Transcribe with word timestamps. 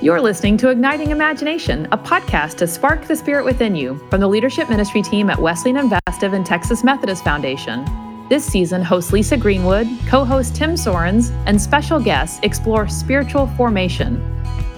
You're 0.00 0.20
listening 0.20 0.56
to 0.58 0.68
Igniting 0.68 1.10
Imagination, 1.10 1.88
a 1.90 1.98
podcast 1.98 2.58
to 2.58 2.68
spark 2.68 3.08
the 3.08 3.16
spirit 3.16 3.44
within 3.44 3.74
you 3.74 3.98
from 4.10 4.20
the 4.20 4.28
leadership 4.28 4.70
ministry 4.70 5.02
team 5.02 5.28
at 5.28 5.42
Wesleyan 5.42 5.76
Investive 5.76 6.34
and 6.34 6.46
Texas 6.46 6.84
Methodist 6.84 7.24
Foundation. 7.24 7.84
This 8.28 8.44
season, 8.44 8.80
host 8.80 9.12
Lisa 9.12 9.36
Greenwood, 9.36 9.88
co 10.06 10.24
host 10.24 10.54
Tim 10.54 10.74
Sorens, 10.74 11.32
and 11.46 11.60
special 11.60 11.98
guests 11.98 12.38
explore 12.44 12.88
spiritual 12.88 13.48
formation. 13.56 14.20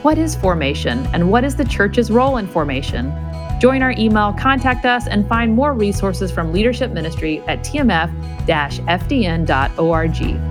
What 0.00 0.16
is 0.16 0.34
formation, 0.34 1.06
and 1.12 1.30
what 1.30 1.44
is 1.44 1.54
the 1.54 1.66
church's 1.66 2.10
role 2.10 2.38
in 2.38 2.46
formation? 2.46 3.12
Join 3.60 3.82
our 3.82 3.92
email, 3.98 4.32
contact 4.32 4.86
us, 4.86 5.06
and 5.06 5.28
find 5.28 5.54
more 5.54 5.74
resources 5.74 6.30
from 6.30 6.50
leadership 6.50 6.92
ministry 6.92 7.40
at 7.40 7.58
tmf 7.58 8.10
fdn.org. 8.46 10.49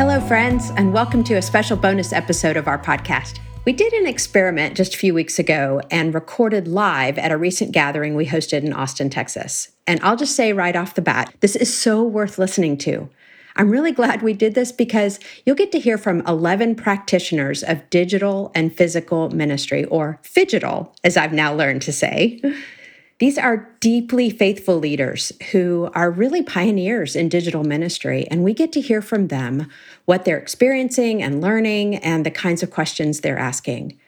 Hello, 0.00 0.18
friends, 0.18 0.70
and 0.78 0.94
welcome 0.94 1.22
to 1.24 1.34
a 1.34 1.42
special 1.42 1.76
bonus 1.76 2.10
episode 2.10 2.56
of 2.56 2.66
our 2.66 2.78
podcast. 2.78 3.38
We 3.66 3.74
did 3.74 3.92
an 3.92 4.06
experiment 4.06 4.74
just 4.74 4.94
a 4.94 4.96
few 4.96 5.12
weeks 5.12 5.38
ago 5.38 5.82
and 5.90 6.14
recorded 6.14 6.66
live 6.66 7.18
at 7.18 7.30
a 7.30 7.36
recent 7.36 7.72
gathering 7.72 8.14
we 8.14 8.24
hosted 8.24 8.64
in 8.64 8.72
Austin, 8.72 9.10
Texas. 9.10 9.68
And 9.86 10.00
I'll 10.02 10.16
just 10.16 10.34
say 10.34 10.54
right 10.54 10.74
off 10.74 10.94
the 10.94 11.02
bat, 11.02 11.34
this 11.40 11.54
is 11.54 11.78
so 11.78 12.02
worth 12.02 12.38
listening 12.38 12.78
to. 12.78 13.10
I'm 13.56 13.68
really 13.68 13.92
glad 13.92 14.22
we 14.22 14.32
did 14.32 14.54
this 14.54 14.72
because 14.72 15.20
you'll 15.44 15.54
get 15.54 15.70
to 15.72 15.78
hear 15.78 15.98
from 15.98 16.26
11 16.26 16.76
practitioners 16.76 17.62
of 17.62 17.90
digital 17.90 18.52
and 18.54 18.74
physical 18.74 19.28
ministry, 19.28 19.84
or 19.84 20.18
phygital, 20.22 20.94
as 21.04 21.18
I've 21.18 21.34
now 21.34 21.52
learned 21.52 21.82
to 21.82 21.92
say. 21.92 22.40
These 23.20 23.36
are 23.36 23.68
deeply 23.80 24.30
faithful 24.30 24.78
leaders 24.78 25.30
who 25.52 25.90
are 25.94 26.10
really 26.10 26.42
pioneers 26.42 27.14
in 27.14 27.28
digital 27.28 27.64
ministry, 27.64 28.26
and 28.30 28.42
we 28.42 28.54
get 28.54 28.72
to 28.72 28.80
hear 28.80 29.02
from 29.02 29.28
them 29.28 29.68
what 30.06 30.24
they're 30.24 30.38
experiencing 30.38 31.22
and 31.22 31.42
learning 31.42 31.96
and 31.96 32.24
the 32.24 32.30
kinds 32.30 32.62
of 32.62 32.70
questions 32.70 33.20
they're 33.20 33.38
asking. 33.38 33.98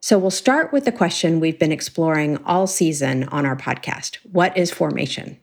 So, 0.00 0.18
we'll 0.18 0.30
start 0.30 0.72
with 0.72 0.86
the 0.86 0.90
question 0.90 1.38
we've 1.38 1.58
been 1.58 1.70
exploring 1.70 2.42
all 2.44 2.66
season 2.66 3.24
on 3.24 3.44
our 3.44 3.56
podcast 3.56 4.16
What 4.32 4.56
is 4.56 4.70
formation? 4.70 5.38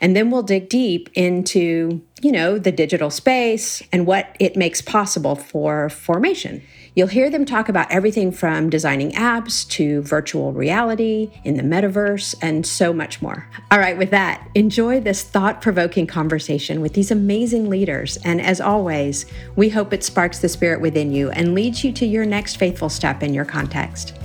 And 0.00 0.16
then 0.16 0.32
we'll 0.32 0.42
dig 0.42 0.68
deep 0.68 1.10
into, 1.14 2.02
you 2.22 2.32
know, 2.32 2.58
the 2.58 2.72
digital 2.72 3.10
space 3.10 3.82
and 3.92 4.04
what 4.04 4.34
it 4.40 4.56
makes 4.56 4.82
possible 4.82 5.36
for 5.36 5.90
formation. 5.90 6.62
You'll 6.96 7.08
hear 7.08 7.28
them 7.28 7.44
talk 7.44 7.68
about 7.68 7.90
everything 7.90 8.30
from 8.30 8.70
designing 8.70 9.10
apps 9.12 9.68
to 9.70 10.02
virtual 10.02 10.52
reality 10.52 11.32
in 11.42 11.56
the 11.56 11.64
metaverse 11.64 12.36
and 12.40 12.64
so 12.64 12.92
much 12.92 13.20
more. 13.20 13.48
All 13.72 13.80
right, 13.80 13.98
with 13.98 14.10
that, 14.10 14.48
enjoy 14.54 15.00
this 15.00 15.24
thought 15.24 15.60
provoking 15.60 16.06
conversation 16.06 16.80
with 16.80 16.94
these 16.94 17.10
amazing 17.10 17.68
leaders. 17.68 18.16
And 18.18 18.40
as 18.40 18.60
always, 18.60 19.26
we 19.56 19.70
hope 19.70 19.92
it 19.92 20.04
sparks 20.04 20.38
the 20.38 20.48
spirit 20.48 20.80
within 20.80 21.10
you 21.10 21.30
and 21.30 21.52
leads 21.52 21.82
you 21.82 21.90
to 21.94 22.06
your 22.06 22.24
next 22.24 22.58
faithful 22.58 22.88
step 22.88 23.24
in 23.24 23.34
your 23.34 23.44
context. 23.44 24.16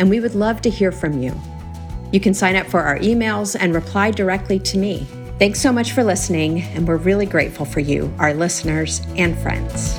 And 0.00 0.10
we 0.10 0.18
would 0.18 0.34
love 0.34 0.60
to 0.62 0.70
hear 0.70 0.90
from 0.90 1.22
you. 1.22 1.40
You 2.10 2.18
can 2.18 2.34
sign 2.34 2.56
up 2.56 2.66
for 2.66 2.80
our 2.80 2.98
emails 2.98 3.56
and 3.58 3.72
reply 3.72 4.10
directly 4.10 4.58
to 4.60 4.78
me. 4.78 5.06
Thanks 5.38 5.60
so 5.60 5.72
much 5.72 5.92
for 5.92 6.02
listening, 6.02 6.62
and 6.62 6.88
we're 6.88 6.96
really 6.96 7.26
grateful 7.26 7.64
for 7.64 7.78
you, 7.78 8.12
our 8.18 8.34
listeners 8.34 9.02
and 9.16 9.38
friends. 9.38 9.96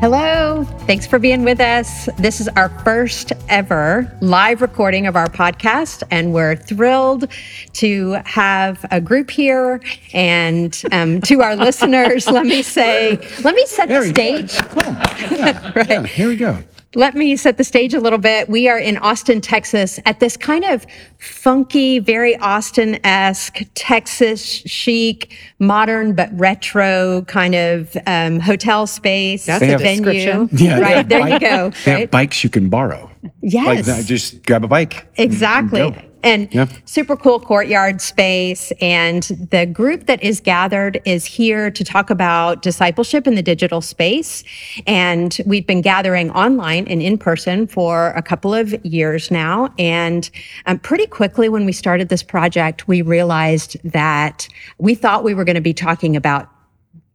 Hello. 0.00 0.62
Thanks 0.86 1.08
for 1.08 1.18
being 1.18 1.42
with 1.42 1.58
us. 1.58 2.08
This 2.18 2.40
is 2.40 2.46
our 2.50 2.68
first 2.84 3.32
ever 3.48 4.16
live 4.20 4.62
recording 4.62 5.08
of 5.08 5.16
our 5.16 5.26
podcast, 5.26 6.04
and 6.12 6.32
we're 6.32 6.54
thrilled 6.54 7.26
to 7.72 8.12
have 8.24 8.86
a 8.92 9.00
group 9.00 9.28
here. 9.28 9.80
And 10.14 10.80
um, 10.92 11.20
to 11.22 11.42
our 11.42 11.56
listeners, 11.66 12.28
let 12.28 12.46
me 12.46 12.62
say, 12.62 13.16
let 13.42 13.56
me 13.56 13.66
set 13.66 13.88
There 13.88 14.04
the 14.04 14.10
stage. 14.10 14.56
Cool. 14.68 14.96
Yeah, 15.36 16.04
here 16.04 16.28
we 16.28 16.36
go. 16.36 16.62
Let 16.94 17.14
me 17.14 17.36
set 17.36 17.58
the 17.58 17.64
stage 17.64 17.92
a 17.92 18.00
little 18.00 18.18
bit. 18.18 18.48
We 18.48 18.66
are 18.68 18.78
in 18.78 18.96
Austin, 18.96 19.42
Texas, 19.42 20.00
at 20.06 20.20
this 20.20 20.38
kind 20.38 20.64
of 20.64 20.86
funky, 21.18 21.98
very 21.98 22.34
Austin 22.38 22.98
esque, 23.04 23.60
Texas 23.74 24.42
chic, 24.42 25.36
modern 25.58 26.14
but 26.14 26.30
retro 26.32 27.22
kind 27.28 27.54
of 27.54 27.94
um, 28.06 28.40
hotel 28.40 28.86
space. 28.86 29.44
That's 29.44 29.62
a 29.62 29.66
have- 29.66 29.80
venue. 29.82 30.48
Yeah, 30.58 30.78
right 30.80 30.96
have 30.96 31.08
there 31.10 31.28
you 31.28 31.38
go. 31.38 31.70
They 31.84 32.00
have 32.00 32.10
bikes 32.10 32.42
you 32.42 32.48
can 32.50 32.70
borrow. 32.70 33.10
Yes. 33.42 33.66
Like 33.66 33.84
that, 33.84 34.04
just 34.06 34.44
grab 34.46 34.64
a 34.64 34.68
bike. 34.68 35.06
Exactly. 35.16 36.07
And 36.22 36.48
Yeah. 36.52 36.66
super 36.84 37.16
cool 37.16 37.38
courtyard 37.40 38.00
space. 38.00 38.72
And 38.80 39.22
the 39.50 39.66
group 39.66 40.06
that 40.06 40.22
is 40.22 40.40
gathered 40.40 41.00
is 41.04 41.24
here 41.24 41.70
to 41.70 41.84
talk 41.84 42.10
about 42.10 42.62
discipleship 42.62 43.26
in 43.26 43.34
the 43.34 43.42
digital 43.42 43.80
space. 43.80 44.42
And 44.86 45.38
we've 45.46 45.66
been 45.66 45.80
gathering 45.80 46.30
online 46.32 46.86
and 46.88 47.00
in 47.02 47.18
person 47.18 47.66
for 47.66 48.08
a 48.16 48.22
couple 48.22 48.52
of 48.52 48.74
years 48.84 49.30
now. 49.30 49.72
And 49.78 50.28
um, 50.66 50.78
pretty 50.78 51.06
quickly, 51.06 51.48
when 51.48 51.64
we 51.64 51.72
started 51.72 52.08
this 52.08 52.22
project, 52.22 52.88
we 52.88 53.02
realized 53.02 53.76
that 53.84 54.48
we 54.78 54.94
thought 54.94 55.24
we 55.24 55.34
were 55.34 55.44
going 55.44 55.54
to 55.54 55.60
be 55.60 55.74
talking 55.74 56.16
about 56.16 56.48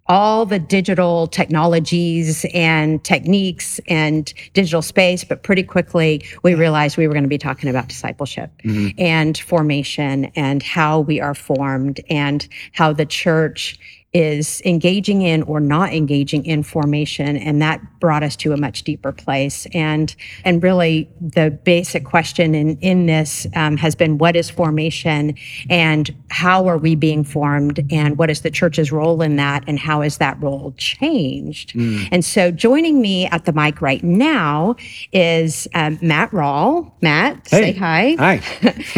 all 0.08 0.46
the 0.46 0.59
digital 0.59 1.28
technologies 1.28 2.46
and 2.53 3.03
techniques 3.03 3.80
and 3.88 4.34
digital 4.53 4.81
space, 4.81 5.24
but 5.24 5.44
pretty 5.44 5.64
quickly 5.64 6.25
we 6.44 6.56
realized 6.56 6.97
we 6.97 7.08
were 7.08 7.14
going 7.14 7.24
to 7.24 7.30
be 7.30 7.38
talking 7.38 7.69
about 7.69 7.88
discipleship 7.88 8.52
mm-hmm. 8.64 8.90
and 9.00 9.38
formation 9.38 10.25
and 10.36 10.62
how 10.62 11.00
we 11.00 11.22
are 11.22 11.36
formed 11.36 12.02
and 12.09 12.47
how 12.74 12.91
the 12.91 13.06
church 13.06 13.80
is 14.13 14.62
engaging 14.63 15.24
in 15.24 15.41
or 15.44 15.59
not 15.59 15.91
engaging 15.91 16.46
in 16.46 16.62
formation 16.62 17.35
and 17.35 17.62
that 17.62 17.81
brought 18.00 18.22
us 18.22 18.35
to 18.35 18.53
a 18.53 18.57
much 18.57 18.84
deeper 18.84 19.12
place 19.12 19.66
and 19.74 20.16
and 20.46 20.62
really 20.62 21.09
the 21.19 21.50
basic 21.63 22.06
question 22.06 22.53
in 22.53 22.78
in 22.78 23.07
this 23.07 23.47
um, 23.56 23.75
has 23.75 23.96
been 23.96 24.19
what 24.19 24.35
is 24.35 24.50
formation 24.50 25.35
and 25.69 26.13
how 26.29 26.68
are 26.68 26.78
we 26.78 26.94
being 26.94 27.23
formed 27.23 27.84
and 27.91 28.18
what 28.18 28.29
is 28.29 28.41
the 28.41 28.52
church's 28.52 28.91
role 28.91 29.22
in 29.22 29.35
that 29.35 29.63
and 29.68 29.79
how 29.79 30.02
has 30.02 30.18
that 30.19 30.40
role 30.41 30.73
changed 30.78 31.73
and 31.75 32.23
so 32.23 32.52
joining 32.52 33.02
me 33.02 33.25
at 33.28 33.46
the 33.46 33.53
mic 33.53 33.81
right 33.81 34.03
now 34.03 34.75
is 35.12 35.68
um, 35.73 35.97
matt 36.02 36.29
Rawle. 36.31 36.91
matt 37.02 37.47
say 37.47 37.72
hi 37.73 38.16
Hi. 38.19 38.41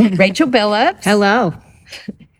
rachel 0.18 0.48
billups 0.48 1.04
Hello. 1.04 1.54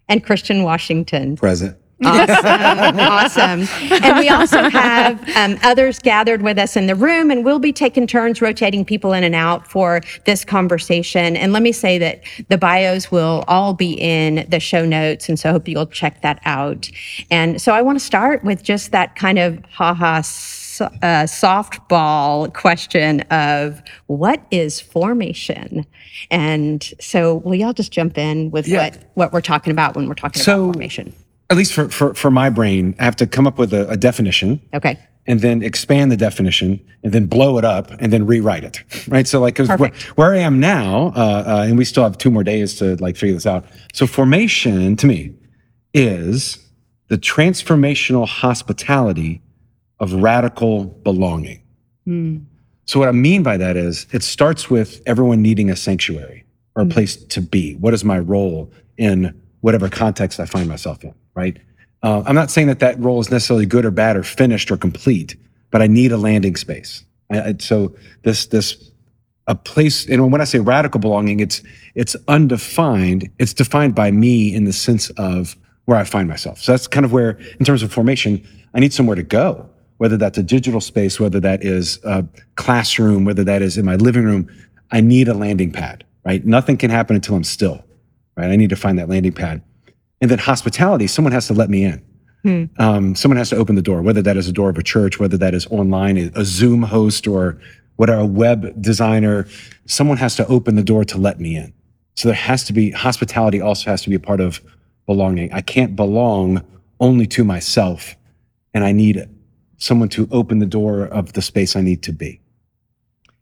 and 0.10 0.24
christian 0.26 0.64
washington 0.64 1.38
Present. 1.38 1.78
Awesome. 2.04 3.00
awesome. 3.00 3.68
And 4.04 4.18
we 4.20 4.28
also 4.30 4.70
have 4.70 5.28
um, 5.38 5.58
others 5.64 6.00
gathered 6.00 6.42
with 6.42 6.58
us 6.58 6.76
in 6.76 6.88
the 6.88 6.96
room, 6.96 7.32
and 7.32 7.46
we'll 7.46 7.60
be 7.60 7.72
taking 7.72 8.06
turns 8.06 8.42
rotating 8.42 8.84
people 8.84 9.14
in 9.14 9.24
and 9.24 9.34
out 9.36 9.66
for 9.68 10.02
this 10.26 10.44
conversation. 10.44 11.38
And 11.38 11.54
let 11.54 11.62
me 11.64 11.72
say 11.72 11.98
that 12.00 12.22
the 12.50 12.58
bios 12.58 13.12
will 13.12 13.44
all 13.48 13.74
be 13.74 13.94
in 13.94 14.46
the 14.50 14.60
show 14.60 14.86
notes, 14.86 15.30
and 15.30 15.40
so 15.40 15.50
I 15.50 15.52
hope 15.54 15.68
you'll 15.68 15.86
check 15.88 16.22
that 16.22 16.42
out. 16.46 16.90
And 17.32 17.62
so 17.62 17.74
I 17.74 17.82
want 17.82 17.98
to 18.00 18.04
start 18.06 18.44
with 18.44 18.62
just 18.62 18.92
that 18.92 19.16
kind 19.16 19.40
of 19.40 19.64
haha 19.72 20.22
so- 20.22 20.86
uh, 21.02 21.24
softball 21.26 22.54
question 22.54 23.22
of 23.32 23.82
what 24.08 24.42
is 24.52 24.82
formation? 24.82 25.86
And 26.30 26.84
so 27.00 27.36
will 27.36 27.56
y'all 27.56 27.72
just 27.74 27.94
jump 27.94 28.18
in 28.18 28.52
with 28.52 28.68
Yeah. 28.68 28.84
what, 28.90 28.98
what 29.14 29.34
we're 29.34 29.42
talking 29.42 29.72
about 29.72 29.96
when 29.96 30.08
we're 30.10 30.14
talking 30.16 30.42
So- 30.42 30.64
about 30.66 30.74
formation? 30.74 31.14
At 31.50 31.58
least 31.58 31.74
for, 31.74 31.90
for, 31.90 32.14
for 32.14 32.32
my 32.32 32.50
brain, 32.50 32.96
I 33.00 33.04
have 33.04 33.16
to 33.18 33.28
come 33.28 33.46
up 33.48 33.58
with 33.58 33.74
a, 33.74 33.88
a 33.90 33.98
definition 33.98 34.60
Okay. 34.74 34.98
and 35.28 35.42
then 35.42 35.62
expand 35.62 36.12
the 36.12 36.18
definition 36.18 36.80
and 37.04 37.12
then 37.14 37.28
blow 37.28 37.58
it 37.60 37.66
up 37.66 37.92
and 38.00 38.12
then 38.12 38.26
rewrite 38.26 38.64
it. 38.64 38.84
Right. 39.08 39.28
So 39.28 39.40
like, 39.40 39.58
where, 39.60 39.92
where 40.16 40.34
I 40.34 40.40
am 40.40 40.60
now, 40.60 41.14
uh, 41.16 41.44
uh, 41.46 41.66
and 41.68 41.78
we 41.78 41.86
still 41.86 42.04
have 42.04 42.18
two 42.18 42.32
more 42.32 42.44
days 42.44 42.76
to 42.80 42.96
like 42.98 43.16
figure 43.16 43.36
this 43.36 43.46
out. 43.46 43.66
So 43.94 44.08
formation 44.08 44.96
to 44.96 45.06
me 45.06 45.36
is 45.94 46.58
the 47.10 47.18
transformational 47.18 48.28
hospitality 48.28 49.42
of 50.00 50.14
radical 50.14 50.86
belonging. 50.86 51.62
So 52.86 53.00
what 53.00 53.08
I 53.10 53.14
mean 53.14 53.42
by 53.44 53.58
that 53.58 53.78
is 53.78 54.06
it 54.12 54.22
starts 54.24 54.70
with 54.70 55.02
everyone 55.06 55.42
needing 55.42 55.70
a 55.70 55.76
sanctuary 55.76 56.44
or 56.76 56.84
a 56.84 56.86
place 56.86 57.16
to 57.16 57.42
be. 57.42 57.76
What 57.76 57.94
is 57.94 58.04
my 58.04 58.20
role 58.20 58.72
in 58.98 59.40
whatever 59.66 59.90
context 59.90 60.40
I 60.40 60.46
find 60.46 60.70
myself 60.70 61.04
in, 61.04 61.12
right? 61.34 61.58
Uh, 62.04 62.22
I'm 62.28 62.36
not 62.36 62.52
saying 62.52 62.68
that 62.68 62.78
that 62.82 63.00
role 63.00 63.20
is 63.20 63.32
necessarily 63.32 63.66
good 63.66 63.84
or 63.84 63.90
bad 63.90 64.16
or 64.16 64.22
finished 64.22 64.70
or 64.70 64.78
complete, 64.78 65.36
but 65.72 65.82
I 65.82 65.88
need 65.88 66.12
a 66.12 66.18
landing 66.18 66.56
space. 66.56 67.04
I, 67.32 67.42
I- 67.42 67.56
so 67.58 67.96
this 68.22 68.46
this 68.46 68.92
a 69.48 69.56
place, 69.56 70.08
and 70.08 70.32
when 70.32 70.40
I 70.42 70.44
say 70.44 70.60
radical 70.60 71.00
belonging, 71.00 71.40
it's 71.40 71.64
it's 71.96 72.16
undefined. 72.28 73.28
It's 73.40 73.54
defined 73.56 73.96
by 73.96 74.12
me 74.12 74.54
in 74.54 74.66
the 74.66 74.74
sense 74.74 75.10
of 75.18 75.56
where 75.86 75.98
I 75.98 76.04
find 76.04 76.28
myself. 76.30 76.60
So 76.62 76.72
that's 76.74 76.86
kind 76.88 77.06
of 77.06 77.12
where, 77.12 77.32
in 77.60 77.66
terms 77.66 77.82
of 77.82 77.92
formation, 77.92 78.48
I 78.76 78.80
need 78.80 78.94
somewhere 78.94 79.16
to 79.16 79.24
go. 79.24 79.68
Whether 79.98 80.18
that's 80.18 80.38
a 80.38 80.44
digital 80.44 80.82
space, 80.82 81.20
whether 81.20 81.40
that 81.40 81.64
is 81.64 82.00
a 82.04 82.24
classroom, 82.56 83.26
whether 83.26 83.44
that 83.46 83.62
is 83.64 83.78
in 83.80 83.86
my 83.86 83.96
living 83.96 84.26
room, 84.26 84.48
I 84.92 85.02
need 85.02 85.28
a 85.28 85.34
landing 85.34 85.72
pad. 85.72 86.04
Right? 86.24 86.46
Nothing 86.46 86.78
can 86.78 86.92
happen 86.92 87.16
until 87.16 87.36
I'm 87.36 87.44
still. 87.44 87.84
Right? 88.36 88.50
I 88.50 88.56
need 88.56 88.70
to 88.70 88.76
find 88.76 89.00
that 89.00 89.10
landing 89.10 89.34
pad. 89.34 89.62
And 90.22 90.32
then 90.32 90.40
hospitality, 90.40 91.08
someone 91.08 91.32
has 91.34 91.48
to 91.48 91.54
let 91.54 91.70
me 91.70 91.84
in. 91.84 92.04
Um, 92.78 93.16
someone 93.16 93.38
has 93.38 93.50
to 93.50 93.56
open 93.56 93.76
the 93.76 93.82
door, 93.82 94.02
whether 94.02 94.22
that 94.22 94.38
is 94.38 94.48
a 94.48 94.52
door 94.52 94.70
of 94.70 94.78
a 94.78 94.84
church, 94.84 95.20
whether 95.20 95.38
that 95.38 95.54
is 95.54 95.66
online, 95.68 96.18
a 96.36 96.46
Zoom 96.46 96.84
host, 96.84 97.28
or 97.28 97.60
whatever, 97.96 98.22
a 98.22 98.26
web 98.26 98.80
designer. 98.82 99.48
Someone 99.88 100.18
has 100.18 100.36
to 100.36 100.48
open 100.48 100.76
the 100.76 100.84
door 100.84 101.04
to 101.06 101.18
let 101.18 101.40
me 101.40 101.56
in. 101.56 101.74
So 102.16 102.28
there 102.28 102.36
has 102.36 102.64
to 102.66 102.74
be 102.74 102.92
hospitality, 102.92 103.60
also 103.60 103.90
has 103.90 104.04
to 104.04 104.10
be 104.10 104.16
a 104.16 104.20
part 104.20 104.40
of 104.40 104.62
belonging. 105.06 105.52
I 105.54 105.62
can't 105.62 105.96
belong 105.96 106.64
only 107.00 107.28
to 107.28 107.44
myself, 107.44 108.16
and 108.74 108.84
I 108.84 108.92
need 108.92 109.28
someone 109.78 110.10
to 110.10 110.28
open 110.32 110.60
the 110.60 110.66
door 110.66 111.06
of 111.06 111.34
the 111.34 111.42
space 111.42 111.76
I 111.76 111.82
need 111.82 112.04
to 112.04 112.14
be. 112.14 112.40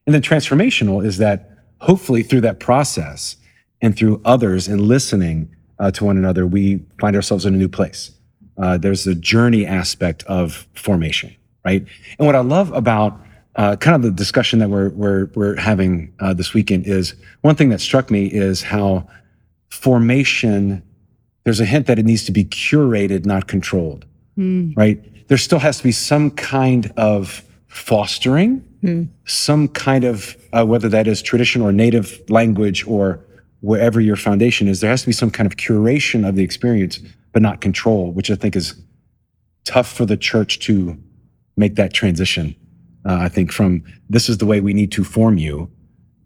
And 0.05 0.13
then 0.13 0.21
transformational 0.21 1.05
is 1.05 1.17
that 1.17 1.49
hopefully 1.79 2.23
through 2.23 2.41
that 2.41 2.59
process 2.59 3.35
and 3.83 3.95
through 3.95 4.21
others 4.25 4.67
and 4.67 4.81
listening 4.81 5.53
uh, 5.77 5.91
to 5.91 6.05
one 6.05 6.17
another, 6.17 6.47
we 6.47 6.83
find 6.99 7.15
ourselves 7.15 7.45
in 7.45 7.53
a 7.53 7.57
new 7.57 7.67
place. 7.67 8.11
Uh, 8.57 8.77
there's 8.77 9.05
a 9.05 9.13
journey 9.13 9.65
aspect 9.65 10.23
of 10.23 10.67
formation, 10.73 11.35
right? 11.65 11.85
And 12.17 12.25
what 12.25 12.35
I 12.35 12.39
love 12.39 12.71
about 12.71 13.19
uh, 13.55 13.75
kind 13.75 13.95
of 13.95 14.01
the 14.01 14.09
discussion 14.09 14.57
that 14.59 14.69
we're 14.69 14.89
we're 14.89 15.25
we're 15.35 15.55
having 15.57 16.13
uh, 16.19 16.33
this 16.33 16.53
weekend 16.55 16.87
is 16.87 17.13
one 17.41 17.55
thing 17.55 17.69
that 17.69 17.81
struck 17.81 18.09
me 18.09 18.25
is 18.25 18.63
how 18.63 19.07
formation. 19.69 20.81
There's 21.43 21.59
a 21.59 21.65
hint 21.65 21.87
that 21.87 21.99
it 21.99 22.05
needs 22.05 22.23
to 22.25 22.31
be 22.31 22.45
curated, 22.45 23.25
not 23.25 23.47
controlled, 23.47 24.05
right? 24.77 25.27
There 25.27 25.37
still 25.37 25.59
has 25.59 25.79
to 25.79 25.83
be 25.83 25.91
some 25.91 26.31
kind 26.31 26.91
of 26.95 27.43
fostering, 27.67 28.63
some 29.25 29.67
kind 29.67 30.05
of 30.05 30.37
uh, 30.53 30.65
whether 30.65 30.87
that 30.89 31.05
is 31.05 31.21
tradition 31.21 31.61
or 31.61 31.71
native 31.73 32.21
language 32.29 32.87
or 32.87 33.19
wherever 33.63 34.01
your 34.01 34.17
foundation 34.17 34.67
is. 34.67 34.81
There 34.81 34.89
has 34.89 35.01
to 35.01 35.07
be 35.07 35.13
some 35.13 35.31
kind 35.31 35.47
of 35.47 35.55
curation 35.55 36.27
of 36.27 36.35
the 36.35 36.43
experience, 36.43 36.99
but 37.31 37.41
not 37.41 37.61
control, 37.61 38.11
which 38.11 38.29
I 38.29 38.35
think 38.35 38.57
is 38.57 38.75
tough 39.63 39.89
for 39.89 40.05
the 40.05 40.17
church 40.17 40.59
to 40.67 40.97
make 41.55 41.75
that 41.75 41.93
transition. 41.93 42.55
Uh, 43.07 43.19
I 43.21 43.29
think 43.29 43.53
from 43.53 43.83
this 44.09 44.27
is 44.27 44.39
the 44.39 44.45
way 44.45 44.59
we 44.59 44.73
need 44.73 44.91
to 44.91 45.05
form 45.05 45.37
you, 45.37 45.71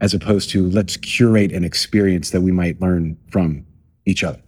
as 0.02 0.16
opposed 0.16 0.50
to 0.52 0.68
let's 0.68 0.98
curate 0.98 1.52
an 1.52 1.64
experience 1.64 2.32
that 2.32 2.42
we 2.42 2.52
might 2.52 2.82
learn 2.82 3.16
from 3.30 3.66
each 4.08 4.24
other. 4.24 4.42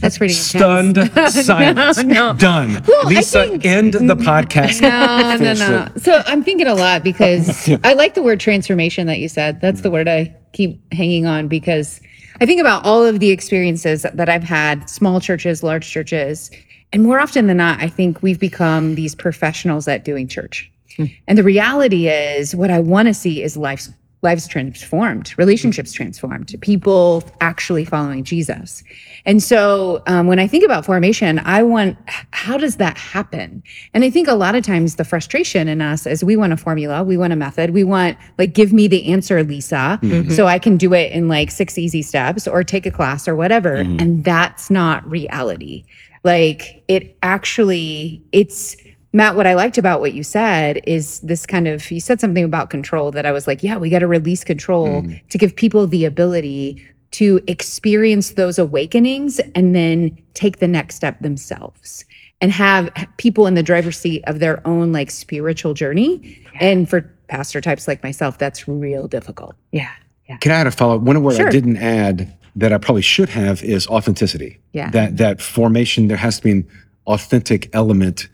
That's 0.00 0.16
pretty 0.16 0.32
Stunned 0.34 0.96
silence. 1.28 2.02
no. 2.02 2.32
Done. 2.32 2.82
I 2.88 3.02
Lisa, 3.08 3.46
think- 3.46 3.66
end 3.66 3.92
the 3.92 4.16
podcast. 4.30 4.80
No, 4.80 5.36
no, 5.36 5.52
no. 5.52 5.88
it. 5.94 6.00
So 6.02 6.22
I'm 6.24 6.42
thinking 6.42 6.66
a 6.66 6.74
lot 6.74 7.04
because 7.04 7.68
I 7.84 7.92
like 7.92 8.14
the 8.14 8.22
word 8.22 8.40
transformation 8.40 9.06
that 9.08 9.18
you 9.18 9.28
said. 9.28 9.60
That's 9.60 9.82
the 9.82 9.90
word 9.90 10.08
I 10.08 10.34
keep 10.52 10.80
hanging 10.92 11.26
on 11.26 11.48
because 11.48 12.00
I 12.40 12.46
think 12.46 12.60
about 12.60 12.84
all 12.84 13.04
of 13.04 13.20
the 13.20 13.30
experiences 13.30 14.06
that 14.14 14.28
I've 14.28 14.44
had, 14.44 14.88
small 14.88 15.20
churches, 15.20 15.62
large 15.62 15.88
churches, 15.90 16.50
and 16.92 17.02
more 17.02 17.20
often 17.20 17.46
than 17.46 17.58
not, 17.58 17.80
I 17.80 17.88
think 17.88 18.22
we've 18.22 18.40
become 18.40 18.94
these 18.94 19.14
professionals 19.14 19.88
at 19.88 20.04
doing 20.04 20.26
church. 20.26 20.70
Hmm. 20.96 21.06
And 21.26 21.36
the 21.36 21.42
reality 21.42 22.08
is, 22.08 22.54
what 22.54 22.70
I 22.70 22.80
want 22.80 23.08
to 23.08 23.14
see 23.14 23.42
is 23.42 23.56
lives 23.56 23.90
lives 24.22 24.48
transformed, 24.48 25.32
relationships 25.38 25.92
mm-hmm. 25.92 26.04
transformed, 26.04 26.54
people 26.60 27.22
actually 27.40 27.84
following 27.84 28.24
Jesus. 28.24 28.82
And 29.24 29.42
so, 29.42 30.02
um, 30.06 30.26
when 30.26 30.38
I 30.38 30.46
think 30.46 30.64
about 30.64 30.84
formation, 30.84 31.38
I 31.40 31.62
want 31.62 31.96
how 32.32 32.58
does 32.58 32.76
that 32.76 32.98
happen? 32.98 33.62
And 33.94 34.04
I 34.04 34.10
think 34.10 34.26
a 34.26 34.34
lot 34.34 34.54
of 34.54 34.64
times 34.64 34.96
the 34.96 35.04
frustration 35.04 35.68
in 35.68 35.80
us 35.80 36.06
is 36.06 36.24
we 36.24 36.36
want 36.36 36.52
a 36.52 36.56
formula, 36.56 37.04
we 37.04 37.16
want 37.16 37.32
a 37.32 37.36
method, 37.36 37.70
we 37.70 37.84
want 37.84 38.18
like 38.38 38.54
give 38.54 38.72
me 38.72 38.88
the 38.88 39.12
answer, 39.12 39.42
Lisa, 39.44 39.98
mm-hmm. 40.02 40.30
so 40.30 40.46
I 40.46 40.58
can 40.58 40.76
do 40.76 40.94
it 40.94 41.12
in 41.12 41.28
like 41.28 41.50
six 41.50 41.78
easy 41.78 42.02
steps 42.02 42.48
or 42.48 42.64
take 42.64 42.86
a 42.86 42.90
class 42.90 43.28
or 43.28 43.36
whatever. 43.36 43.76
Mm-hmm. 43.76 44.00
And 44.00 44.24
that's 44.24 44.70
not 44.70 45.08
reality. 45.08 45.84
Like 46.24 46.82
it 46.88 47.16
actually, 47.22 48.22
it's 48.32 48.76
Matt, 49.12 49.36
what 49.36 49.46
I 49.46 49.54
liked 49.54 49.78
about 49.78 50.00
what 50.00 50.12
you 50.12 50.22
said 50.22 50.80
is 50.84 51.20
this 51.20 51.46
kind 51.46 51.66
of, 51.66 51.90
you 51.90 52.00
said 52.00 52.20
something 52.20 52.44
about 52.44 52.68
control 52.68 53.10
that 53.12 53.24
I 53.24 53.32
was 53.32 53.46
like, 53.46 53.62
yeah, 53.62 53.78
we 53.78 53.88
got 53.88 54.00
to 54.00 54.06
release 54.06 54.44
control 54.44 55.02
hmm. 55.02 55.14
to 55.30 55.38
give 55.38 55.56
people 55.56 55.86
the 55.86 56.04
ability 56.04 56.86
to 57.12 57.40
experience 57.46 58.30
those 58.30 58.58
awakenings 58.58 59.40
and 59.54 59.74
then 59.74 60.16
take 60.34 60.58
the 60.58 60.68
next 60.68 60.96
step 60.96 61.18
themselves 61.20 62.04
and 62.40 62.52
have 62.52 62.90
people 63.16 63.46
in 63.46 63.54
the 63.54 63.62
driver's 63.62 63.98
seat 63.98 64.22
of 64.26 64.40
their 64.40 64.64
own 64.66 64.92
like 64.92 65.10
spiritual 65.10 65.74
journey. 65.74 66.46
And 66.60 66.88
for 66.88 67.00
pastor 67.28 67.60
types 67.60 67.88
like 67.88 68.02
myself, 68.02 68.38
that's 68.38 68.68
real 68.68 69.08
difficult. 69.08 69.56
Yeah. 69.72 69.90
yeah. 70.28 70.36
Can 70.36 70.52
I 70.52 70.56
add 70.56 70.66
a 70.66 70.70
follow 70.70 70.96
up? 70.96 71.02
One 71.02 71.16
of 71.16 71.22
word 71.22 71.36
Sure. 71.36 71.48
I 71.48 71.50
didn't 71.50 71.78
add 71.78 72.36
that 72.56 72.72
I 72.72 72.78
probably 72.78 73.02
should 73.02 73.30
have 73.30 73.62
is 73.62 73.86
authenticity. 73.86 74.58
Yeah. 74.72 74.90
That 74.90 75.16
that 75.16 75.40
formation, 75.40 76.08
there 76.08 76.16
has 76.16 76.38
to 76.38 76.42
be 76.42 76.50
an 76.50 76.68
authentic 77.06 77.70
element 77.72 78.28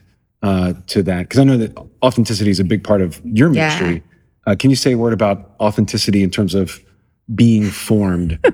uh, 0.44 0.74
to 0.88 1.02
that 1.02 1.22
because 1.22 1.40
I 1.40 1.44
know 1.44 1.56
that 1.56 1.76
authenticity 2.02 2.50
is 2.50 2.60
a 2.60 2.64
big 2.64 2.84
part 2.84 3.00
of 3.00 3.20
your 3.24 3.52
Yeah. 3.52 3.68
ministry. 3.80 4.02
Uh, 4.46 4.54
can 4.58 4.68
you 4.70 4.76
say 4.76 4.92
a 4.92 4.98
word 4.98 5.14
about 5.14 5.54
authenticity 5.58 6.22
in 6.22 6.30
terms 6.30 6.54
of 6.54 6.78
being 7.34 7.64
formed? 7.70 8.38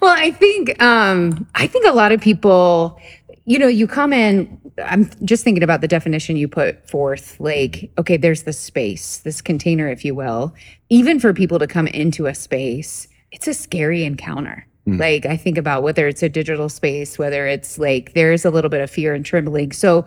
Well, 0.00 0.14
I 0.16 0.30
think 0.32 0.80
um, 0.82 1.46
I 1.54 1.66
think 1.66 1.86
a 1.86 1.92
lot 1.92 2.10
of 2.12 2.20
people, 2.20 2.98
you 3.44 3.58
know, 3.58 3.68
you 3.68 3.86
come 3.86 4.12
in. 4.12 4.58
I'm 4.84 5.10
just 5.24 5.44
thinking 5.44 5.62
about 5.62 5.80
the 5.80 5.88
definition 5.88 6.36
you 6.36 6.48
put 6.48 6.88
forth. 6.88 7.38
Like, 7.38 7.90
okay, 7.98 8.16
there's 8.16 8.42
the 8.44 8.52
space, 8.52 9.18
this 9.18 9.40
container, 9.40 9.88
if 9.88 10.04
you 10.04 10.14
will. 10.14 10.54
Even 10.88 11.20
for 11.20 11.32
people 11.32 11.58
to 11.58 11.66
come 11.66 11.86
into 11.88 12.26
a 12.26 12.34
space, 12.34 13.06
it's 13.32 13.46
a 13.46 13.54
scary 13.54 14.04
encounter. 14.04 14.66
Like, 14.86 15.26
I 15.26 15.36
think 15.36 15.58
about 15.58 15.82
whether 15.82 16.08
it's 16.08 16.22
a 16.22 16.28
digital 16.28 16.68
space, 16.68 17.18
whether 17.18 17.46
it's 17.46 17.78
like 17.78 18.14
there's 18.14 18.44
a 18.44 18.50
little 18.50 18.70
bit 18.70 18.80
of 18.80 18.90
fear 18.90 19.14
and 19.14 19.24
trembling. 19.24 19.72
So, 19.72 20.06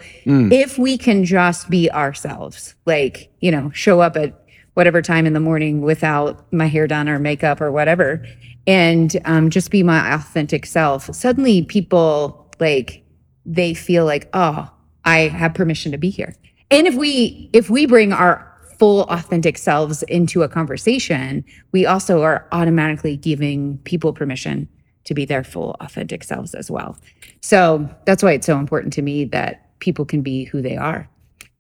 if 0.52 0.78
we 0.78 0.98
can 0.98 1.24
just 1.24 1.70
be 1.70 1.90
ourselves, 1.92 2.76
like, 2.86 3.32
you 3.40 3.52
know, 3.52 3.70
show 3.72 4.02
up 4.02 4.18
at 4.18 4.40
whatever 4.74 5.02
time 5.02 5.26
in 5.26 5.34
the 5.34 5.40
morning 5.40 5.82
without 5.82 6.52
my 6.52 6.66
hair 6.66 6.88
done 6.88 7.08
or 7.08 7.20
makeup 7.20 7.62
or 7.62 7.72
whatever 7.72 8.26
and 8.66 9.18
um, 9.26 9.50
just 9.50 9.70
be 9.70 9.84
my 9.84 10.16
authentic 10.16 10.66
self 10.66 11.14
suddenly 11.14 11.62
people 11.62 12.52
like 12.60 13.04
they 13.46 13.76
feel 13.76 14.04
like 14.06 14.28
oh 14.34 14.68
i 15.06 15.28
have 15.28 15.54
permission 15.54 15.92
to 15.92 15.98
be 15.98 16.10
here. 16.10 16.34
And 16.72 16.88
if 16.88 16.96
we 16.96 17.52
if 17.54 17.70
we 17.70 17.86
bring 17.86 18.12
our 18.14 18.52
full 18.80 19.04
authentic 19.04 19.58
selves 19.58 20.04
into 20.04 20.44
a 20.44 20.50
conversation 20.50 21.44
we 21.72 21.86
also 21.86 22.22
are 22.22 22.48
automatically 22.52 23.18
giving 23.18 23.78
people 23.80 24.14
permission 24.14 24.68
to 25.04 25.14
be 25.14 25.26
their 25.26 25.44
full 25.44 25.76
authentic 25.82 26.24
selves 26.24 26.54
as 26.56 26.72
well. 26.72 26.98
So 27.42 27.90
that's 28.06 28.24
why 28.24 28.34
it's 28.34 28.46
so 28.46 28.58
important 28.58 28.94
to 28.94 29.02
me 29.02 29.26
that 29.26 29.80
people 29.80 30.06
can 30.06 30.22
be 30.22 30.46
who 30.46 30.62
they 30.62 30.78
are 30.78 31.10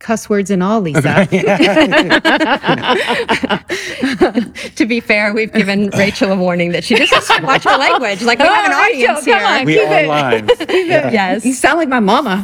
cuss 0.03 0.29
words 0.29 0.51
and 0.51 0.61
all 0.61 0.81
lisa 0.81 1.01
to 4.75 4.85
be 4.85 4.99
fair, 4.99 5.33
we've 5.33 5.51
given 5.53 5.89
Rachel 5.97 6.31
a 6.31 6.35
warning 6.35 6.71
that 6.73 6.83
she 6.83 6.95
just 6.95 7.13
has 7.13 7.27
to 7.27 7.41
watch 7.45 7.63
her 7.63 7.77
language. 7.77 8.21
Like 8.21 8.39
we 8.39 8.45
oh, 8.45 8.53
have 8.53 8.65
an 8.65 8.71
Oh, 8.73 8.81
Rachel, 8.81 9.15
audience 9.15 9.25
come 9.25 9.39
here. 9.39 9.47
on. 9.47 9.65
we 9.65 9.73
Keep 9.75 9.89
are 9.89 9.99
it- 9.99 10.07
live. 10.07 10.49
Yes. 11.13 11.45
you 11.45 11.53
sound 11.53 11.77
like 11.77 11.89
my 11.89 11.99
mama 11.99 12.43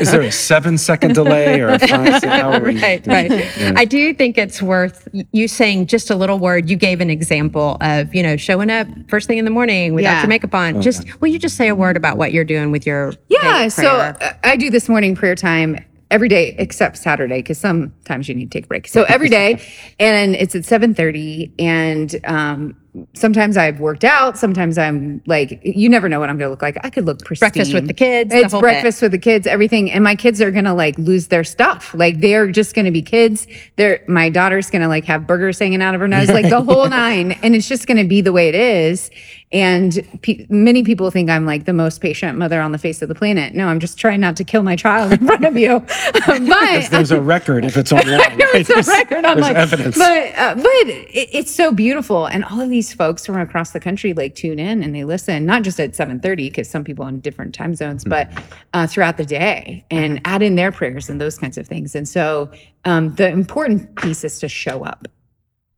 Is 0.00 0.10
there 0.12 0.22
a 0.22 0.32
seven 0.32 0.78
second 0.78 1.14
delay 1.14 1.60
or 1.60 1.68
a 1.68 1.78
five-second? 1.78 2.28
How 2.28 2.52
are 2.52 2.60
right, 2.60 3.06
right. 3.06 3.30
I 3.76 3.84
do 3.84 4.12
think 4.14 4.36
it's 4.38 4.60
worth 4.60 5.08
you 5.32 5.48
saying 5.48 5.86
just 5.86 6.10
a 6.10 6.16
little 6.16 6.38
word. 6.38 6.68
You 6.68 6.76
gave 6.76 7.00
an 7.00 7.10
example 7.10 7.76
of, 7.80 8.14
you 8.14 8.22
know, 8.22 8.36
showing 8.36 8.70
up 8.70 8.86
first 9.08 9.26
thing 9.26 9.38
in 9.38 9.44
the 9.44 9.50
morning 9.50 9.94
without 9.94 10.10
Yeah. 10.10 10.20
your 10.22 10.28
makeup 10.28 10.54
on. 10.54 10.82
Just, 10.82 11.20
will 11.20 11.28
you 11.28 11.38
just 11.38 11.56
say 11.56 11.68
a 11.68 11.74
word 11.74 11.96
about 11.96 12.16
what 12.18 12.32
you're 12.32 12.44
doing 12.44 12.70
with 12.70 12.86
your 12.86 13.14
Yeah, 13.28 13.68
so 13.68 14.14
I 14.44 14.56
do 14.56 14.70
this 14.70 14.88
morning 14.88 15.14
prayer 15.14 15.34
time 15.34 15.78
every 16.10 16.28
day 16.28 16.54
except 16.58 16.96
Saturday 16.96 17.38
because 17.38 17.58
sometimes 17.58 18.28
you 18.28 18.34
need 18.34 18.50
to 18.50 18.58
take 18.58 18.64
a 18.64 18.68
break. 18.68 18.88
So 18.88 19.04
every 19.04 19.28
day, 19.28 19.60
and 19.98 20.34
it's 20.34 20.54
at 20.54 20.64
seven 20.64 20.94
thirty, 20.94 21.52
and 21.58 22.18
um, 22.24 22.76
sometimes 23.14 23.56
I've 23.56 23.80
worked 23.80 24.04
out. 24.04 24.36
Sometimes 24.38 24.78
I'm 24.78 25.22
like, 25.26 25.60
you 25.64 25.88
never 25.88 26.08
know 26.08 26.20
what 26.20 26.28
I'm 26.30 26.38
going 26.38 26.46
to 26.48 26.50
look 26.50 26.62
like. 26.62 26.76
I 26.84 26.90
could 26.90 27.04
look 27.04 27.24
pristine. 27.24 27.48
breakfast 27.50 27.74
with 27.74 27.86
the 27.86 27.94
kids. 27.94 28.30
the 28.30 28.38
It's 28.38 28.52
whole 28.52 28.60
bit. 28.60 28.66
breakfast 28.66 29.02
with 29.02 29.12
the 29.12 29.18
kids, 29.18 29.46
everything, 29.46 29.90
and 29.90 30.02
my 30.04 30.14
kids 30.14 30.40
are 30.40 30.50
gonna 30.50 30.74
like 30.74 30.96
lose 30.98 31.28
their 31.28 31.44
stuff. 31.44 31.94
Like 31.94 32.20
they're 32.20 32.50
just 32.50 32.74
gonna 32.74 32.90
be 32.92 33.02
kids. 33.02 33.46
They're 33.76 34.02
my 34.08 34.28
daughter's 34.30 34.70
gonna 34.70 34.88
like 34.88 35.04
have 35.04 35.26
burgers 35.26 35.58
hanging 35.58 35.82
out 35.82 35.94
of 35.94 36.00
her 36.00 36.08
nose, 36.08 36.28
like 36.28 36.48
the 36.48 36.62
whole 36.68 36.88
nine, 36.88 37.32
and 37.42 37.54
it's 37.54 37.68
just 37.68 37.86
gonna 37.86 38.04
be 38.04 38.20
the 38.20 38.32
way 38.32 38.48
it 38.48 38.54
is. 38.54 39.10
And 39.52 40.00
pe- 40.22 40.44
many 40.48 40.82
people 40.82 41.10
think 41.12 41.30
I'm 41.30 41.46
like 41.46 41.66
the 41.66 41.72
most 41.72 42.00
patient 42.00 42.36
mother 42.36 42.60
on 42.60 42.72
the 42.72 42.78
face 42.78 43.00
of 43.00 43.08
the 43.08 43.14
planet. 43.14 43.54
No, 43.54 43.68
I'm 43.68 43.78
just 43.78 43.96
trying 43.96 44.20
not 44.20 44.36
to 44.36 44.44
kill 44.44 44.64
my 44.64 44.74
child 44.74 45.12
in 45.12 45.24
front 45.24 45.44
of 45.44 45.56
you. 45.56 45.78
but 46.26 46.90
There's 46.90 47.12
a 47.12 47.20
record 47.20 47.64
if 47.64 47.76
it's 47.76 47.92
online. 47.92 48.20
it's 48.38 48.70
a 48.70 48.82
record. 48.90 49.24
I'm 49.24 49.36
There's 49.40 49.46
like, 49.48 49.56
evidence. 49.56 49.96
but 49.98 50.32
uh, 50.36 50.54
but 50.56 50.66
it, 50.88 51.28
it's 51.32 51.50
so 51.54 51.72
beautiful, 51.72 52.26
and 52.26 52.44
all 52.44 52.60
of 52.60 52.70
these 52.70 52.85
folks 52.92 53.26
from 53.26 53.38
across 53.38 53.70
the 53.70 53.80
country 53.80 54.12
like 54.12 54.34
tune 54.34 54.58
in 54.58 54.82
and 54.82 54.94
they 54.94 55.04
listen, 55.04 55.46
not 55.46 55.62
just 55.62 55.78
at 55.80 55.92
7:30 55.92 56.36
because 56.36 56.68
some 56.68 56.84
people 56.84 57.04
on 57.04 57.20
different 57.20 57.54
time 57.54 57.74
zones, 57.74 58.04
but 58.04 58.30
uh, 58.72 58.86
throughout 58.86 59.16
the 59.16 59.24
day, 59.24 59.84
and 59.90 60.20
add 60.24 60.42
in 60.42 60.56
their 60.56 60.72
prayers 60.72 61.08
and 61.08 61.20
those 61.20 61.38
kinds 61.38 61.58
of 61.58 61.66
things. 61.66 61.94
And 61.94 62.08
so 62.08 62.50
um, 62.84 63.14
the 63.14 63.28
important 63.28 63.94
piece 63.96 64.24
is 64.24 64.38
to 64.40 64.48
show 64.48 64.84
up. 64.84 65.08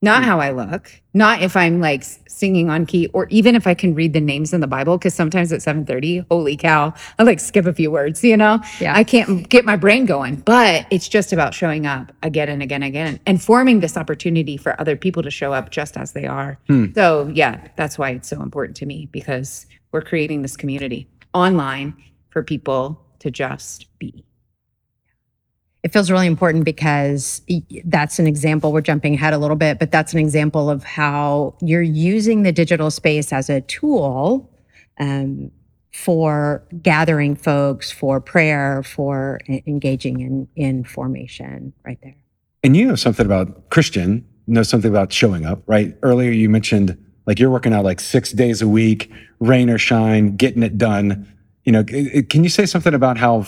Not 0.00 0.22
hmm. 0.22 0.28
how 0.28 0.40
I 0.40 0.50
look, 0.52 0.92
not 1.14 1.42
if 1.42 1.56
I'm 1.56 1.80
like 1.80 2.04
singing 2.28 2.70
on 2.70 2.86
key, 2.86 3.08
or 3.12 3.26
even 3.30 3.56
if 3.56 3.66
I 3.66 3.74
can 3.74 3.94
read 3.94 4.12
the 4.12 4.20
names 4.20 4.52
in 4.52 4.60
the 4.60 4.66
Bible. 4.66 4.96
Because 4.96 5.14
sometimes 5.14 5.52
at 5.52 5.60
7:30, 5.60 6.26
holy 6.30 6.56
cow, 6.56 6.94
I 7.18 7.22
like 7.24 7.40
skip 7.40 7.66
a 7.66 7.72
few 7.72 7.90
words. 7.90 8.22
You 8.22 8.36
know, 8.36 8.60
Yeah. 8.80 8.94
I 8.96 9.04
can't 9.04 9.48
get 9.48 9.64
my 9.64 9.76
brain 9.76 10.06
going. 10.06 10.36
But 10.36 10.86
it's 10.90 11.08
just 11.08 11.32
about 11.32 11.54
showing 11.54 11.86
up 11.86 12.12
again 12.22 12.48
and 12.48 12.62
again 12.62 12.82
and 12.82 12.88
again, 12.88 13.20
and 13.26 13.42
forming 13.42 13.80
this 13.80 13.96
opportunity 13.96 14.56
for 14.56 14.80
other 14.80 14.96
people 14.96 15.22
to 15.22 15.30
show 15.30 15.52
up 15.52 15.70
just 15.70 15.96
as 15.96 16.12
they 16.12 16.26
are. 16.26 16.58
Hmm. 16.68 16.86
So 16.94 17.30
yeah, 17.34 17.68
that's 17.76 17.98
why 17.98 18.10
it's 18.10 18.28
so 18.28 18.40
important 18.42 18.76
to 18.78 18.86
me 18.86 19.08
because 19.10 19.66
we're 19.92 20.02
creating 20.02 20.42
this 20.42 20.56
community 20.56 21.08
online 21.34 21.94
for 22.30 22.42
people 22.42 23.00
to 23.20 23.30
just 23.30 23.86
be. 23.98 24.24
It 25.82 25.92
feels 25.92 26.10
really 26.10 26.26
important 26.26 26.64
because 26.64 27.40
that's 27.84 28.18
an 28.18 28.26
example. 28.26 28.72
We're 28.72 28.80
jumping 28.80 29.14
ahead 29.14 29.32
a 29.32 29.38
little 29.38 29.56
bit, 29.56 29.78
but 29.78 29.92
that's 29.92 30.12
an 30.12 30.18
example 30.18 30.68
of 30.68 30.82
how 30.82 31.54
you're 31.60 31.82
using 31.82 32.42
the 32.42 32.52
digital 32.52 32.90
space 32.90 33.32
as 33.32 33.48
a 33.48 33.60
tool 33.60 34.52
um, 34.98 35.52
for 35.92 36.64
gathering 36.82 37.36
folks, 37.36 37.92
for 37.92 38.20
prayer, 38.20 38.82
for 38.82 39.40
engaging 39.48 40.20
in, 40.20 40.48
in 40.56 40.84
formation 40.84 41.72
right 41.84 41.98
there. 42.02 42.16
And 42.64 42.76
you 42.76 42.86
know 42.86 42.96
something 42.96 43.24
about 43.24 43.70
Christian, 43.70 44.26
know 44.48 44.64
something 44.64 44.90
about 44.90 45.12
showing 45.12 45.46
up, 45.46 45.62
right? 45.66 45.96
Earlier 46.02 46.32
you 46.32 46.48
mentioned 46.48 46.96
like 47.26 47.38
you're 47.38 47.50
working 47.50 47.72
out 47.72 47.84
like 47.84 48.00
six 48.00 48.32
days 48.32 48.62
a 48.62 48.68
week, 48.68 49.12
rain 49.38 49.70
or 49.70 49.78
shine, 49.78 50.36
getting 50.36 50.62
it 50.62 50.78
done. 50.78 51.30
You 51.64 51.72
know, 51.72 51.84
can 51.84 52.42
you 52.42 52.48
say 52.48 52.66
something 52.66 52.94
about 52.94 53.18
how 53.18 53.46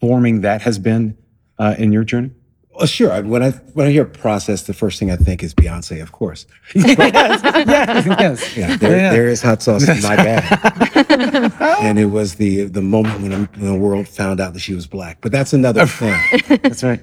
forming 0.00 0.42
that 0.42 0.62
has 0.62 0.78
been 0.78 1.18
uh, 1.58 1.74
in 1.78 1.92
your 1.92 2.04
journey? 2.04 2.30
Well, 2.74 2.86
sure. 2.86 3.20
When 3.24 3.42
I 3.42 3.50
when 3.74 3.88
I 3.88 3.90
hear 3.90 4.04
process, 4.04 4.62
the 4.62 4.72
first 4.72 5.00
thing 5.00 5.10
I 5.10 5.16
think 5.16 5.42
is 5.42 5.52
Beyonce, 5.52 6.00
of 6.00 6.12
course. 6.12 6.46
yes, 6.74 7.42
yes. 7.44 8.56
Yeah, 8.56 8.76
there, 8.76 8.96
Yeah. 8.96 9.10
there 9.12 9.26
is 9.28 9.42
hot 9.42 9.62
sauce 9.62 9.88
in 9.88 10.00
my 10.00 10.14
bag. 10.26 11.52
and 11.80 11.98
it 11.98 12.06
was 12.06 12.36
the 12.36 12.64
the 12.64 12.80
moment 12.82 13.20
when, 13.22 13.32
when 13.32 13.72
the 13.72 13.74
world 13.78 14.06
found 14.06 14.38
out 14.40 14.52
that 14.52 14.60
she 14.60 14.74
was 14.74 14.86
black. 14.86 15.18
But 15.20 15.32
that's 15.32 15.52
another 15.52 15.86
thing. 15.86 16.14
That's 16.62 16.84
right. 16.84 17.00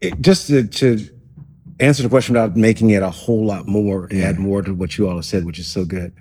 It- 0.00 0.20
just 0.20 0.48
to, 0.48 0.66
to 0.66 0.98
answer 1.78 2.02
the 2.02 2.08
question 2.08 2.34
without 2.34 2.56
making 2.56 2.90
it 2.90 3.02
a 3.04 3.10
whole 3.10 3.44
lot 3.46 3.68
more, 3.68 4.08
add 4.12 4.38
more 4.40 4.62
to 4.62 4.74
what 4.74 4.98
you 4.98 5.08
all 5.08 5.16
have 5.16 5.24
said, 5.24 5.44
which 5.44 5.58
is 5.60 5.66
so 5.68 5.84
good. 5.84 6.12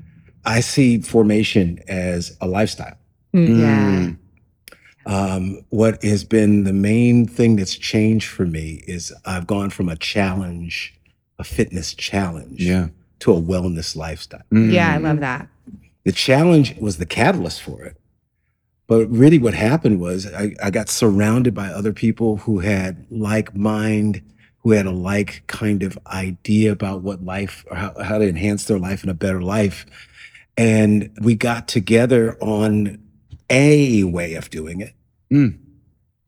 I 0.46 0.60
see 0.62 1.00
formation 1.02 1.80
as 1.88 2.38
a 2.42 2.48
lifestyle. 2.48 2.98
Mm. 3.34 3.60
Yeah. 3.60 3.92
Mm. 3.92 4.18
Um, 5.06 5.62
what 5.70 6.04
has 6.04 6.24
been 6.24 6.64
the 6.64 6.74
main 6.74 7.26
thing 7.28 7.56
that's 7.56 7.76
changed 7.76 8.28
for 8.28 8.46
me 8.46 8.84
is 8.88 9.12
I've 9.26 9.48
gone 9.48 9.70
from 9.72 9.90
a 9.90 9.96
challenge, 9.96 10.94
a 11.40 11.44
fitness 11.44 11.94
challenge, 11.94 12.62
Yeah. 12.62 12.90
to 13.20 13.34
a 13.34 13.42
wellness 13.42 13.96
lifestyle. 13.96 14.44
Yeah, 14.52 14.94
I 14.94 14.98
love 14.98 15.20
that. 15.22 15.48
The 16.04 16.12
challenge 16.12 16.76
was 16.78 16.98
the 16.98 17.06
catalyst 17.06 17.62
for 17.62 17.84
it. 17.84 17.98
But 18.88 19.08
really, 19.10 19.40
what 19.40 19.54
happened 19.54 20.00
was 20.00 20.32
I, 20.34 20.54
I 20.62 20.70
got 20.70 20.90
surrounded 20.90 21.54
by 21.54 21.68
other 21.70 21.94
people 21.94 22.38
who 22.38 22.60
had 22.60 23.06
like 23.10 23.56
mind, 23.56 24.22
who 24.60 24.72
had 24.72 24.86
a 24.86 24.92
like 24.92 25.44
kind 25.48 25.82
of 25.82 25.98
idea 26.08 26.72
about 26.72 27.02
what 27.02 27.24
life 27.24 27.64
or 27.72 27.78
how, 27.78 27.94
how 28.04 28.18
to 28.18 28.28
enhance 28.28 28.66
their 28.66 28.78
life 28.80 29.02
and 29.02 29.10
a 29.10 29.14
better 29.16 29.42
life. 29.42 29.86
And 30.58 31.10
we 31.22 31.36
got 31.36 31.68
together 31.68 32.38
on 32.42 33.01
a 33.52 34.04
way 34.06 34.34
of 34.36 34.50
doing 34.50 34.82
it, 34.82 34.94
Mm. 35.32 35.58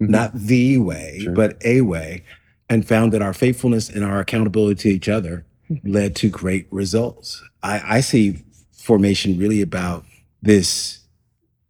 Mhm. 0.02 0.10
not 0.10 0.34
the 0.38 0.78
way, 0.78 1.20
Sure. 1.22 1.34
but 1.34 1.58
a 1.66 1.82
way, 1.82 2.24
and 2.70 2.86
found 2.88 3.12
that 3.14 3.22
our 3.22 3.34
faithfulness 3.34 3.90
and 3.90 4.04
our 4.04 4.20
accountability 4.20 4.82
to 4.84 4.90
each 4.96 5.10
other 5.10 5.46
led 5.84 6.16
to 6.18 6.30
great 6.30 6.68
results. 6.72 7.42
I, 7.64 7.98
I 7.98 8.02
see 8.02 8.44
formation 8.74 9.38
really 9.38 9.62
about 9.62 10.06
this 10.42 11.00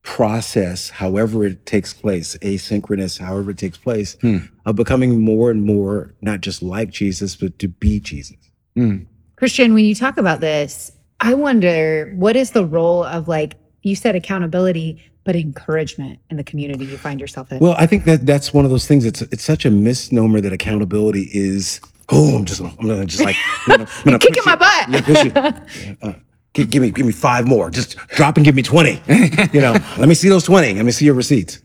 process, 0.01 0.89
however 0.89 1.45
it 1.45 1.65
takes 1.65 1.93
place, 1.93 2.35
asynchronous, 2.41 3.19
however 3.19 3.51
it 3.51 3.57
takes 3.57 3.77
place, 3.77 4.17
Hmm. 4.21 4.37
of 4.65 4.75
becoming 4.75 5.21
more 5.21 5.49
and 5.51 5.63
more 5.63 6.13
not 6.21 6.41
just 6.41 6.61
like 6.61 6.89
Jesus, 6.91 7.35
but 7.35 7.57
to 7.59 7.67
be 7.69 7.99
Jesus. 7.99 8.35
Mm. 8.77 9.05
Christian, 9.37 9.73
when 9.73 9.85
you 9.85 9.95
talk 9.95 10.17
about 10.17 10.41
this, 10.41 10.91
I 11.19 11.35
wonder 11.35 12.11
what 12.17 12.35
is 12.35 12.51
the 12.51 12.65
role 12.65 13.03
of 13.03 13.27
like 13.27 13.55
you 13.83 13.95
said 13.95 14.15
accountability, 14.15 15.01
but 15.23 15.35
encouragement 15.35 16.19
in 16.29 16.37
the 16.37 16.43
community 16.43 16.85
you 16.85 16.97
find 16.97 17.19
yourself 17.19 17.51
in. 17.51 17.59
Well, 17.59 17.75
I 17.77 17.85
think 17.85 18.05
that 18.05 18.25
that's 18.25 18.53
one 18.53 18.65
of 18.65 18.71
those 18.71 18.87
things. 18.87 19.05
It's 19.05 19.21
it's 19.21 19.43
such 19.43 19.65
a 19.65 19.71
misnomer 19.71 20.41
that 20.41 20.53
accountability 20.53 21.29
is. 21.31 21.79
Oh, 22.09 22.35
I'm 22.35 22.45
just 22.45 22.61
I'm 22.61 22.75
gonna 22.75 23.05
just 23.05 23.23
like 23.23 23.35
I'm 23.67 23.77
gonna, 23.77 23.89
I'm 23.89 24.03
gonna 24.03 24.19
Kicking 24.19 24.43
my 24.45 24.55
butt. 24.55 24.89
Yeah, 24.89 25.01
push 25.01 25.23
you. 25.23 25.97
Uh, 26.01 26.13
give, 26.53 26.69
give 26.69 26.81
me 26.81 26.91
give 26.91 27.05
me 27.05 27.11
five 27.11 27.47
more. 27.47 27.69
Just 27.69 27.95
drop 28.09 28.37
and 28.37 28.45
give 28.45 28.55
me 28.55 28.61
twenty. 28.61 29.01
You 29.07 29.61
know, 29.61 29.77
let 29.97 30.09
me 30.09 30.15
see 30.15 30.29
those 30.29 30.43
twenty. 30.43 30.73
Let 30.73 30.85
me 30.85 30.91
see 30.91 31.05
your 31.05 31.15
receipts. 31.15 31.59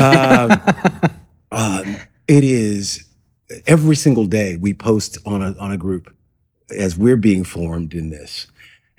Um, 0.00 0.60
um, 1.52 1.96
it 2.26 2.44
is 2.44 3.04
every 3.66 3.96
single 3.96 4.26
day 4.26 4.56
we 4.56 4.74
post 4.74 5.18
on 5.24 5.42
a 5.42 5.56
on 5.58 5.72
a 5.72 5.78
group 5.78 6.14
as 6.76 6.98
we're 6.98 7.16
being 7.16 7.44
formed 7.44 7.94
in 7.94 8.10
this, 8.10 8.46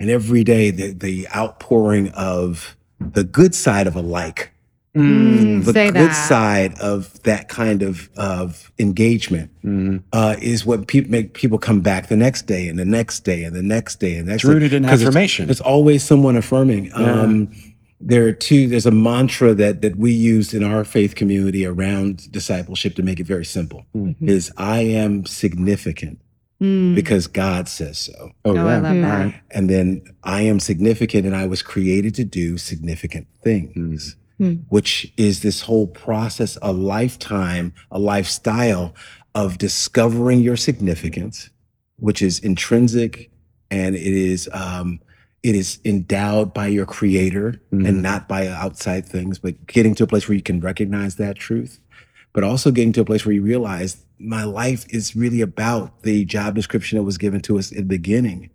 and 0.00 0.10
every 0.10 0.42
day 0.42 0.70
the 0.70 0.92
the 0.92 1.28
outpouring 1.28 2.08
of 2.08 2.76
the 3.00 3.24
good 3.24 3.54
side 3.54 3.86
of 3.86 3.96
a 3.96 4.00
like 4.02 4.50
Mm, 4.96 5.64
the 5.64 5.72
good 5.72 5.94
that. 5.94 6.12
side 6.28 6.74
of 6.80 7.22
that 7.22 7.48
kind 7.48 7.80
of 7.82 8.10
of 8.16 8.72
engagement 8.80 9.48
Mm. 9.64 10.02
uh, 10.12 10.34
is 10.42 10.66
what 10.66 10.88
pe- 10.88 11.02
make 11.02 11.32
people 11.34 11.58
come 11.58 11.80
back 11.80 12.08
the 12.08 12.16
next 12.16 12.48
day 12.48 12.66
and 12.66 12.76
the 12.76 12.84
next 12.84 13.20
day 13.20 13.44
and 13.44 13.54
the 13.54 13.62
next 13.62 14.00
day 14.00 14.16
and 14.16 14.26
that's 14.26 14.42
next 14.42 14.44
It's 14.44 14.52
rooted 14.52 14.70
day. 14.72 14.76
in 14.78 14.82
'Cause 14.84 15.02
it's- 15.02 15.40
It's, 15.48 15.60
always 15.60 16.02
someone 16.02 16.34
affirming. 16.34 16.90
Um, 16.92 17.50
there 18.00 18.26
are 18.26 18.32
two. 18.32 18.66
There's 18.66 18.86
a 18.86 18.90
mantra 18.90 19.54
that 19.54 19.80
that 19.82 19.96
we 19.96 20.10
used 20.10 20.54
in 20.54 20.64
our 20.64 20.82
faith 20.84 21.14
community 21.14 21.64
around 21.64 22.30
discipleship 22.32 22.96
to 22.96 23.02
make 23.04 23.20
it 23.20 23.26
very 23.28 23.44
simple. 23.44 23.84
Mhm. 23.96 24.16
Is 24.28 24.50
I 24.56 24.80
am 24.80 25.24
significant 25.24 26.18
Mm. 26.60 26.94
because 26.94 27.26
God 27.26 27.68
says 27.68 27.96
so, 27.98 28.12
Oh, 28.44 28.50
Oh, 28.50 28.52
I 28.52 28.54
yeah. 28.56 28.64
love 28.64 28.84
All 28.84 28.92
that. 29.02 29.34
and 29.50 29.70
then 29.70 30.02
I 30.24 30.42
am 30.42 30.60
significant, 30.60 31.24
and 31.26 31.34
I 31.34 31.46
was 31.46 31.62
created 31.62 32.14
to 32.16 32.24
do 32.24 32.58
significant 32.58 33.26
things 33.42 34.16
Mm. 34.38 34.60
which 34.70 35.12
is 35.18 35.40
this 35.40 35.60
whole 35.62 35.86
process, 35.86 36.56
a 36.62 36.72
lifetime, 36.72 37.74
a 37.90 37.98
lifestyle 37.98 38.94
of 39.34 39.58
discovering 39.58 40.40
your 40.40 40.56
significance, 40.56 41.50
which 41.98 42.22
is 42.22 42.38
intrinsic 42.38 43.30
and 43.70 43.94
it 43.94 44.02
is 44.02 44.48
um, 44.52 44.98
it 45.42 45.54
is 45.54 45.78
endowed 45.86 46.52
by 46.52 46.66
your 46.66 46.84
creator 46.86 47.60
Mhm. 47.72 47.88
and 47.88 48.02
not 48.02 48.28
by 48.28 48.46
outside 48.48 49.06
things, 49.06 49.38
but 49.38 49.66
getting 49.66 49.94
to 49.94 50.04
a 50.04 50.06
place 50.06 50.28
where 50.28 50.36
you 50.36 50.42
can 50.42 50.60
recognize 50.60 51.16
that 51.16 51.36
truth, 51.36 51.78
but 52.32 52.44
also 52.44 52.70
getting 52.70 52.92
to 52.92 53.00
a 53.00 53.04
place 53.04 53.24
where 53.26 53.34
you 53.34 53.42
realize 53.42 54.04
my 54.18 54.44
life 54.44 54.84
is 54.90 55.16
really 55.16 55.40
about 55.40 56.02
the 56.02 56.24
job 56.24 56.54
description 56.54 56.98
that 56.98 57.04
was 57.04 57.18
given 57.18 57.40
to 57.40 57.58
us 57.58 57.70
in 57.72 57.78
the 57.78 57.84
beginning, 57.84 58.50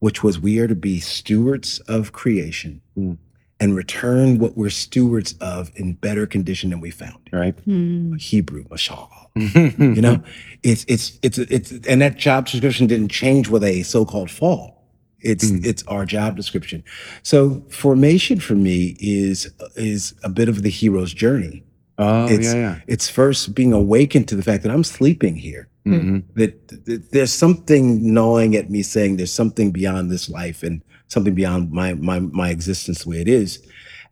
which 0.00 0.22
was 0.22 0.38
we 0.38 0.58
are 0.58 0.68
to 0.68 0.74
be 0.74 1.00
stewards 1.00 1.78
of 1.88 2.12
creation 2.12 2.80
Mm. 2.98 3.16
and 3.58 3.74
return 3.74 4.38
what 4.38 4.56
we're 4.56 4.68
stewards 4.70 5.34
of 5.40 5.70
in 5.76 5.94
better 5.94 6.26
condition 6.26 6.70
than 6.70 6.80
we 6.80 6.90
found 6.90 7.16
it. 7.26 7.36
Right. 7.36 7.56
Mm. 7.66 8.20
Hebrew, 8.20 8.64
mashal. 8.64 9.08
you 9.34 9.94
You 9.96 10.02
know, 10.02 10.22
it's 10.62 10.84
it's 10.88 11.18
it's 11.22 11.38
it's 11.38 11.72
and 11.88 12.00
that 12.02 12.16
job 12.16 12.46
description 12.46 12.86
didn't 12.86 13.08
change 13.10 13.48
with 13.48 13.64
a 13.64 13.82
so-called 13.82 14.30
fall. 14.30 14.74
It's 15.20 15.50
Mm. 15.50 15.64
it's 15.64 15.82
our 15.84 16.04
job 16.04 16.36
description. 16.36 16.84
So 17.22 17.62
formation 17.70 18.38
for 18.40 18.54
me 18.54 18.96
is 19.00 19.50
is 19.74 20.14
a 20.22 20.28
bit 20.28 20.48
of 20.50 20.62
the 20.62 20.70
hero's 20.70 21.12
journey. 21.14 21.62
Oh, 21.98 22.26
It's- 22.26 22.44
yeah, 22.54 22.60
yeah. 22.60 22.76
It's 22.86 23.08
first 23.08 23.54
being 23.54 23.72
awakened 23.72 24.28
to 24.28 24.36
the 24.36 24.42
fact 24.42 24.62
that 24.64 24.72
I'm 24.72 24.84
sleeping 24.84 25.36
here. 25.36 25.68
Mhm. 25.86 26.24
That, 26.34 26.68
that 26.86 27.12
there's 27.12 27.32
something 27.32 28.12
gnawing 28.12 28.56
at 28.56 28.70
me 28.70 28.82
saying 28.82 29.16
there's 29.16 29.32
something 29.32 29.70
beyond 29.70 30.10
this 30.10 30.28
life 30.28 30.62
and 30.62 30.82
something 31.08 31.34
beyond 31.34 31.70
my 31.70 31.94
my 31.94 32.18
my 32.20 32.50
existence 32.50 33.04
the 33.04 33.10
way 33.10 33.20
it 33.20 33.28
is. 33.28 33.60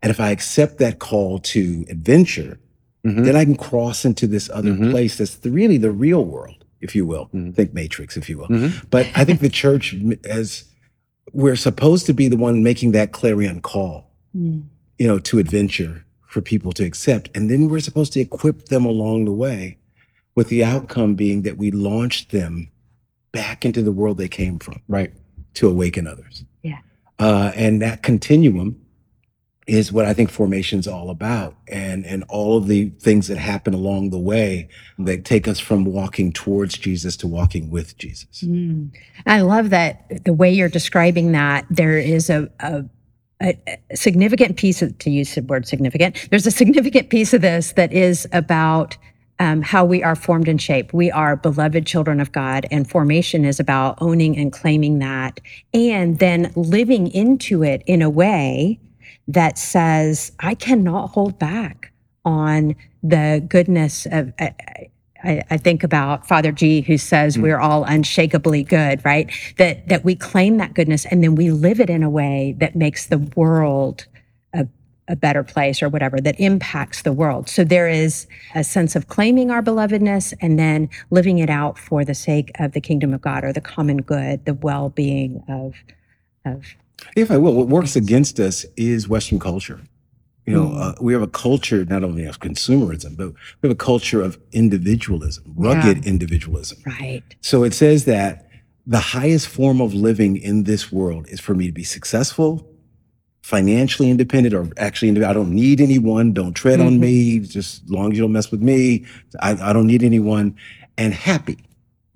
And 0.03 0.11
if 0.11 0.21
I 0.21 0.31
accept 0.31 0.79
that 0.79 0.99
call 1.01 1.41
to 1.41 1.85
adventure, 1.91 2.59
Mhm. 3.05 3.25
then 3.25 3.37
I 3.37 3.45
can 3.45 3.57
cross 3.57 4.05
into 4.05 4.27
this 4.29 4.49
other 4.53 4.73
Mhm. 4.73 4.91
place 4.93 5.19
that's 5.19 5.35
the, 5.37 5.51
really 5.51 5.77
the 5.79 5.91
real 5.91 6.25
world, 6.25 6.65
if 6.81 6.95
you 6.95 7.05
will. 7.05 7.29
Mhm. 7.35 7.55
Think 7.55 7.75
Matrix, 7.75 8.17
if 8.17 8.29
you 8.31 8.39
will. 8.39 8.49
Mhm. 8.49 8.73
But 8.91 9.07
I 9.17 9.25
think 9.25 9.41
the 9.41 9.49
church, 9.51 9.95
as 10.25 10.65
we're 11.33 11.57
supposed 11.57 12.07
to 12.07 12.15
be 12.15 12.29
the 12.29 12.37
one 12.37 12.63
making 12.63 12.93
that 12.93 13.11
clarion 13.13 13.61
call, 13.61 14.11
Mm. 14.37 14.63
you 14.99 15.07
know, 15.09 15.19
to 15.19 15.39
adventure 15.39 16.05
for 16.35 16.41
people 16.41 16.73
to 16.73 16.85
accept. 16.85 17.31
And 17.33 17.49
then 17.49 17.69
we're 17.69 17.79
supposed 17.79 18.13
to 18.15 18.21
equip 18.21 18.67
them 18.67 18.85
along 18.85 19.25
the 19.25 19.33
way 19.33 19.79
with 20.35 20.49
the 20.49 20.65
outcome 20.65 21.15
being 21.15 21.43
that 21.43 21.57
we 21.57 21.71
launch 21.71 22.29
them 22.29 22.73
back 23.31 23.65
into 23.65 23.83
the 23.83 23.93
world 23.93 24.19
they 24.19 24.29
came 24.29 24.59
from 24.59 24.83
Right. 24.89 25.13
to 25.55 25.69
awaken 25.69 26.09
others. 26.09 26.45
Yeah. 26.63 26.79
Uh, 27.21 27.53
and 27.55 27.81
that 27.83 28.03
continuum 28.03 28.81
is 29.69 29.93
what 29.93 30.05
I 30.05 30.13
think 30.13 30.29
formation's 30.29 30.87
all 30.87 31.09
about 31.09 31.57
and 31.69 32.05
and 32.05 32.23
all 32.29 32.59
of 32.59 32.67
the 32.67 32.91
things 33.01 33.29
that 33.29 33.39
happen 33.39 33.73
along 33.73 34.11
the 34.11 34.19
way 34.19 34.69
that 34.99 35.25
take 35.25 35.49
us 35.49 35.59
from 35.59 35.85
walking 35.87 36.33
towards 36.33 36.77
Jesus 36.77 37.17
to 37.19 37.27
walking 37.29 37.71
with 37.71 37.97
Jesus. 37.97 38.45
I 39.25 39.41
love 39.41 39.71
that 39.71 40.25
the 40.25 40.35
way 40.35 40.53
you're 40.53 40.69
describing 40.69 41.33
that 41.33 41.65
there 41.71 41.97
is 41.97 42.29
a, 42.29 42.51
a, 42.61 42.85
a 43.45 43.97
significant 43.97 44.57
piece 44.57 44.83
of, 44.83 44.97
to 44.99 45.11
use 45.11 45.35
the 45.35 45.43
word 45.43 45.67
significant, 45.67 46.29
there's 46.31 46.47
a 46.47 46.51
significant 46.51 47.11
piece 47.11 47.35
of 47.35 47.43
this 47.43 47.73
that 47.73 47.93
is 47.93 48.27
about 48.33 48.97
um, 49.39 49.63
how 49.63 49.85
we 49.85 50.03
are 50.03 50.15
formed 50.15 50.49
and 50.49 50.61
shaped. 50.61 50.95
We 50.95 51.11
are 51.11 51.37
beloved 51.37 51.87
children 51.87 52.21
of 52.21 52.33
God, 52.33 52.67
and 52.71 52.89
formation 52.89 53.45
is 53.45 53.59
about 53.59 53.99
owning 54.01 54.37
and 54.37 54.53
claiming 54.53 55.01
that, 55.01 55.41
and 55.73 56.19
then 56.19 56.53
living 56.55 57.09
into 57.09 57.63
it 57.63 57.83
in 57.87 58.01
a 58.01 58.11
way 58.11 58.79
that 59.27 59.59
says, 59.59 60.33
I 60.41 60.55
cannot 60.55 61.09
hold 61.11 61.39
back 61.39 61.93
on 62.25 62.77
the 63.03 63.45
goodness 63.49 64.07
of. 64.11 64.33
I, 64.39 64.55
I, 65.25 65.43
I 65.51 65.57
think 65.57 65.83
about 65.83 66.29
Father 66.29 66.53
G, 66.53 66.83
who 66.83 66.99
says 66.99 67.37
mm. 67.37 67.43
we're 67.43 67.59
all 67.59 67.85
unshakably 67.85 68.63
good, 68.63 69.05
right? 69.05 69.31
That 69.57 69.89
that 69.89 70.05
we 70.05 70.15
claim 70.15 70.59
that 70.59 70.75
goodness 70.75 71.07
and 71.07 71.23
then 71.23 71.35
we 71.35 71.51
live 71.51 71.81
it 71.81 71.91
in 71.91 72.03
a 72.03 72.11
way 72.11 72.55
that 72.59 72.77
makes 72.77 73.07
the 73.07 73.19
world 73.19 74.07
a, 74.53 74.67
a 75.09 75.17
better 75.17 75.43
place 75.43 75.83
or 75.83 75.89
whatever, 75.89 76.21
that 76.21 76.39
impacts 76.39 77.03
the 77.03 77.13
world. 77.13 77.49
So 77.49 77.65
there 77.65 77.89
is 77.89 78.27
a 78.55 78.63
sense 78.63 78.95
of 78.95 79.09
claiming 79.09 79.51
our 79.51 79.63
belovedness 79.63 80.35
and 80.41 80.59
then 80.59 80.89
living 81.11 81.39
it 81.39 81.51
out 81.51 81.79
for 81.79 82.05
the 82.05 82.15
sake 82.15 82.51
of 82.59 82.73
the 82.73 82.81
kingdom 82.81 83.15
of 83.15 83.21
God 83.21 83.45
or 83.45 83.53
the 83.53 83.61
common 83.61 84.03
good, 84.03 84.45
the 84.45 84.55
well-being 84.55 85.43
of 85.49 85.75
of 86.45 86.65
If 87.17 87.31
I 87.31 87.39
will, 87.39 87.55
what 87.55 87.69
works 87.69 87.97
against 87.97 88.39
us 88.39 88.67
is 88.77 89.09
Western 89.09 89.39
culture. 89.39 89.81
You 90.47 90.53
know, 90.55 90.67
Mm. 90.69 90.81
uh, 90.81 90.95
we 91.01 91.13
have 91.15 91.23
a 91.23 91.27
culture 91.27 91.85
not 91.87 92.05
only 92.05 92.25
of 92.27 92.41
consumerism, 92.41 93.17
but 93.17 93.29
we 93.63 93.69
have 93.69 93.73
a 93.73 93.85
culture 93.93 94.21
of 94.21 94.39
individualism, 94.53 95.45
rugged 95.57 96.05
individualism. 96.07 96.79
right. 96.87 97.23
So 97.41 97.65
it 97.65 97.73
says 97.73 98.05
that 98.05 98.47
the 98.87 98.99
highest 98.99 99.49
form 99.49 99.81
of 99.81 99.95
living 99.95 100.37
in 100.37 100.65
this 100.65 100.93
world 100.93 101.27
is 101.31 101.41
for 101.41 101.55
me 101.55 101.67
to 101.67 101.73
be 101.73 101.85
successful, 101.85 102.69
financially 103.43 104.11
independent, 104.11 104.55
or 104.55 104.69
actually, 104.77 105.11
I 105.25 105.33
don't 105.33 105.51
need 105.55 105.81
anyone. 105.81 106.33
Don't 106.33 106.53
tread 106.55 106.81
on 106.81 107.01
me. 107.01 107.39
Just 107.41 107.85
as 107.85 107.91
long 107.91 108.13
as 108.13 108.19
you 108.19 108.25
don't 108.25 108.33
mess 108.33 108.51
with 108.51 108.61
me, 108.63 109.05
I, 109.41 109.53
I 109.71 109.73
don't 109.73 109.87
need 109.87 110.03
anyone, 110.03 110.57
and 110.99 111.15
happy. 111.15 111.59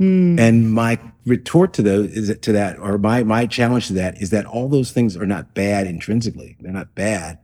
Mm. 0.00 0.38
And 0.38 0.70
my 0.73 0.99
retort 1.26 1.73
to 1.75 1.82
those 1.82 2.11
is 2.12 2.28
that, 2.28 2.42
to 2.42 2.52
that, 2.52 2.78
or 2.78 2.99
my 2.99 3.25
my 3.25 3.47
challenge 3.47 3.88
to 3.88 3.94
that 3.94 4.20
is 4.23 4.30
that 4.30 4.44
all 4.47 4.68
those 4.68 4.92
things 4.92 5.16
are 5.16 5.26
not 5.26 5.54
bad 5.54 5.87
intrinsically. 5.87 6.56
They're 6.61 6.73
not 6.73 6.94
bad, 6.94 7.38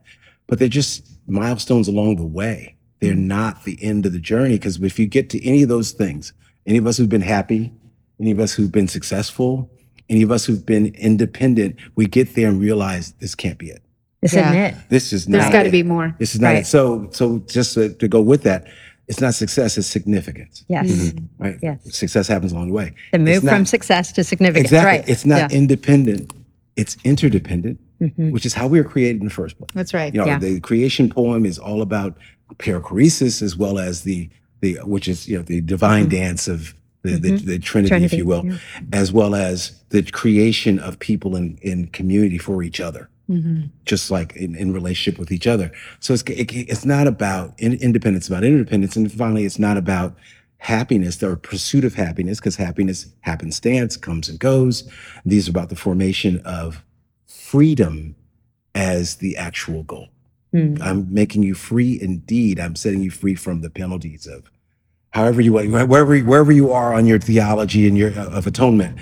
but 0.46 0.58
they're 0.58 0.68
just 0.68 1.06
milestones 1.26 1.88
along 1.88 2.16
the 2.16 2.24
way. 2.26 2.76
They're 3.00 3.14
not 3.14 3.64
the 3.64 3.78
end 3.82 4.06
of 4.06 4.12
the 4.12 4.18
journey. 4.18 4.54
Because 4.54 4.80
if 4.82 4.98
you 4.98 5.06
get 5.06 5.28
to 5.30 5.44
any 5.46 5.62
of 5.62 5.68
those 5.68 5.92
things, 5.92 6.32
any 6.66 6.78
of 6.78 6.86
us 6.86 6.96
who've 6.96 7.08
been 7.08 7.20
happy, 7.20 7.72
any 8.18 8.30
of 8.30 8.40
us 8.40 8.54
who've 8.54 8.72
been 8.72 8.88
successful, 8.88 9.70
any 10.08 10.22
of 10.22 10.30
us 10.30 10.46
who've 10.46 10.64
been 10.64 10.94
independent, 10.94 11.76
we 11.96 12.06
get 12.06 12.34
there 12.34 12.48
and 12.48 12.60
realize 12.60 13.12
this 13.20 13.34
can't 13.34 13.58
be 13.58 13.68
it. 13.70 13.82
This 14.22 14.32
Yeah. 14.32 14.48
isn't 14.50 14.56
it. 14.62 14.74
This 14.88 15.12
is 15.12 15.28
not. 15.28 15.38
There's 15.40 15.52
got 15.52 15.62
to 15.64 15.70
be 15.70 15.82
more. 15.82 16.14
This 16.18 16.34
is 16.34 16.40
not 16.40 16.48
Right. 16.48 16.58
it. 16.62 16.66
So, 16.66 17.08
so 17.12 17.40
just 17.46 17.74
to, 17.74 17.92
to 17.94 18.08
go 18.08 18.22
with 18.22 18.42
that, 18.44 18.64
it's 19.06 19.20
not 19.20 19.34
success; 19.34 19.76
it's 19.76 19.86
significance. 19.86 20.64
Yes. 20.68 21.12
Right? 21.38 21.58
Yes. 21.62 21.80
Success 21.94 22.26
happens 22.26 22.52
along 22.52 22.68
the 22.68 22.72
way. 22.74 22.94
The 23.12 23.18
move 23.18 23.44
not- 23.44 23.52
from 23.52 23.66
success 23.66 24.12
to 24.12 24.24
significance. 24.24 24.64
Exactly. 24.64 24.98
Right. 25.00 25.08
It's 25.08 25.26
not 25.26 25.36
Yeah. 25.36 25.46
Mm-hmm. 25.48 25.56
independent. 25.56 26.32
It's 26.76 26.96
interdependent, 27.04 27.78
which 28.16 28.44
is 28.46 28.54
how 28.54 28.66
we 28.66 28.80
were 28.80 28.88
created 28.88 29.20
in 29.20 29.28
the 29.28 29.34
first 29.34 29.56
place. 29.58 29.70
That's 29.74 29.94
right. 29.94 30.12
You 30.14 30.20
know, 30.20 30.26
Yeah. 30.26 30.38
the 30.38 30.60
creation 30.60 31.08
poem 31.08 31.46
is 31.46 31.58
all 31.58 31.80
about 31.82 32.16
perichoresis 32.58 33.42
as 33.42 33.56
well 33.56 33.78
as 33.78 34.02
the 34.02 34.28
the 34.60 34.78
which 34.84 35.08
is 35.08 35.28
you 35.28 35.36
know 35.36 35.42
the 35.42 35.60
divine 35.60 36.08
dance 36.08 36.48
of 36.48 36.74
the, 37.02 37.18
the, 37.18 37.36
the 37.36 37.58
Trinity, 37.58 37.96
if 37.96 38.12
Mm-hmm. 38.12 38.18
You 38.18 38.24
will, 38.26 38.58
as 38.92 39.12
well 39.12 39.34
as 39.34 39.72
the 39.90 40.02
creation 40.02 40.78
of 40.78 40.98
people 40.98 41.36
in 41.36 41.58
in 41.62 41.88
community 41.88 42.38
for 42.38 42.62
each 42.62 42.80
other. 42.80 43.08
Mm-hmm. 43.30 43.68
Just 43.86 44.10
like 44.10 44.36
in, 44.36 44.54
in 44.54 44.72
relationship 44.74 45.18
with 45.18 45.32
each 45.32 45.46
other. 45.46 45.70
So 46.00 46.12
it's 46.14 46.22
it, 46.24 46.52
it's 46.52 46.84
not 46.84 47.06
about 47.06 47.54
in, 47.58 47.74
independence, 47.74 48.28
about 48.28 48.44
interdependence, 48.44 48.96
and 48.96 49.10
finally, 49.10 49.44
it's 49.44 49.58
not 49.58 49.76
about 49.76 50.14
happiness 50.58 51.22
or 51.22 51.36
pursuit 51.36 51.84
of 51.84 51.94
happiness 51.94 52.38
because 52.38 52.56
happiness 52.56 53.06
happenstance 53.20 53.96
comes 53.96 54.28
and 54.28 54.38
goes. 54.38 54.90
These 55.26 55.46
are 55.48 55.50
about 55.50 55.68
the 55.68 55.76
formation 55.76 56.40
of 56.44 56.82
freedom 57.54 58.16
as 58.74 59.16
the 59.16 59.36
actual 59.36 59.84
goal. 59.84 60.08
Mm. 60.52 60.82
I'm 60.82 61.14
making 61.14 61.44
you 61.44 61.54
free 61.54 62.00
indeed. 62.02 62.58
I'm 62.58 62.74
setting 62.74 63.00
you 63.00 63.12
free 63.12 63.36
from 63.36 63.60
the 63.60 63.70
penalties 63.70 64.26
of 64.26 64.50
however 65.10 65.40
you 65.40 65.52
want, 65.52 65.70
wherever 65.70 66.18
wherever 66.18 66.50
you 66.50 66.72
are 66.72 66.92
on 66.92 67.06
your 67.06 67.20
theology 67.20 67.86
and 67.86 67.96
your 67.96 68.10
of 68.18 68.48
atonement. 68.48 68.98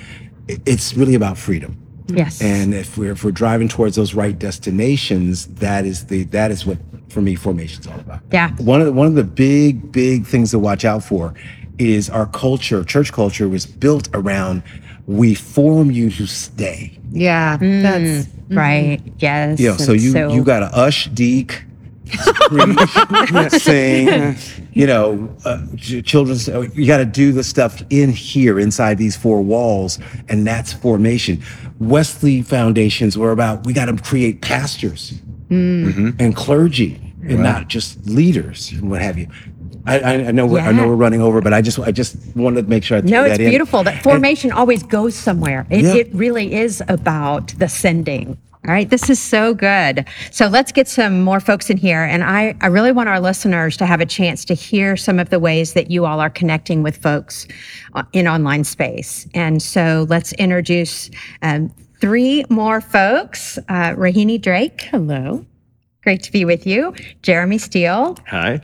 It's 0.48 0.92
really 0.94 1.14
about 1.14 1.38
freedom. 1.38 1.78
Yes. 2.08 2.42
And 2.42 2.74
if 2.74 2.98
we're 2.98 3.12
if 3.12 3.24
we're 3.24 3.30
driving 3.30 3.68
towards 3.68 3.96
those 3.96 4.12
right 4.12 4.38
destinations, 4.38 5.46
that 5.54 5.86
is 5.86 6.06
the 6.08 6.24
that 6.24 6.50
is 6.50 6.66
what 6.66 6.76
for 7.08 7.22
me 7.22 7.34
formation 7.34 7.80
is 7.80 7.86
all 7.86 8.00
about. 8.00 8.20
yeah. 8.32 8.50
One 8.56 8.80
of 8.82 8.86
the, 8.86 8.92
one 8.92 9.06
of 9.06 9.14
the 9.14 9.24
big 9.24 9.92
big 9.92 10.26
things 10.26 10.50
to 10.50 10.58
watch 10.58 10.84
out 10.84 11.02
for 11.02 11.32
is 11.78 12.10
our 12.10 12.26
culture. 12.26 12.84
Church 12.84 13.12
culture 13.12 13.48
was 13.48 13.64
built 13.64 14.10
around 14.12 14.62
we 15.06 15.34
form 15.34 15.90
you 15.90 16.10
to 16.10 16.26
stay. 16.26 16.98
Yeah. 17.10 17.56
That's 17.60 18.28
Right. 18.48 19.00
Yes. 19.18 19.58
You 19.60 19.70
know, 19.70 19.76
so 19.76 19.92
And 19.92 20.00
you 20.02 20.30
you 20.34 20.44
got 20.44 20.60
to 20.60 20.78
ush, 20.78 21.06
deek, 21.08 21.64
scream, 22.06 22.76
sing. 23.48 24.36
You 24.72 24.86
know, 24.86 25.34
uh, 25.44 25.58
children's. 26.04 26.48
uh, 26.48 26.66
You 26.74 26.86
got 26.86 26.98
to 26.98 27.04
do 27.06 27.32
the 27.32 27.42
stuff 27.44 27.82
in 27.90 28.10
here, 28.10 28.58
inside 28.60 28.98
these 28.98 29.16
four 29.16 29.40
walls, 29.42 29.98
and 30.28 30.46
that's 30.46 30.72
formation. 30.72 31.42
Wesley 31.78 32.42
foundations 32.42 33.16
were 33.16 33.32
about 33.32 33.64
we 33.66 33.72
got 33.72 33.86
to 33.86 33.96
create 33.96 34.40
pastors 34.42 35.14
and 35.50 36.34
clergy, 36.36 37.00
and 37.22 37.42
not 37.42 37.68
just 37.68 38.06
leaders 38.06 38.72
and 38.72 38.90
what 38.90 39.00
have 39.02 39.18
you. 39.18 39.26
I, 39.86 39.98
I 39.98 40.12
I 40.28 40.30
know 40.32 40.46
we're, 40.46 40.60
I 40.60 40.72
know 40.72 40.86
we're 40.88 40.94
running 40.94 41.20
over, 41.20 41.40
but 41.40 41.52
I 41.52 41.60
just 41.60 41.78
I 41.78 41.90
just 41.92 42.16
wanted 42.36 42.62
to 42.62 42.68
make 42.68 42.84
sure 42.84 42.98
I 42.98 43.00
threw 43.00 43.10
No, 43.10 43.22
that 43.22 43.32
it's 43.32 43.40
in. 43.40 43.50
beautiful. 43.50 43.82
That 43.82 44.02
formation 44.02 44.52
always 44.52 44.82
goes 44.82 45.14
somewhere. 45.14 45.66
It, 45.70 45.82
Yeah. 45.84 45.94
it 45.94 46.14
really 46.14 46.54
is 46.54 46.82
about 46.88 47.48
the 47.58 47.68
sending. 47.68 48.38
All 48.68 48.72
right, 48.72 48.88
this 48.88 49.10
is 49.10 49.20
so 49.20 49.54
good. 49.54 50.06
So 50.30 50.46
let's 50.46 50.70
get 50.70 50.86
some 50.86 51.22
more 51.22 51.40
folks 51.40 51.68
in 51.68 51.76
here. 51.76 52.04
And 52.04 52.22
I, 52.22 52.54
I 52.60 52.68
really 52.68 52.92
want 52.92 53.08
our 53.08 53.18
listeners 53.18 53.76
to 53.78 53.86
have 53.86 54.00
a 54.00 54.06
chance 54.06 54.44
to 54.44 54.54
hear 54.54 54.96
some 54.96 55.18
of 55.18 55.30
the 55.30 55.40
ways 55.40 55.72
that 55.72 55.90
you 55.90 56.06
all 56.06 56.20
are 56.20 56.30
connecting 56.30 56.84
with 56.84 56.96
folks 56.96 57.48
uh, 57.94 58.04
in 58.12 58.28
online 58.28 58.62
space. 58.62 59.26
And 59.34 59.60
so 59.60 60.06
let's 60.08 60.32
introduce 60.34 61.10
um, 61.42 61.74
three 62.00 62.44
more 62.50 62.80
folks. 62.80 63.58
Uh, 63.68 63.94
Rahini 63.96 64.40
Drake, 64.40 64.82
hello. 64.82 65.44
Great 66.04 66.22
to 66.22 66.30
be 66.30 66.44
with 66.44 66.64
you. 66.64 66.94
Jeremy 67.22 67.58
Steele 67.58 68.16
Hi. 68.28 68.60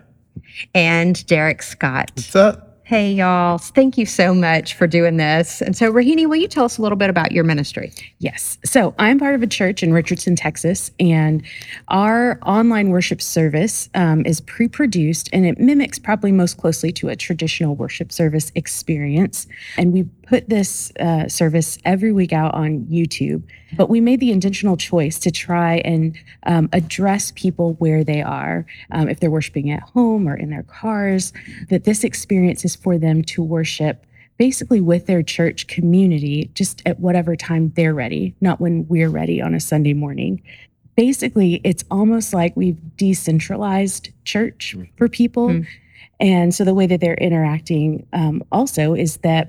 And 0.74 1.24
Derek 1.26 1.62
Scott. 1.62 2.10
What's 2.14 2.36
up? 2.36 2.68
Hey, 2.88 3.12
y'all. 3.12 3.58
Thank 3.58 3.98
you 3.98 4.06
so 4.06 4.32
much 4.32 4.72
for 4.72 4.86
doing 4.86 5.18
this. 5.18 5.60
And 5.60 5.76
so, 5.76 5.92
Rahini, 5.92 6.26
will 6.26 6.36
you 6.36 6.48
tell 6.48 6.64
us 6.64 6.78
a 6.78 6.82
little 6.82 6.96
bit 6.96 7.10
about 7.10 7.32
your 7.32 7.44
ministry? 7.44 7.92
Yes. 8.18 8.56
So 8.64 8.94
I'm 8.98 9.18
part 9.18 9.34
of 9.34 9.42
a 9.42 9.46
church 9.46 9.82
in 9.82 9.92
Richardson, 9.92 10.36
Texas, 10.36 10.90
and 10.98 11.42
our 11.88 12.38
online 12.46 12.88
worship 12.88 13.20
service 13.20 13.90
um, 13.94 14.24
is 14.24 14.40
pre 14.40 14.68
produced 14.68 15.28
and 15.34 15.44
it 15.44 15.58
mimics 15.58 15.98
probably 15.98 16.32
most 16.32 16.56
closely 16.56 16.90
to 16.92 17.10
a 17.10 17.16
traditional 17.16 17.74
worship 17.74 18.10
service 18.10 18.50
experience. 18.54 19.46
And 19.76 19.92
we 19.92 20.06
put 20.28 20.48
this 20.48 20.92
uh, 21.00 21.26
service 21.26 21.78
every 21.84 22.12
week 22.12 22.32
out 22.32 22.52
on 22.54 22.84
YouTube, 22.84 23.42
but 23.76 23.88
we 23.88 24.00
made 24.00 24.20
the 24.20 24.30
intentional 24.30 24.76
choice 24.76 25.18
to 25.18 25.30
try 25.30 25.76
and 25.78 26.16
um, 26.44 26.68
address 26.72 27.32
people 27.34 27.74
where 27.74 28.04
they 28.04 28.20
are. 28.20 28.66
Um, 28.90 29.08
if 29.08 29.20
they're 29.20 29.30
worshiping 29.30 29.70
at 29.70 29.82
home 29.82 30.28
or 30.28 30.36
in 30.36 30.50
their 30.50 30.64
cars, 30.64 31.32
that 31.70 31.84
this 31.84 32.04
experience 32.04 32.64
is 32.64 32.76
for 32.76 32.98
them 32.98 33.22
to 33.24 33.42
worship 33.42 34.04
basically 34.38 34.80
with 34.80 35.06
their 35.06 35.22
church 35.22 35.66
community 35.66 36.50
just 36.54 36.82
at 36.86 37.00
whatever 37.00 37.34
time 37.34 37.72
they're 37.74 37.94
ready, 37.94 38.34
not 38.40 38.60
when 38.60 38.86
we're 38.86 39.10
ready 39.10 39.40
on 39.40 39.54
a 39.54 39.60
Sunday 39.60 39.94
morning. 39.94 40.42
Basically, 40.94 41.60
it's 41.64 41.84
almost 41.90 42.34
like 42.34 42.56
we've 42.56 42.78
decentralized 42.96 44.10
church 44.24 44.76
for 44.96 45.08
people. 45.08 45.48
Mm. 45.48 45.66
And 46.20 46.54
so 46.54 46.64
the 46.64 46.74
way 46.74 46.86
that 46.86 47.00
they're 47.00 47.14
interacting 47.14 48.06
um, 48.12 48.44
also 48.52 48.94
is 48.94 49.18
that 49.18 49.48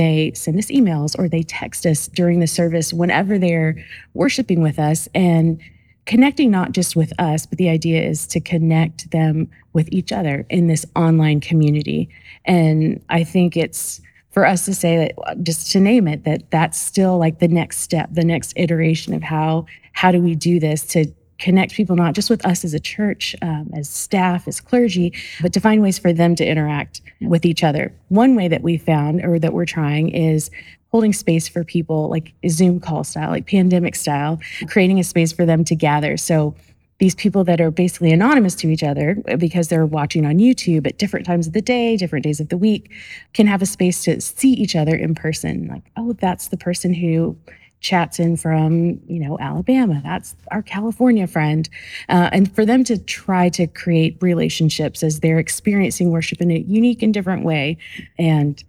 they 0.00 0.32
send 0.34 0.58
us 0.58 0.66
emails 0.66 1.18
or 1.18 1.28
they 1.28 1.42
text 1.42 1.84
us 1.86 2.08
during 2.08 2.40
the 2.40 2.46
service 2.46 2.92
whenever 2.92 3.38
they're 3.38 3.76
worshiping 4.14 4.62
with 4.62 4.78
us 4.78 5.08
and 5.14 5.60
connecting 6.06 6.50
not 6.50 6.72
just 6.72 6.96
with 6.96 7.12
us, 7.20 7.46
but 7.46 7.58
the 7.58 7.68
idea 7.68 8.02
is 8.02 8.26
to 8.28 8.40
connect 8.40 9.10
them 9.10 9.48
with 9.72 9.88
each 9.92 10.10
other 10.10 10.46
in 10.48 10.66
this 10.66 10.86
online 10.96 11.40
community. 11.40 12.08
And 12.44 13.00
I 13.10 13.22
think 13.22 13.56
it's 13.56 14.00
for 14.30 14.46
us 14.46 14.64
to 14.64 14.74
say 14.74 14.96
that 14.96 15.44
just 15.44 15.70
to 15.72 15.80
name 15.80 16.08
it 16.08 16.24
that 16.24 16.50
that's 16.50 16.78
still 16.78 17.18
like 17.18 17.40
the 17.40 17.48
next 17.48 17.78
step 17.78 18.08
the 18.12 18.24
next 18.24 18.52
iteration 18.56 19.12
of 19.12 19.22
how 19.22 19.66
how 19.92 20.12
do 20.12 20.20
we 20.20 20.36
do 20.36 20.60
this 20.60 20.84
to 20.84 21.06
connect 21.40 21.74
people 21.74 21.96
not 21.96 22.14
just 22.14 22.30
with 22.30 22.44
us 22.46 22.64
as 22.64 22.74
a 22.74 22.80
church, 22.80 23.34
um, 23.42 23.70
as 23.74 23.88
staff, 23.88 24.46
as 24.46 24.60
clergy, 24.60 25.12
but 25.40 25.52
to 25.52 25.60
find 25.60 25.82
ways 25.82 25.98
for 25.98 26.12
them 26.12 26.36
to 26.36 26.46
interact 26.46 27.00
with 27.20 27.44
each 27.44 27.64
other. 27.64 27.92
One 28.08 28.36
way 28.36 28.46
that 28.48 28.62
we 28.62 28.76
found 28.76 29.24
or 29.24 29.38
that 29.38 29.52
we're 29.52 29.66
trying 29.66 30.10
is 30.10 30.50
holding 30.92 31.12
space 31.12 31.48
for 31.48 31.64
people 31.64 32.08
like 32.08 32.32
a 32.42 32.48
Zoom 32.48 32.80
call 32.80 33.04
style, 33.04 33.30
like 33.30 33.46
pandemic 33.46 33.94
style, 33.94 34.40
creating 34.68 34.98
a 34.98 35.04
space 35.04 35.32
for 35.32 35.46
them 35.46 35.64
to 35.64 35.74
gather. 35.74 36.16
So 36.16 36.54
these 36.98 37.14
people 37.14 37.44
that 37.44 37.60
are 37.60 37.70
basically 37.70 38.12
anonymous 38.12 38.54
to 38.54 38.68
each 38.68 38.82
other 38.82 39.16
because 39.38 39.68
they're 39.68 39.86
watching 39.86 40.26
on 40.26 40.36
YouTube 40.38 40.86
at 40.86 40.98
different 40.98 41.24
times 41.24 41.46
of 41.46 41.54
the 41.54 41.62
day, 41.62 41.96
different 41.96 42.24
days 42.24 42.40
of 42.40 42.50
the 42.50 42.58
week, 42.58 42.92
can 43.32 43.46
have 43.46 43.62
a 43.62 43.66
space 43.66 44.04
to 44.04 44.20
see 44.20 44.52
each 44.52 44.76
other 44.76 44.94
in 44.94 45.14
person. 45.14 45.66
Like, 45.68 45.82
oh, 45.96 46.12
that's 46.12 46.48
the 46.48 46.58
person 46.58 46.92
who 46.92 47.38
chats 47.80 48.18
in 48.18 48.36
from 48.36 49.00
you 49.06 49.18
know 49.18 49.38
alabama. 49.40 50.00
That's 50.04 50.34
our 50.50 50.62
california 50.62 51.26
friend. 51.26 51.68
Uh, 52.08 52.30
and 52.32 52.54
for 52.54 52.64
them 52.64 52.84
to 52.84 52.98
try 52.98 53.48
to 53.50 53.66
create 53.66 54.16
relationships 54.20 55.02
as 55.02 55.20
they're 55.20 55.38
experiencing 55.38 56.10
worship 56.10 56.40
in 56.40 56.50
a 56.50 56.58
unique 56.58 57.02
and 57.02 57.12
different 57.12 57.44
way. 57.44 57.78
And 58.18 58.62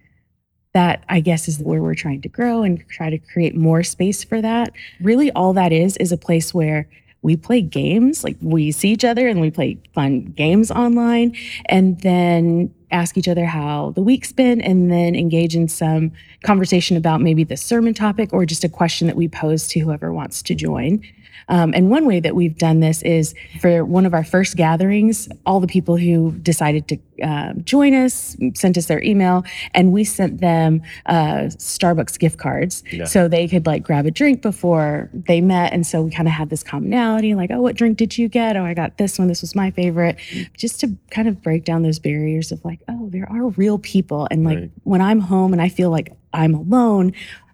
that 0.74 1.04
i 1.10 1.19
guess 1.19 1.50
is 1.50 1.60
where 1.60 1.82
we're 1.82 1.93
trying 1.93 2.21
to 2.21 2.30
grow 2.30 2.63
and 2.63 2.88
try 2.88 3.10
to 3.10 3.17
create 3.17 3.56
more 3.56 3.84
space 3.84 4.24
for 4.24 4.41
that. 4.41 4.74
Really 5.02 5.32
all 5.32 5.54
that 5.54 5.71
is 5.71 5.97
is 5.97 6.12
a 6.12 6.17
place 6.17 6.54
where 6.54 6.88
we 7.21 7.36
play 7.36 7.62
games. 7.62 8.24
Like 8.24 8.38
we 8.41 8.71
see 8.71 8.89
each 8.89 9.06
other 9.06 9.28
and 9.28 9.41
we 9.41 9.52
play 9.52 9.78
fun 9.93 10.26
games 10.26 10.71
online. 10.71 11.36
And 11.67 12.00
then 12.02 12.74
ask 12.92 13.18
each 13.18 13.28
other 13.28 13.46
how 13.46 13.92
the 13.92 14.02
week's 14.02 14.32
been 14.32 14.62
and 14.62 14.92
then 14.92 15.16
engage 15.16 15.56
in 15.56 15.68
some 15.68 16.12
conversation 16.44 16.98
about 16.98 17.22
maybe 17.22 17.44
the 17.44 17.58
sermon 17.58 17.94
topic 17.94 18.32
or 18.34 18.46
just 18.46 18.64
a 18.64 18.70
question 18.70 19.08
that 19.08 19.16
we 19.16 19.28
pose 19.28 19.68
to 19.68 19.80
whoever 19.80 20.12
wants 20.14 20.42
to 20.42 20.56
join 20.56 21.02
um, 21.48 21.74
and 21.74 21.89
one 21.89 22.06
way 22.06 22.20
that 22.20 22.36
we've 22.36 22.58
done 22.58 22.80
this 22.80 23.02
is 23.02 23.34
for 23.60 23.84
one 23.86 24.06
of 24.06 24.13
our 24.13 24.24
first 24.24 24.56
gatherings, 24.56 25.28
all 25.46 25.60
the 25.60 25.67
people 25.67 25.98
who 25.98 26.32
decided 26.32 26.88
to 26.88 26.98
uh, 27.24 27.54
join 27.63 27.94
us 27.94 28.36
sent 28.56 28.78
us 28.78 28.86
their 28.88 29.02
email, 29.04 29.44
and 29.74 29.91
we 29.91 30.04
sent 30.04 30.41
them 30.41 30.82
uh, 31.06 31.50
Starbucks 31.58 32.17
gift 32.17 32.39
cards 32.39 32.84
yeah. 32.91 33.06
so 33.06 33.28
they 33.28 33.48
could 33.48 33.65
like 33.65 33.84
grab 33.84 34.06
a 34.06 34.12
drink 34.12 34.41
before 34.41 35.10
they 35.13 35.41
met. 35.41 35.74
And 35.74 35.86
so 35.86 36.02
we 36.02 36.12
kind 36.12 36.28
of 36.28 36.34
had 36.34 36.50
this 36.50 36.63
commonality, 36.63 37.36
like, 37.36 37.52
oh, 37.52 37.62
what 37.62 37.76
drink 37.76 37.98
did 37.98 38.17
you 38.17 38.28
get? 38.28 38.56
Oh, 38.56 38.65
I 38.65 38.74
got 38.74 38.98
this 38.98 39.20
one. 39.20 39.28
This 39.28 39.41
was 39.41 39.56
my 39.56 39.72
favorite, 39.72 40.17
just 40.58 40.80
to 40.80 40.96
kind 41.12 41.28
of 41.28 41.41
break 41.41 41.63
down 41.65 41.84
those 41.84 42.00
barriers 42.00 42.52
of 42.52 42.63
like, 42.65 42.80
oh, 42.88 43.10
there 43.10 43.30
are 43.32 43.50
real 43.50 43.78
people, 43.78 44.28
and 44.32 44.44
like 44.44 44.58
right. 44.58 44.72
when 44.84 45.02
I'm 45.02 45.20
home 45.20 45.54
and 45.54 45.62
I 45.62 45.70
feel 45.70 45.89
like 45.89 46.15
I'm 46.34 46.54
alone 46.54 47.13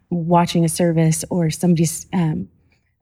watching 0.09 0.63
a 0.63 0.69
service 0.69 1.25
or 1.29 1.49
somebody's 1.49 2.05
um, 2.13 2.47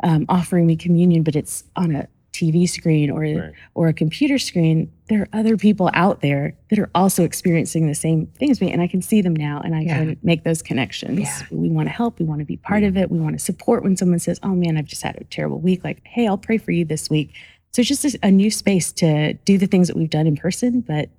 um, 0.03 0.25
offering 0.29 0.67
me 0.67 0.75
communion, 0.75 1.23
but 1.23 1.35
it's 1.35 1.63
on 1.75 1.95
a 1.95 2.07
TV 2.35 2.67
screen 2.67 3.09
or 3.09 3.21
right. 3.21 3.53
or 3.75 3.87
a 3.87 3.93
computer 3.93 4.37
screen, 4.37 4.91
there 5.07 5.21
are 5.21 5.29
other 5.31 5.55
people 5.55 5.89
out 5.93 6.21
there 6.21 6.53
that 6.69 6.77
are 6.77 6.89
also 6.93 7.23
experiencing 7.23 7.87
the 7.87 7.95
same 7.95 8.27
thing 8.37 8.51
as 8.51 8.59
me, 8.59 8.71
and 8.71 8.81
I 8.81 8.87
can 8.87 9.01
see 9.01 9.21
them 9.21 9.35
now, 9.35 9.61
and 9.63 9.73
I 9.73 9.81
yeah. 9.81 9.97
can 9.97 10.17
make 10.21 10.43
those 10.43 10.61
connections. 10.61 11.19
Yeah. 11.19 11.41
We 11.49 11.69
want 11.69 11.87
to 11.87 11.93
help. 11.93 12.19
We 12.19 12.25
want 12.25 12.39
to 12.39 12.45
be 12.45 12.57
part 12.57 12.83
of 12.83 12.97
it. 12.97 13.09
We 13.09 13.19
want 13.19 13.37
to 13.37 13.43
support 13.43 13.83
when 13.83 13.95
someone 13.95 14.19
says, 14.19 14.39
"Oh 14.43 14.49
man, 14.49 14.77
I've 14.77 14.85
just 14.85 15.01
had 15.01 15.15
a 15.15 15.23
terrible 15.25 15.59
week." 15.59 15.83
Like, 15.83 16.01
"Hey, 16.05 16.27
I'll 16.27 16.37
pray 16.37 16.57
for 16.57 16.71
you 16.71 16.83
this 16.83 17.09
week." 17.09 17.33
So 17.73 17.81
it's 17.81 17.89
just 17.89 18.05
a, 18.05 18.19
a 18.23 18.31
new 18.31 18.51
space 18.51 18.91
to 18.93 19.33
do 19.33 19.57
the 19.57 19.67
things 19.67 19.87
that 19.87 19.95
we've 19.95 20.09
done 20.09 20.27
in 20.27 20.35
person, 20.35 20.81
but 20.81 21.09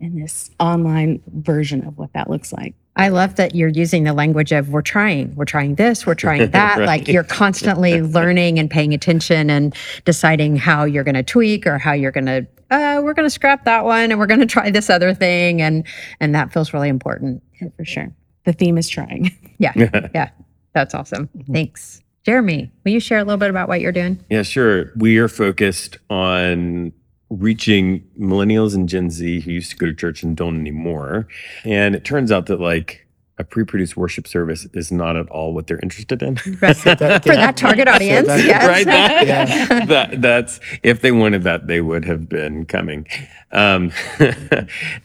in 0.00 0.20
this 0.20 0.50
online 0.60 1.22
version 1.26 1.86
of 1.86 1.96
what 1.98 2.12
that 2.12 2.28
looks 2.28 2.52
like. 2.52 2.74
I 2.96 3.08
love 3.08 3.36
that 3.36 3.54
you're 3.54 3.68
using 3.68 4.04
the 4.04 4.12
language 4.12 4.52
of 4.52 4.68
we're 4.68 4.82
trying, 4.82 5.34
we're 5.34 5.44
trying 5.44 5.74
this, 5.74 6.06
we're 6.06 6.14
trying 6.14 6.50
that. 6.52 6.78
right. 6.78 6.86
Like 6.86 7.08
you're 7.08 7.24
constantly 7.24 8.00
learning 8.02 8.58
and 8.58 8.70
paying 8.70 8.94
attention 8.94 9.50
and 9.50 9.74
deciding 10.04 10.56
how 10.56 10.84
you're 10.84 11.04
going 11.04 11.14
to 11.14 11.22
tweak 11.22 11.66
or 11.66 11.78
how 11.78 11.92
you're 11.92 12.12
going 12.12 12.26
to 12.26 12.46
uh, 12.70 13.00
we're 13.04 13.14
going 13.14 13.26
to 13.26 13.30
scrap 13.30 13.64
that 13.66 13.84
one 13.84 14.10
and 14.10 14.18
we're 14.18 14.26
going 14.26 14.40
to 14.40 14.46
try 14.46 14.70
this 14.70 14.90
other 14.90 15.14
thing 15.14 15.60
and 15.60 15.86
and 16.20 16.34
that 16.34 16.52
feels 16.52 16.72
really 16.72 16.88
important 16.88 17.42
yeah, 17.60 17.68
for 17.76 17.84
sure. 17.84 18.12
The 18.44 18.52
theme 18.52 18.78
is 18.78 18.88
trying. 18.88 19.36
yeah. 19.58 19.72
Yeah. 20.14 20.30
That's 20.72 20.94
awesome. 20.94 21.28
Thanks. 21.50 22.02
Jeremy, 22.24 22.70
will 22.84 22.92
you 22.92 23.00
share 23.00 23.18
a 23.18 23.24
little 23.24 23.38
bit 23.38 23.50
about 23.50 23.68
what 23.68 23.80
you're 23.80 23.92
doing? 23.92 24.24
Yeah, 24.30 24.42
sure. 24.42 24.92
We 24.96 25.18
are 25.18 25.28
focused 25.28 25.98
on 26.08 26.92
reaching 27.30 28.06
millennials 28.18 28.74
and 28.74 28.88
Gen 28.88 29.10
Z 29.10 29.40
who 29.40 29.50
used 29.50 29.70
to 29.70 29.76
go 29.76 29.86
to 29.86 29.94
church 29.94 30.22
and 30.22 30.36
don't 30.36 30.58
anymore. 30.58 31.26
And 31.64 31.94
it 31.94 32.04
turns 32.04 32.30
out 32.30 32.46
that 32.46 32.60
like 32.60 33.04
a 33.36 33.44
pre-produced 33.44 33.96
worship 33.96 34.28
service 34.28 34.64
is 34.74 34.92
not 34.92 35.16
at 35.16 35.28
all 35.28 35.52
what 35.54 35.66
they're 35.66 35.80
interested 35.82 36.22
in. 36.22 36.38
Right. 36.60 36.76
For 36.76 36.94
that 36.94 37.56
target 37.56 37.88
audience, 37.94 38.28
yes. 38.28 38.66
right? 38.66 38.86
That, 38.86 39.26
yeah. 39.70 39.84
that, 39.86 40.22
that's 40.22 40.60
if 40.82 41.00
they 41.00 41.10
wanted 41.10 41.42
that, 41.42 41.66
they 41.66 41.80
would 41.80 42.04
have 42.04 42.28
been 42.28 42.64
coming. 42.64 43.06
Um, 43.50 43.92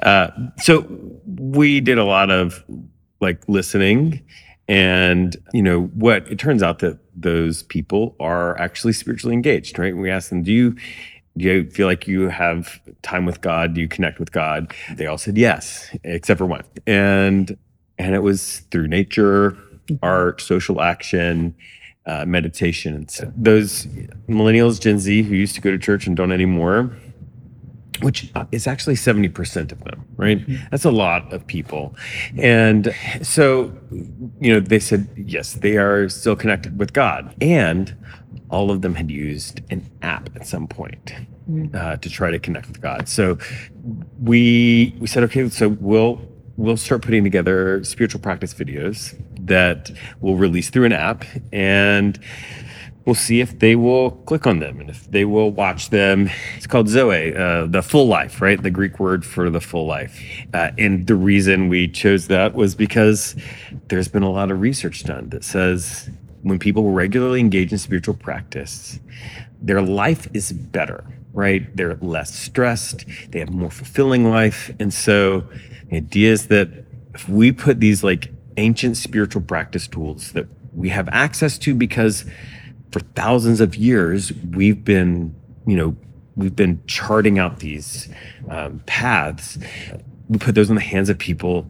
uh, 0.02 0.30
so 0.58 0.86
we 1.26 1.82
did 1.82 1.98
a 1.98 2.04
lot 2.04 2.30
of 2.30 2.64
like 3.20 3.48
listening, 3.50 4.22
and 4.68 5.36
you 5.54 5.64
know 5.64 5.86
what? 5.88 6.32
It 6.32 6.40
turns 6.40 6.62
out 6.62 6.80
that 6.80 7.00
those 7.16 7.64
people 7.64 8.16
are 8.20 8.58
actually 8.60 8.94
spiritually 8.94 9.34
engaged, 9.34 9.78
right? 9.80 9.96
We 9.96 10.10
asked 10.10 10.30
them, 10.30 10.44
"Do 10.44 10.52
you?" 10.54 10.76
Do 11.39 11.45
you 11.45 11.69
feel 11.69 11.88
like 11.88 12.08
you 12.08 12.28
have 12.30 12.80
time 13.02 13.25
with 13.25 13.39
God? 13.41 13.73
Do 13.73 13.82
you 13.82 13.88
connect 13.88 14.19
with 14.19 14.32
God? 14.32 14.73
They 14.95 15.06
all 15.06 15.17
said 15.17 15.38
yes, 15.38 15.89
except 16.04 16.38
for 16.38 16.45
one. 16.45 16.63
And 16.86 17.58
and 17.97 18.13
it 18.15 18.19
was 18.19 18.60
through 18.71 18.88
nature, 18.88 19.58
art, 20.02 20.41
social 20.41 20.82
action, 20.82 21.56
uh, 22.06 22.25
meditation. 22.25 23.08
So 23.08 23.32
those 23.36 23.86
millennials, 24.28 24.80
Gen 24.80 24.99
Z, 24.99 25.23
who 25.23 25.36
used 25.36 25.56
to 25.56 25.62
go 25.62 25.71
to 25.71 25.78
church 25.78 26.08
and 26.08 26.15
don't 26.15 26.32
anymore, 26.32 26.91
which 28.02 28.32
is 28.52 28.67
actually 28.67 28.95
70% 28.95 29.71
of 29.71 29.84
them, 29.84 30.06
right? 30.15 30.39
Mm-hmm. 30.39 30.63
That's 30.71 30.86
a 30.86 30.91
lot 30.91 31.32
of 31.34 31.45
people. 31.45 31.95
And 32.38 32.95
so, 33.21 33.73
you 34.39 34.54
know, 34.54 34.60
they 34.60 34.80
said, 34.80 35.10
yes, 35.17 35.54
they 35.54 35.78
are 35.78 36.08
still 36.08 36.36
connected 36.36 36.80
with 36.80 36.93
God. 36.93 37.36
And 37.41 37.95
all 38.50 38.72
of 38.72 38.82
them 38.82 38.96
had 38.96 39.12
used 39.12 39.62
an 39.70 39.86
app 40.02 40.30
at 40.36 40.48
some 40.48 40.68
point 40.68 41.14
mm. 41.50 41.74
uh, 41.76 41.98
to 41.98 42.10
try 42.10 42.32
to 42.32 42.40
connect 42.40 42.68
with 42.68 42.82
God. 42.82 43.08
So 43.08 43.38
we 44.22 44.96
we 45.00 45.08
said, 45.08 45.24
okay, 45.24 45.50
so 45.50 45.70
we'll 45.70 46.22
we'll 46.58 46.78
start 46.78 47.02
putting 47.02 47.24
together 47.24 47.84
spiritual 47.84 48.20
practice 48.20 48.54
videos 48.54 49.20
that 49.40 49.92
we'll 50.20 50.36
release 50.36 50.70
through 50.70 50.86
an 50.86 50.92
app 50.92 51.24
and 51.54 52.20
we'll 53.06 53.16
see 53.16 53.40
if 53.40 53.58
they 53.60 53.76
will 53.76 54.12
click 54.12 54.46
on 54.46 54.60
them 54.60 54.80
and 54.80 54.90
if 54.90 55.10
they 55.10 55.26
will 55.26 55.52
watch 55.52 55.90
them. 55.90 56.30
It's 56.58 56.68
called 56.68 56.90
Zoe, 56.90 57.36
uh, 57.36 57.66
the 57.66 57.82
full 57.82 58.08
life, 58.08 58.42
right? 58.42 58.62
The 58.62 58.70
Greek 58.70 59.00
word 59.00 59.26
for 59.26 59.50
the 59.50 59.62
full 59.62 59.88
life. 59.88 60.22
Uh, 60.54 60.72
and 60.78 61.08
the 61.08 61.16
reason 61.16 61.70
we 61.70 61.88
chose 61.88 62.28
that 62.28 62.54
was 62.54 62.76
because 62.76 63.36
there's 63.88 64.08
been 64.08 64.24
a 64.24 64.30
lot 64.30 64.52
of 64.52 64.60
research 64.62 65.04
done 65.06 65.30
that 65.30 65.44
says 65.44 66.10
when 66.41 66.60
people 66.60 66.91
regularly 66.91 67.39
engage 67.39 67.71
in 67.71 67.78
spiritual 67.78 68.13
practice, 68.15 68.99
their 69.62 69.82
life 69.82 70.28
is 70.34 70.52
better, 70.52 71.04
right? 71.34 71.75
They're 71.75 71.95
less 71.95 72.34
stressed, 72.34 73.06
they 73.32 73.39
have 73.39 73.52
more 73.52 73.71
fulfilling 73.71 74.30
life. 74.30 74.71
And 74.80 74.93
so 74.93 75.43
the 75.89 75.97
idea 75.97 76.32
is 76.32 76.47
that 76.47 76.69
if 77.13 77.28
we 77.28 77.52
put 77.52 77.80
these 77.80 78.04
like 78.04 78.32
ancient 78.58 78.97
spiritual 78.97 79.41
practice 79.41 79.88
tools 79.88 80.32
that 80.34 80.47
we 80.73 80.89
have 80.89 81.10
access 81.10 81.58
to 81.60 81.73
because 81.73 82.25
for 82.91 82.99
thousands 82.99 83.60
of 83.62 83.75
years 83.75 84.32
we've 84.52 84.84
been, 84.84 85.36
you 85.65 85.75
know, 85.75 85.95
we've 86.36 86.56
been 86.56 86.82
charting 86.88 87.38
out 87.38 87.60
these 87.60 88.10
um, 88.49 88.82
paths. 88.86 89.58
We 90.30 90.38
put 90.38 90.56
those 90.56 90.69
in 90.69 90.75
the 90.75 90.82
hands 90.82 91.10
of 91.10 91.17
people 91.17 91.69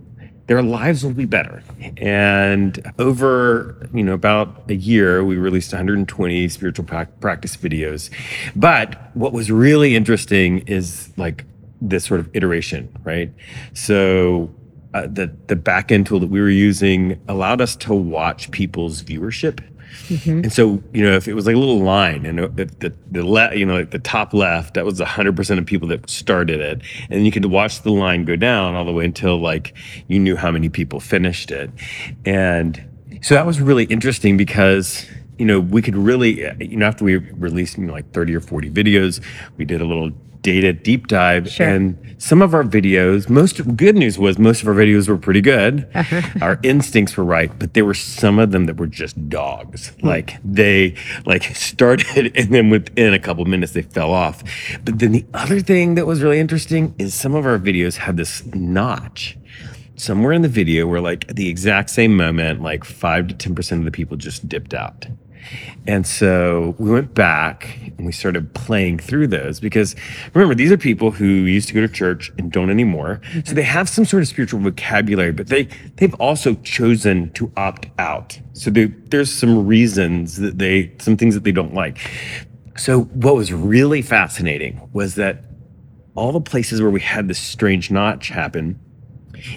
their 0.50 0.64
lives 0.64 1.04
will 1.04 1.14
be 1.14 1.26
better. 1.26 1.62
And 1.98 2.92
over, 2.98 3.88
you 3.94 4.04
know, 4.04 4.16
about 4.16 4.64
a 4.68 4.74
year, 4.74 5.24
we 5.24 5.38
released 5.38 5.72
120 5.72 6.50
spiritual 6.50 6.86
practice 6.86 7.56
videos. 7.56 8.10
But 8.56 9.16
what 9.16 9.32
was 9.32 9.52
really 9.52 9.96
interesting 9.96 10.60
is 10.66 11.14
like 11.18 11.46
this 11.82 12.06
sort 12.06 12.20
of 12.20 12.36
iteration, 12.36 12.90
right? 13.04 13.32
So 13.74 14.50
uh, 14.96 15.06
the 15.06 15.32
the 15.46 15.56
back 15.56 15.92
end 15.92 16.08
tool 16.08 16.20
that 16.20 16.32
we 16.32 16.42
were 16.42 16.50
using 16.50 17.22
allowed 17.28 17.62
us 17.62 17.76
to 17.76 17.94
watch 17.94 18.50
people's 18.50 19.04
viewership 19.04 19.64
Mm-hmm. 20.08 20.44
And 20.44 20.54
so, 20.54 20.82
you 20.94 21.04
know, 21.04 21.16
if 21.16 21.28
it 21.28 21.34
was 21.34 21.46
like 21.46 21.56
a 21.56 21.60
little 21.60 21.80
line 21.80 22.26
and 22.26 22.40
the, 22.40 22.66
the, 22.80 22.94
the 23.12 23.26
le- 23.26 23.56
you 23.56 23.66
know, 23.66 23.76
like 23.76 23.92
the 23.92 24.00
top 24.00 24.34
left, 24.34 24.74
that 24.74 24.86
was 24.86 25.00
100% 25.00 25.58
of 25.58 25.66
people 25.66 25.88
that 25.90 26.10
started 26.10 26.60
it. 26.60 26.82
And 27.10 27.26
you 27.26 27.32
could 27.32 27.46
watch 27.46 27.82
the 27.82 27.92
line 27.92 28.26
go 28.26 28.36
down 28.36 28.76
all 28.76 28.86
the 28.86 28.94
way 28.94 29.06
until 29.06 29.40
like 29.40 29.74
you 30.08 30.20
knew 30.20 30.36
how 30.36 30.52
many 30.52 30.70
people 30.70 31.00
finished 31.00 31.52
it. 31.52 31.72
And 32.26 32.84
so 33.22 33.36
that 33.36 33.46
was 33.46 33.60
really 33.62 33.86
interesting 33.86 34.38
because 34.38 35.06
you 35.38 35.46
know, 35.46 35.62
we 35.62 35.82
could 35.82 35.96
really, 35.96 36.42
you 36.60 36.76
know, 36.76 36.86
after 36.86 37.06
we 37.06 37.16
released 37.16 37.78
you 37.78 37.86
know, 37.86 37.94
like 37.94 38.12
30 38.12 38.36
or 38.36 38.42
40 38.42 38.70
videos, 38.72 39.24
we 39.56 39.64
did 39.64 39.80
a 39.80 39.86
little 39.86 40.12
data 40.42 40.74
deep 40.74 41.08
dive. 41.08 41.50
Sure. 41.50 41.68
And 41.68 42.16
some 42.18 42.42
of 42.42 42.54
our 42.54 42.64
videos, 42.64 43.30
most 43.30 43.76
good 43.76 43.96
news 43.96 44.18
was 44.18 44.38
most 44.38 44.62
of 44.62 44.68
our 44.68 44.74
videos 44.74 45.08
were 45.08 45.18
pretty 45.18 45.42
good. 45.42 45.88
our 46.42 46.60
instincts 46.64 47.18
were 47.18 47.24
right, 47.24 47.52
but 47.58 47.74
there 47.74 47.86
were 47.86 47.94
some 47.94 48.40
of 48.40 48.52
them 48.52 48.66
that 48.66 48.78
were 48.78 48.88
just 48.88 49.30
dogs. 49.30 49.90
Hmm. 50.02 50.08
Like 50.08 50.38
they 50.44 50.96
like 51.26 51.44
started 51.56 52.32
and 52.36 52.54
then 52.54 52.70
within 52.70 53.14
a 53.14 53.20
couple 53.20 53.46
minutes 53.46 53.74
they 53.74 53.82
fell 53.82 54.12
off. 54.12 54.44
But 54.84 55.00
then 55.00 55.12
the 55.12 55.26
other 55.34 55.60
thing 55.60 55.96
that 55.96 56.06
was 56.06 56.22
really 56.22 56.40
interesting 56.40 56.96
is 56.98 57.14
some 57.14 57.36
of 57.36 57.46
our 57.46 57.60
videos 57.60 57.98
had 57.98 58.18
this 58.18 58.46
notch 58.48 59.38
somewhere 59.96 60.32
in 60.32 60.42
the 60.42 60.50
video 60.50 60.88
where 60.88 61.02
like 61.02 61.30
at 61.30 61.36
the 61.36 61.50
exact 61.50 61.90
same 61.90 62.16
moment 62.16 62.62
like 62.62 62.86
5 62.86 63.28
to 63.28 63.50
10% 63.50 63.80
of 63.80 63.84
the 63.84 63.92
people 63.92 64.16
just 64.16 64.48
dipped 64.48 64.74
out 64.74 65.06
and 65.88 66.06
so 66.06 66.76
we 66.78 66.90
went 66.90 67.14
back 67.14 67.80
and 67.98 68.06
we 68.06 68.12
started 68.12 68.54
playing 68.54 69.00
through 69.00 69.28
those 69.28 69.60
because 69.60 69.96
remember 70.34 70.56
these 70.56 70.72
are 70.72 70.78
people 70.78 71.12
who 71.12 71.26
used 71.26 71.68
to 71.70 71.74
go 71.74 71.82
to 71.82 71.88
church 71.88 72.32
and 72.38 72.52
don't 72.52 72.70
anymore. 72.70 73.22
So 73.46 73.54
they 73.54 73.64
have 73.64 73.90
some 73.90 74.06
sort 74.06 74.22
of 74.22 74.28
spiritual 74.28 74.60
vocabulary 74.60 75.32
but 75.32 75.48
they 75.48 75.68
they've 75.98 76.14
also 76.16 76.56
chosen 76.56 77.32
to 77.34 77.52
opt 77.58 77.88
out. 77.98 78.40
So 78.54 78.70
they, 78.70 78.86
there's 78.86 79.32
some 79.34 79.66
reasons 79.66 80.38
that 80.38 80.58
they 80.58 80.94
some 81.00 81.18
things 81.18 81.34
that 81.36 81.44
they 81.44 81.52
don't 81.52 81.74
like. 81.74 82.00
So 82.78 83.02
what 83.04 83.36
was 83.36 83.52
really 83.52 84.02
fascinating 84.02 84.90
was 84.94 85.16
that 85.16 85.44
all 86.16 86.32
the 86.32 86.42
places 86.42 86.82
where 86.82 86.92
we 86.92 87.02
had 87.02 87.28
this 87.28 87.40
strange 87.40 87.92
notch 87.92 88.30
happen 88.30 88.80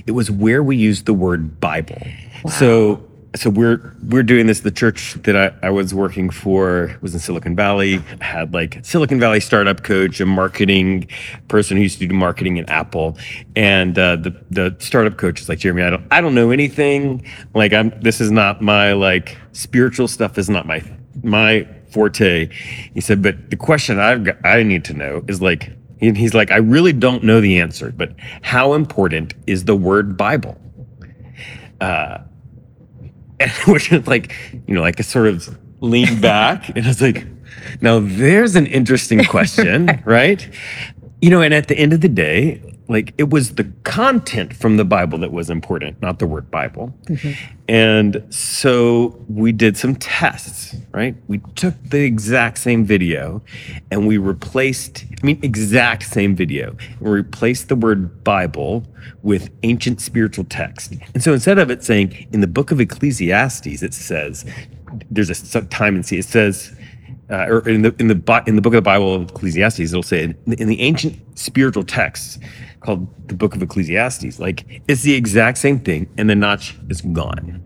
it 0.07 0.13
was 0.13 0.31
where 0.31 0.63
we 0.63 0.77
used 0.77 1.07
the 1.07 1.15
word 1.15 1.61
Bible. 1.61 2.01
So 2.49 3.05
so 3.35 3.51
we're 3.51 3.95
we're 4.09 4.23
doing 4.23 4.47
this. 4.47 4.61
The 4.61 4.71
church 4.71 5.15
that 5.23 5.37
I, 5.37 5.67
I 5.67 5.71
was 5.71 5.95
working 5.95 6.31
for 6.31 6.97
was 7.01 7.15
in 7.15 7.21
Silicon 7.21 7.57
Valley. 7.57 7.97
Had 8.21 8.53
like 8.53 8.85
Silicon 8.85 9.19
Valley 9.19 9.41
startup 9.41 9.83
coach, 9.83 10.21
a 10.21 10.27
marketing 10.27 11.09
person 11.49 11.77
who 11.77 11.83
used 11.83 11.99
to 11.99 12.07
do 12.07 12.15
marketing 12.15 12.59
in 12.59 12.69
Apple, 12.69 13.17
and 13.57 13.99
uh, 13.99 14.17
the 14.17 14.37
the 14.51 14.77
startup 14.79 15.17
coach 15.17 15.41
is 15.41 15.49
like 15.49 15.59
Jeremy. 15.59 15.83
I 15.83 15.91
don't 15.91 16.07
I 16.11 16.21
don't 16.21 16.35
know 16.35 16.51
anything. 16.51 17.25
Like 17.55 17.73
I'm. 17.73 17.91
This 18.01 18.21
is 18.21 18.31
not 18.31 18.61
my 18.61 18.93
like 18.93 19.39
spiritual 19.53 20.09
stuff. 20.09 20.37
Is 20.37 20.51
not 20.51 20.67
my 20.67 20.83
my 21.23 21.67
forte. 21.91 22.49
He 22.95 23.01
said, 23.01 23.23
but 23.23 23.51
the 23.51 23.57
question 23.57 23.99
I've 23.99 24.25
got, 24.25 24.45
I 24.45 24.63
need 24.63 24.85
to 24.87 24.95
know 24.95 25.25
is 25.29 25.41
like 25.41 25.73
and 26.03 26.19
he's 26.19 26.35
like, 26.35 26.51
I 26.51 26.57
really 26.57 26.93
don't 26.93 27.23
know 27.23 27.41
the 27.41 27.61
answer, 27.61 27.93
but 27.93 28.13
how 28.43 28.75
important 28.75 29.35
is 29.47 29.65
the 29.65 29.77
word 29.77 30.17
Bible? 30.17 30.59
Uh, 31.81 32.19
and 33.43 33.53
we're 33.67 33.79
just 33.79 34.07
like, 34.07 34.35
you 34.67 34.75
know, 34.75 34.81
like 34.81 35.01
a 35.01 35.03
sort 35.03 35.29
of 35.29 35.59
lean 35.81 36.21
back 36.21 36.69
and 36.77 36.87
it's 36.87 37.01
like, 37.01 37.27
now 37.81 38.01
there's 38.01 38.57
an 38.57 38.67
interesting 38.67 39.25
question, 39.25 40.03
right? 40.05 40.49
You 41.21 41.31
know, 41.31 41.43
and 41.43 41.55
at 41.55 41.69
the 41.69 41.77
end 41.77 41.93
of 41.93 42.01
the 42.01 42.09
day, 42.09 42.61
like 42.93 43.15
it 43.19 43.31
was 43.31 43.55
the 43.55 43.65
content 43.85 44.55
from 44.55 44.77
the 44.77 44.85
Bible 44.85 45.19
that 45.19 45.33
was 45.33 45.51
important, 45.51 46.01
not 46.01 46.19
the 46.19 46.27
word 46.27 46.51
Bible. 46.51 46.95
And 47.69 48.23
so 48.31 49.19
we 49.29 49.53
did 49.53 49.77
some 49.77 49.97
tests, 49.97 50.77
right? 50.93 51.15
We 51.29 51.39
took 51.55 51.75
the 51.83 52.05
exact 52.05 52.59
same 52.59 52.85
video 52.85 53.43
and 53.91 54.07
we 54.07 54.19
replaced, 54.19 55.05
I 55.23 55.27
mean, 55.27 55.41
exact 55.43 56.05
same 56.05 56.37
video. 56.37 56.77
We 57.01 57.11
replaced 57.11 57.69
the 57.69 57.77
word 57.77 58.23
Bible 58.25 58.85
with 59.23 59.51
ancient 59.63 60.01
spiritual 60.01 60.45
text. 60.45 60.95
And 61.15 61.23
so 61.23 61.33
instead 61.33 61.59
of 61.59 61.71
it 61.71 61.83
saying 61.83 62.29
in 62.33 62.41
the 62.41 62.47
book 62.47 62.71
of 62.71 62.81
Ecclesiastes, 62.81 63.83
it 63.83 63.95
says, 63.95 64.45
there's 65.11 65.31
a 65.55 65.63
time 65.63 65.95
and 65.95 66.05
see, 66.05 66.19
it 66.19 66.27
says, 66.27 66.75
uh, 67.31 67.47
or 67.49 67.67
in 67.67 67.81
the 67.81 67.95
in 67.99 68.09
the 68.09 68.43
in 68.47 68.57
the 68.57 68.63
book 68.63 68.75
of 68.75 68.79
the 68.79 68.83
Bible 68.83 69.15
of 69.15 69.31
Ecclesiastes, 69.31 69.81
it'll 69.81 70.03
say 70.03 70.25
in, 70.25 70.53
in 70.53 70.69
the 70.69 70.81
ancient 70.81 71.17
spiritual 71.39 71.83
texts 71.83 72.39
called 72.83 73.09
the 73.29 73.35
book 73.35 73.55
of 73.55 73.63
Ecclesiastes, 73.63 74.39
like 74.39 74.83
it's 74.89 75.03
the 75.03 75.15
exact 75.15 75.59
same 75.59 75.81
thing, 75.81 76.09
and 76.19 76.29
the 76.29 76.35
notch 76.35 76.77
is 76.89 77.01
gone, 77.01 77.63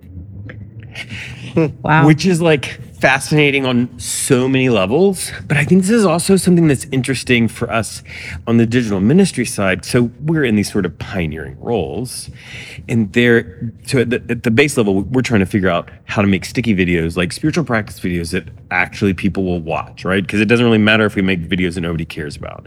Wow. 1.83 2.07
which 2.07 2.26
is 2.26 2.40
like 2.40 2.81
fascinating 3.07 3.64
on 3.64 3.88
so 4.01 4.49
many 4.49 4.69
levels. 4.69 5.31
But 5.47 5.57
I 5.57 5.64
think 5.64 5.83
this 5.83 5.92
is 5.92 6.05
also 6.05 6.35
something 6.35 6.66
that's 6.66 6.87
interesting 6.87 7.47
for 7.47 7.71
us 7.71 8.03
on 8.49 8.57
the 8.57 8.66
digital 8.66 8.99
ministry 8.99 9.45
side. 9.45 9.85
So 9.85 10.11
we're 10.25 10.42
in 10.42 10.57
these 10.57 10.73
sort 10.73 10.85
of 10.85 10.99
pioneering 10.99 11.57
roles, 11.61 12.31
and 12.88 13.12
there, 13.12 13.73
so 13.87 14.01
at 14.01 14.11
the, 14.11 14.16
at 14.29 14.42
the 14.42 14.51
base 14.51 14.77
level, 14.77 15.03
we're 15.03 15.23
trying 15.23 15.38
to 15.38 15.47
figure 15.47 15.69
out 15.69 15.88
how 16.07 16.21
to 16.21 16.27
make 16.27 16.45
sticky 16.45 16.75
videos, 16.75 17.16
like 17.16 17.31
spiritual 17.31 17.62
practice 17.62 18.01
videos 18.01 18.33
that 18.33 18.49
actually 18.73 19.14
people 19.14 19.45
will 19.45 19.61
watch, 19.61 20.05
right? 20.05 20.25
Because 20.25 20.40
it 20.40 20.47
doesn't 20.47 20.66
really 20.66 20.77
matter 20.77 21.07
if 21.07 21.14
we 21.14 21.23
make 21.23 21.49
videos 21.49 21.75
that 21.75 21.83
nobody 21.83 22.05
cares 22.05 22.35
about. 22.35 22.66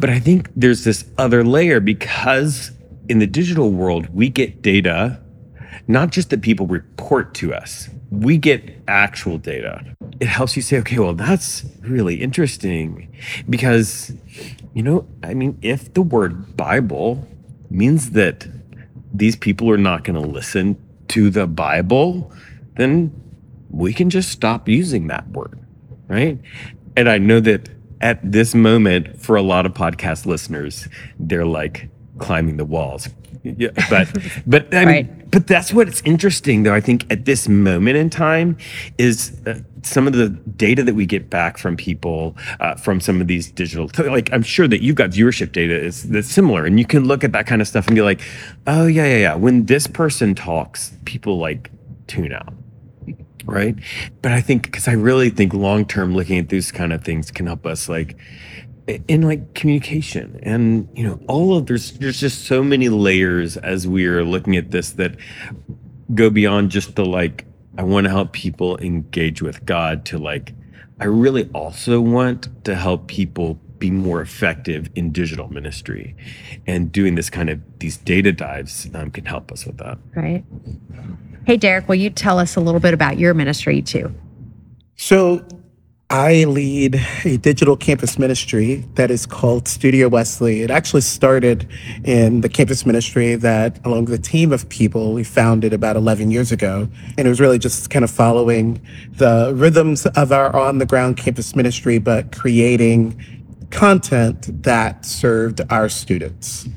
But 0.00 0.10
I 0.10 0.18
think 0.18 0.50
there's 0.56 0.82
this 0.82 1.04
other 1.16 1.44
layer 1.44 1.78
because 1.78 2.72
in 3.08 3.20
the 3.20 3.26
digital 3.28 3.70
world, 3.70 4.08
we 4.12 4.30
get 4.30 4.62
data 4.62 5.20
not 5.88 6.10
just 6.10 6.30
that 6.30 6.42
people 6.42 6.66
report 6.66 7.34
to 7.34 7.54
us, 7.54 7.88
we 8.10 8.38
get 8.38 8.62
actual 8.86 9.38
data. 9.38 9.84
It 10.20 10.28
helps 10.28 10.56
you 10.56 10.62
say, 10.62 10.78
okay, 10.78 10.98
well, 10.98 11.14
that's 11.14 11.64
really 11.80 12.22
interesting 12.22 13.12
because, 13.48 14.12
you 14.74 14.82
know, 14.82 15.06
I 15.22 15.34
mean, 15.34 15.58
if 15.62 15.92
the 15.94 16.02
word 16.02 16.56
Bible 16.56 17.26
means 17.70 18.10
that 18.10 18.46
these 19.12 19.36
people 19.36 19.70
are 19.70 19.78
not 19.78 20.04
going 20.04 20.20
to 20.20 20.28
listen 20.28 20.76
to 21.08 21.30
the 21.30 21.46
Bible, 21.46 22.32
then 22.76 23.12
we 23.70 23.92
can 23.92 24.10
just 24.10 24.30
stop 24.30 24.68
using 24.68 25.08
that 25.08 25.28
word, 25.30 25.58
right? 26.08 26.38
And 26.96 27.08
I 27.08 27.18
know 27.18 27.40
that 27.40 27.68
at 28.00 28.20
this 28.30 28.54
moment, 28.54 29.20
for 29.20 29.36
a 29.36 29.42
lot 29.42 29.66
of 29.66 29.72
podcast 29.72 30.26
listeners, 30.26 30.88
they're 31.18 31.46
like 31.46 31.88
climbing 32.18 32.56
the 32.56 32.64
walls. 32.64 33.08
Yeah, 33.58 33.68
but 33.90 34.08
but 34.46 34.74
I 34.74 34.84
mean, 34.84 34.94
Right. 35.06 35.30
but 35.30 35.46
that's 35.46 35.72
what's 35.72 36.00
interesting, 36.02 36.62
though. 36.64 36.74
I 36.74 36.80
think 36.80 37.06
at 37.10 37.24
this 37.24 37.48
moment 37.48 37.96
in 37.96 38.10
time 38.10 38.56
is 38.98 39.40
uh, 39.46 39.60
some 39.82 40.06
of 40.06 40.14
the 40.14 40.30
data 40.56 40.82
that 40.82 40.94
we 40.94 41.06
get 41.06 41.30
back 41.30 41.58
from 41.58 41.76
people 41.76 42.36
uh, 42.60 42.74
from 42.74 43.00
some 43.00 43.20
of 43.20 43.26
these 43.28 43.50
digital. 43.52 43.90
Like 43.98 44.32
I'm 44.32 44.42
sure 44.42 44.66
that 44.68 44.82
you've 44.82 44.96
got 44.96 45.10
viewership 45.10 45.52
data 45.52 45.78
is 45.78 46.04
that's 46.04 46.28
similar, 46.28 46.64
and 46.64 46.78
you 46.78 46.86
can 46.86 47.04
look 47.04 47.22
at 47.24 47.32
that 47.32 47.46
kind 47.46 47.62
of 47.62 47.68
stuff 47.68 47.86
and 47.86 47.94
be 47.94 48.02
like, 48.02 48.20
oh 48.66 48.86
yeah, 48.86 49.06
yeah, 49.06 49.16
yeah. 49.18 49.34
When 49.34 49.66
this 49.66 49.86
person 49.86 50.34
talks, 50.34 50.92
people 51.04 51.38
like 51.38 51.70
tune 52.08 52.32
out 52.32 52.52
right 53.44 53.76
but 54.22 54.32
i 54.32 54.40
think 54.40 54.64
because 54.64 54.88
i 54.88 54.92
really 54.92 55.30
think 55.30 55.54
long 55.54 55.84
term 55.84 56.14
looking 56.16 56.36
at 56.36 56.48
these 56.48 56.72
kind 56.72 56.92
of 56.92 57.04
things 57.04 57.30
can 57.30 57.46
help 57.46 57.64
us 57.64 57.88
like 57.88 58.16
in 58.86 59.22
like 59.22 59.54
communication 59.54 60.38
and 60.42 60.88
you 60.94 61.02
know 61.06 61.18
all 61.26 61.56
of 61.56 61.66
there's 61.66 61.92
there's 61.92 62.20
just 62.20 62.44
so 62.44 62.62
many 62.62 62.88
layers 62.88 63.56
as 63.56 63.86
we 63.86 64.06
are 64.06 64.24
looking 64.24 64.56
at 64.56 64.70
this 64.70 64.90
that 64.92 65.16
go 66.14 66.30
beyond 66.30 66.70
just 66.70 66.94
the 66.94 67.04
like 67.04 67.44
i 67.78 67.82
want 67.82 68.04
to 68.04 68.10
help 68.10 68.32
people 68.32 68.78
engage 68.78 69.42
with 69.42 69.64
god 69.66 70.04
to 70.04 70.18
like 70.18 70.54
i 71.00 71.04
really 71.04 71.50
also 71.52 72.00
want 72.00 72.48
to 72.64 72.76
help 72.76 73.08
people 73.08 73.54
be 73.78 73.90
more 73.90 74.22
effective 74.22 74.88
in 74.94 75.10
digital 75.10 75.52
ministry 75.52 76.16
and 76.66 76.92
doing 76.92 77.16
this 77.16 77.28
kind 77.28 77.50
of 77.50 77.60
these 77.80 77.96
data 77.98 78.32
dives 78.32 78.88
um, 78.94 79.10
can 79.10 79.24
help 79.24 79.50
us 79.50 79.66
with 79.66 79.76
that 79.78 79.98
right. 80.14 80.44
Hey, 81.46 81.56
Derek, 81.56 81.86
will 81.86 81.94
you 81.94 82.10
tell 82.10 82.40
us 82.40 82.56
a 82.56 82.60
little 82.60 82.80
bit 82.80 82.92
about 82.92 83.18
your 83.18 83.32
ministry 83.32 83.80
too? 83.80 84.12
So, 84.96 85.46
I 86.08 86.44
lead 86.44 87.00
a 87.24 87.36
digital 87.36 87.76
campus 87.76 88.16
ministry 88.16 88.84
that 88.94 89.10
is 89.10 89.26
called 89.26 89.66
Studio 89.66 90.08
Wesley. 90.08 90.62
It 90.62 90.70
actually 90.70 91.00
started 91.00 91.68
in 92.04 92.42
the 92.42 92.48
campus 92.48 92.86
ministry 92.86 93.34
that, 93.34 93.84
along 93.84 94.04
with 94.04 94.14
a 94.14 94.22
team 94.22 94.52
of 94.52 94.68
people, 94.68 95.14
we 95.14 95.24
founded 95.24 95.72
about 95.72 95.96
11 95.96 96.30
years 96.30 96.52
ago. 96.52 96.88
And 97.18 97.26
it 97.26 97.28
was 97.28 97.40
really 97.40 97.58
just 97.58 97.90
kind 97.90 98.04
of 98.04 98.10
following 98.10 98.80
the 99.14 99.52
rhythms 99.56 100.06
of 100.06 100.30
our 100.30 100.54
on 100.54 100.78
the 100.78 100.86
ground 100.86 101.16
campus 101.16 101.56
ministry, 101.56 101.98
but 101.98 102.30
creating 102.30 103.20
content 103.70 104.62
that 104.62 105.04
served 105.04 105.60
our 105.70 105.88
students 105.88 106.68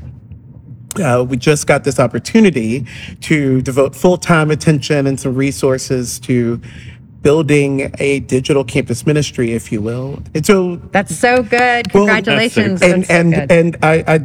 uh, 1.00 1.24
we 1.28 1.38
just 1.38 1.68
got 1.68 1.84
this 1.84 2.00
opportunity 2.00 2.86
to 3.22 3.62
devote 3.62 3.96
full 3.96 4.18
time 4.18 4.52
attention 4.52 5.08
and 5.08 5.20
some 5.20 5.36
resources 5.36 6.20
to 6.20 6.60
building 7.22 7.92
a 8.00 8.22
digital 8.22 8.64
campus 8.64 9.06
ministry, 9.06 9.52
if 9.54 9.72
you 9.72 9.82
will. 9.82 10.22
And 10.34 10.46
so 10.46 10.78
That's 10.92 11.16
so 11.16 11.44
good. 11.44 11.94
Well, 11.94 12.06
Congratulations. 12.06 12.82
and 12.82 13.04
That's 13.04 13.08
so 13.08 13.14
and 13.16 13.34
good. 13.34 13.52
and 13.52 13.78
I, 13.84 13.94
I 14.08 14.16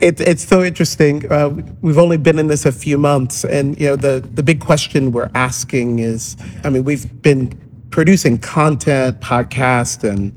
it, 0.00 0.20
it's 0.20 0.44
so 0.46 0.62
interesting. 0.62 1.30
Uh, 1.30 1.50
we've 1.80 1.98
only 1.98 2.16
been 2.18 2.38
in 2.38 2.48
this 2.48 2.66
a 2.66 2.72
few 2.72 2.98
months, 2.98 3.44
and 3.44 3.78
you 3.80 3.86
know 3.88 3.96
the 3.96 4.20
the 4.34 4.42
big 4.42 4.60
question 4.60 5.12
we're 5.12 5.30
asking 5.34 6.00
is, 6.00 6.36
I 6.64 6.70
mean, 6.70 6.84
we've 6.84 7.22
been 7.22 7.58
producing 7.90 8.38
content, 8.38 9.20
podcast, 9.20 10.08
and 10.08 10.32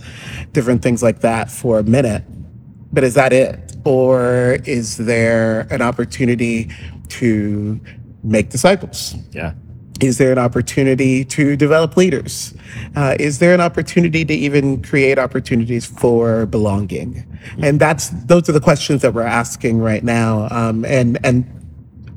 different 0.53 0.81
things 0.81 1.01
like 1.03 1.19
that 1.21 1.49
for 1.51 1.79
a 1.79 1.83
minute, 1.83 2.23
but 2.93 3.03
is 3.03 3.13
that 3.15 3.33
it, 3.33 3.75
or 3.85 4.57
is 4.65 4.97
there 4.97 5.61
an 5.71 5.81
opportunity 5.81 6.69
to 7.09 7.79
make 8.23 8.49
disciples? 8.49 9.15
yeah 9.31 9.53
is 10.01 10.17
there 10.17 10.31
an 10.31 10.37
opportunity 10.37 11.23
to 11.23 11.55
develop 11.55 11.95
leaders? 11.95 12.53
Uh, 12.95 13.15
is 13.19 13.39
there 13.39 13.53
an 13.53 13.61
opportunity 13.61 14.25
to 14.25 14.33
even 14.33 14.81
create 14.81 15.17
opportunities 15.17 15.85
for 15.85 16.45
belonging? 16.45 17.25
And 17.59 17.79
that's 17.79 18.09
those 18.25 18.49
are 18.49 18.51
the 18.51 18.59
questions 18.59 19.01
that 19.03 19.13
we're 19.13 19.21
asking 19.21 19.79
right 19.79 20.03
now. 20.03 20.47
Um, 20.51 20.83
and 20.85 21.17
and 21.23 21.49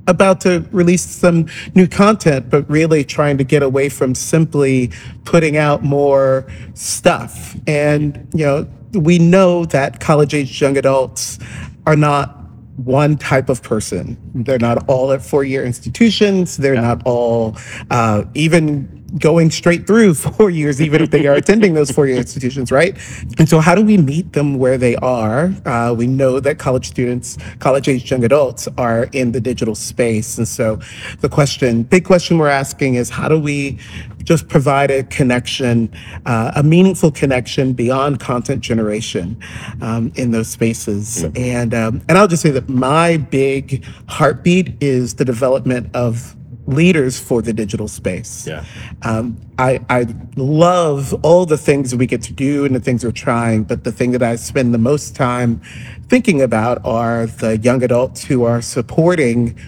about 0.08 0.40
to 0.40 0.66
release 0.72 1.04
some 1.04 1.46
new 1.74 1.86
content, 1.86 2.48
but 2.50 2.68
really 2.68 3.04
trying 3.04 3.36
to 3.38 3.44
get 3.44 3.62
away 3.62 3.90
from 3.90 4.14
simply 4.14 4.90
putting 5.24 5.56
out 5.56 5.84
more 5.84 6.46
stuff. 6.74 7.54
And 7.66 8.26
you 8.34 8.44
know, 8.44 8.68
we 8.92 9.18
know 9.18 9.66
that 9.66 10.00
college-age 10.00 10.60
young 10.60 10.78
adults 10.78 11.38
are 11.86 11.96
not 11.96 12.38
one 12.78 13.16
type 13.16 13.48
of 13.48 13.62
person. 13.62 14.16
They're 14.34 14.58
not 14.58 14.88
all 14.88 15.12
at 15.12 15.20
four-year 15.22 15.64
institutions. 15.64 16.56
They're 16.56 16.74
not 16.74 17.02
all 17.04 17.56
uh, 17.90 18.24
even 18.34 18.97
going 19.18 19.50
straight 19.50 19.86
through 19.86 20.14
four 20.14 20.50
years, 20.50 20.80
even 20.80 21.02
if 21.02 21.10
they 21.10 21.26
are 21.26 21.34
attending 21.34 21.74
those 21.74 21.90
four-year 21.90 22.16
institutions, 22.16 22.70
right? 22.70 22.96
And 23.38 23.48
so, 23.48 23.60
how 23.60 23.74
do 23.74 23.84
we 23.84 23.96
meet 23.96 24.32
them 24.32 24.58
where 24.58 24.78
they 24.78 24.96
are? 24.96 25.52
Uh, 25.64 25.94
we 25.96 26.06
know 26.06 26.40
that 26.40 26.58
college 26.58 26.88
students, 26.88 27.38
college-age 27.58 28.10
young 28.10 28.24
adults, 28.24 28.68
are 28.76 29.04
in 29.12 29.32
the 29.32 29.40
digital 29.40 29.74
space, 29.74 30.38
and 30.38 30.46
so 30.46 30.80
the 31.20 31.28
question, 31.28 31.82
big 31.82 32.04
question 32.04 32.38
we're 32.38 32.48
asking 32.48 32.94
is, 32.94 33.10
how 33.10 33.28
do 33.28 33.38
we 33.38 33.78
just 34.24 34.48
provide 34.48 34.90
a 34.90 35.02
connection, 35.04 35.90
uh, 36.26 36.52
a 36.54 36.62
meaningful 36.62 37.10
connection 37.10 37.72
beyond 37.72 38.20
content 38.20 38.60
generation 38.60 39.40
um, 39.80 40.12
in 40.16 40.30
those 40.32 40.48
spaces? 40.48 41.24
And 41.34 41.72
um, 41.74 42.02
and 42.08 42.18
I'll 42.18 42.28
just 42.28 42.42
say 42.42 42.50
that 42.50 42.68
my 42.68 43.16
big 43.16 43.84
heartbeat 44.08 44.82
is 44.82 45.14
the 45.14 45.24
development 45.24 45.94
of 45.94 46.34
leaders 46.68 47.18
for 47.18 47.40
the 47.40 47.52
digital 47.52 47.88
space. 47.88 48.46
Yeah. 48.46 48.64
Um, 49.02 49.38
I, 49.58 49.80
I 49.88 50.06
love 50.36 51.14
all 51.24 51.46
the 51.46 51.56
things 51.56 51.94
we 51.94 52.06
get 52.06 52.22
to 52.22 52.32
do 52.32 52.64
and 52.64 52.74
the 52.74 52.80
things 52.80 53.04
we're 53.04 53.10
trying, 53.10 53.64
but 53.64 53.84
the 53.84 53.92
thing 53.92 54.12
that 54.12 54.22
I 54.22 54.36
spend 54.36 54.74
the 54.74 54.78
most 54.78 55.16
time 55.16 55.60
thinking 56.08 56.42
about 56.42 56.84
are 56.84 57.26
the 57.26 57.56
young 57.58 57.82
adults 57.82 58.24
who 58.24 58.44
are 58.44 58.60
supporting 58.60 59.58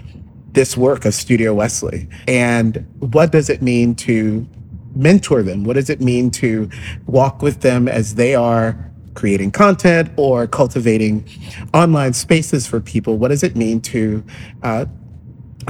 this 0.52 0.76
work 0.76 1.04
of 1.04 1.14
Studio 1.14 1.54
Wesley. 1.54 2.08
And 2.28 2.86
what 2.98 3.32
does 3.32 3.48
it 3.48 3.62
mean 3.62 3.94
to 3.96 4.46
mentor 4.94 5.42
them? 5.42 5.64
What 5.64 5.74
does 5.74 5.88
it 5.88 6.00
mean 6.00 6.30
to 6.32 6.68
walk 7.06 7.40
with 7.40 7.62
them 7.62 7.88
as 7.88 8.16
they 8.16 8.34
are 8.34 8.90
creating 9.14 9.50
content 9.50 10.10
or 10.16 10.46
cultivating 10.46 11.26
online 11.72 12.12
spaces 12.12 12.66
for 12.66 12.80
people? 12.80 13.16
What 13.16 13.28
does 13.28 13.42
it 13.42 13.56
mean 13.56 13.80
to 13.82 14.24
uh, 14.62 14.86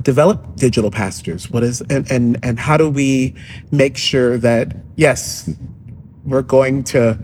develop 0.03 0.57
digital 0.57 0.91
pastors? 0.91 1.51
What 1.51 1.63
is 1.63 1.81
and 1.83 2.11
and 2.11 2.39
and 2.43 2.59
how 2.59 2.77
do 2.77 2.89
we 2.91 3.35
make 3.71 3.97
sure 3.97 4.39
that 4.39 4.77
yes, 4.97 5.51
we're 6.25 6.43
going 6.43 6.85
to 6.85 7.19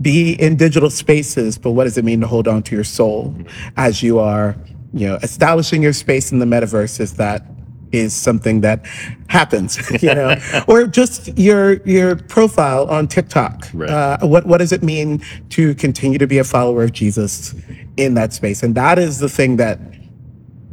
be 0.00 0.32
in 0.32 0.56
digital 0.56 0.90
spaces, 0.90 1.58
but 1.58 1.72
what 1.72 1.84
does 1.84 1.98
it 1.98 2.04
mean 2.04 2.20
to 2.20 2.26
hold 2.26 2.48
on 2.48 2.62
to 2.64 2.74
your 2.74 2.84
soul 2.84 3.34
as 3.76 4.02
you 4.02 4.18
are, 4.18 4.56
you 4.92 5.06
know, 5.06 5.16
establishing 5.16 5.82
your 5.82 5.92
space 5.92 6.32
in 6.32 6.38
the 6.38 6.46
metaverse? 6.46 7.00
Is 7.00 7.14
that 7.14 7.44
is 7.92 8.14
something 8.14 8.60
that 8.60 8.84
happens, 9.28 9.78
you 10.02 10.14
know, 10.14 10.36
or 10.68 10.86
just 10.86 11.36
your 11.38 11.82
your 11.86 12.16
profile 12.16 12.86
on 12.88 13.08
TikTok. 13.08 13.68
Right. 13.72 13.90
Uh, 13.90 14.18
what 14.26 14.46
what 14.46 14.58
does 14.58 14.72
it 14.72 14.82
mean 14.82 15.22
to 15.50 15.74
continue 15.74 16.18
to 16.18 16.26
be 16.26 16.38
a 16.38 16.44
follower 16.44 16.84
of 16.84 16.92
Jesus 16.92 17.54
in 17.96 18.14
that 18.14 18.32
space? 18.32 18.62
And 18.62 18.74
that 18.74 18.98
is 18.98 19.18
the 19.18 19.28
thing 19.28 19.56
that 19.56 19.80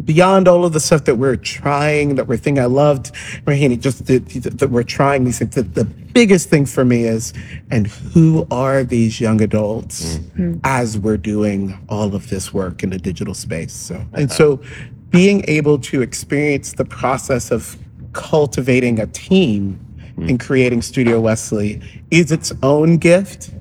beyond 0.06 0.48
all 0.48 0.64
of 0.64 0.74
the 0.74 0.80
stuff 0.80 1.06
that 1.06 1.16
we're 1.16 1.36
trying, 1.36 2.16
that 2.16 2.28
we're 2.28 2.38
thinking, 2.38 2.64
I 2.64 2.68
loved, 2.68 3.14
Rahini, 3.46 3.80
just 3.80 4.06
that, 4.06 4.26
that 4.60 4.70
we're 4.70 4.84
trying 4.84 5.24
these 5.24 5.40
things. 5.40 5.56
The, 5.56 5.64
the 5.64 5.86
biggest 5.86 6.50
thing 6.50 6.66
for 6.66 6.86
me 6.86 7.04
is, 7.04 7.34
and 7.72 7.88
who 7.88 8.48
are 8.52 8.84
these 8.84 9.20
young 9.20 9.42
adults 9.42 10.18
mm-hmm. 10.18 10.60
as 10.64 10.98
we're 10.98 11.18
doing 11.18 11.78
all 11.90 12.16
of 12.16 12.30
this 12.30 12.54
work 12.54 12.84
in 12.84 12.92
the 12.92 13.00
digital 13.00 13.34
space? 13.34 13.74
So, 13.74 14.06
and 14.14 14.32
so 14.32 14.62
being 15.10 15.44
able 15.48 15.80
to 15.80 16.02
experience 16.02 16.74
the 16.74 16.86
process 16.86 17.52
of 17.52 17.78
cultivating 18.14 19.00
a 19.00 19.08
team 19.08 19.80
and 20.18 20.40
creating 20.40 20.82
Studio 20.82 21.20
Wesley 21.20 21.82
is 22.10 22.32
its 22.32 22.54
own 22.64 22.98
gift. 22.98 23.52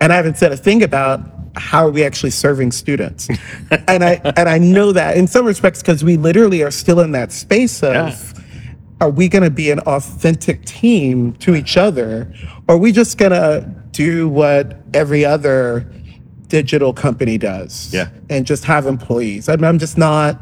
And 0.00 0.12
I 0.12 0.16
haven't 0.16 0.36
said 0.36 0.52
a 0.52 0.56
thing 0.56 0.82
about 0.82 1.20
how 1.56 1.86
are 1.86 1.90
we 1.90 2.04
actually 2.04 2.30
serving 2.30 2.72
students. 2.72 3.28
and 3.88 4.02
I 4.04 4.20
and 4.36 4.48
I 4.48 4.58
know 4.58 4.92
that 4.92 5.16
in 5.16 5.26
some 5.26 5.46
respects 5.46 5.80
because 5.82 6.02
we 6.02 6.16
literally 6.16 6.62
are 6.62 6.70
still 6.70 7.00
in 7.00 7.12
that 7.12 7.32
space 7.32 7.82
of 7.82 7.94
Yeah. 7.94 8.16
are 9.00 9.10
we 9.10 9.28
going 9.28 9.44
to 9.44 9.50
be 9.50 9.70
an 9.70 9.78
authentic 9.80 10.64
team 10.64 11.32
to 11.34 11.54
each 11.54 11.76
other 11.76 12.32
or 12.68 12.74
are 12.74 12.78
we 12.78 12.90
just 12.92 13.18
going 13.18 13.32
to 13.32 13.68
do 13.92 14.28
what 14.28 14.78
every 14.94 15.24
other 15.24 15.90
digital 16.48 16.92
company 16.92 17.38
does 17.38 17.92
Yeah. 17.92 18.08
and 18.30 18.44
just 18.46 18.64
have 18.64 18.86
employees 18.86 19.48
I 19.48 19.56
mean, 19.56 19.64
i'm 19.64 19.78
just 19.78 19.96
not 19.98 20.38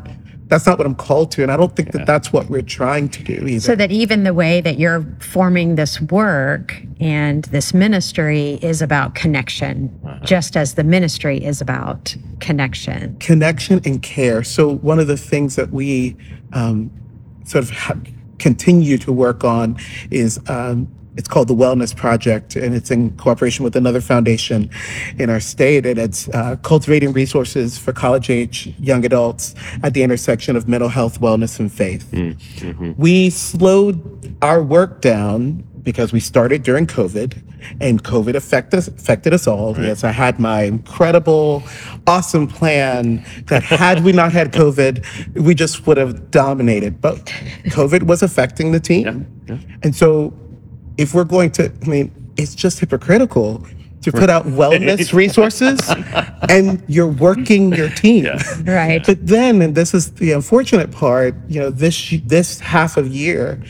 that's 0.53 0.67
not 0.67 0.77
what 0.77 0.87
i'm 0.87 0.95
called 0.95 1.31
to 1.31 1.43
and 1.43 1.51
i 1.51 1.57
don't 1.57 1.75
think 1.75 1.93
that 1.93 2.05
that's 2.07 2.31
what 2.31 2.51
we're 2.51 2.61
trying 2.61 3.09
to 3.09 3.23
do 3.25 3.47
either 3.47 3.61
So 3.61 3.75
that 3.75 3.91
even 3.91 4.25
the 4.25 4.35
way 4.35 4.61
that 4.61 4.79
you're 4.79 5.03
forming 5.19 5.77
this 5.77 5.99
work 5.99 6.83
and 7.01 7.45
this 7.45 7.73
ministry 7.73 8.59
is 8.61 8.83
about 8.83 9.15
connection, 9.15 9.91
just 10.25 10.57
as 10.57 10.75
the 10.75 10.85
ministry 10.85 11.43
is 11.43 11.61
about 11.63 12.15
connection. 12.41 13.17
connection 13.19 13.81
and 13.85 14.03
care. 14.03 14.45
So 14.45 14.75
one 14.77 14.99
of 14.99 15.07
the 15.07 15.17
things 15.17 15.57
that 15.57 15.71
we 15.71 16.17
um, 16.53 16.91
sort 17.45 17.65
of 17.65 17.71
ha- 17.71 17.97
continue 18.39 18.99
to 18.99 19.11
work 19.13 19.45
on 19.45 19.79
is 20.11 20.39
um, 20.49 20.87
it's 21.17 21.29
called 21.29 21.49
the 21.49 21.55
Wellness 21.55 21.95
Project, 21.95 22.57
and 22.57 22.75
it's 22.75 22.91
in 22.91 23.17
cooperation 23.17 23.65
with 23.65 23.77
another 23.77 24.01
foundation 24.01 24.71
in 25.19 25.29
our 25.31 25.41
state, 25.41 25.85
and 25.87 25.99
it's 25.99 26.29
uh, 26.31 26.57
cultivating 26.63 27.13
resources 27.13 27.77
for 27.79 27.93
college-age 27.93 28.75
young 28.79 29.05
adults 29.05 29.55
at 29.83 29.95
the 29.95 30.03
intersection 30.03 30.57
of 30.57 30.69
mental 30.69 30.89
health, 30.89 31.21
wellness, 31.21 31.59
and 31.61 31.71
faith. 31.73 32.13
We 32.97 33.31
slowed 33.31 34.37
our 34.43 34.63
work 34.63 35.01
down 35.01 35.65
because 35.83 36.13
we 36.13 36.21
started 36.21 36.63
during 36.63 36.87
COVID 36.87 37.43
and 37.81 38.03
COVID 38.03 38.35
affected 38.35 38.79
us, 38.79 38.89
affected 38.89 39.35
us 39.35 39.47
all. 39.47 39.77
Yes, 39.79 40.05
I 40.05 40.11
had 40.13 40.39
my 40.39 40.63
incredible, 40.63 41.63
awesome 42.07 42.47
plan 42.47 43.25
that 43.47 43.63
had 43.63 44.05
we 44.05 44.13
not 44.13 44.33
had 44.33 44.53
COVID, 44.53 45.05
we 45.35 45.55
just 45.55 45.87
would 45.87 45.97
have 45.97 46.31
dominated. 46.31 47.01
But 47.01 47.17
COVID 47.67 48.05
was 48.05 48.23
affecting 48.23 48.73
the 48.73 48.81
team. 48.81 49.27
And 49.83 49.95
so 49.95 50.33
if 50.99 51.15
we're 51.15 51.25
going 51.25 51.51
to, 51.53 51.73
I 51.83 51.87
mean, 51.87 52.33
it's 52.37 52.55
just 52.55 52.81
hypocritical 52.81 53.67
to 54.03 54.13
put 54.13 54.29
out 54.29 54.45
wellness 54.47 55.13
resources 55.23 55.81
and 56.49 56.83
you're 56.89 57.07
working 57.07 57.73
your 57.73 57.89
team. 57.91 58.27
Right. 58.65 59.05
But 59.05 59.27
then, 59.27 59.63
and 59.63 59.75
this 59.75 59.95
is 59.95 60.13
the 60.15 60.33
unfortunate 60.33 60.91
part, 60.91 61.35
you 61.49 61.61
know, 61.61 61.71
this 61.71 62.15
this 62.25 62.61
half 62.61 62.97
of 62.97 63.09
year, 63.09 63.63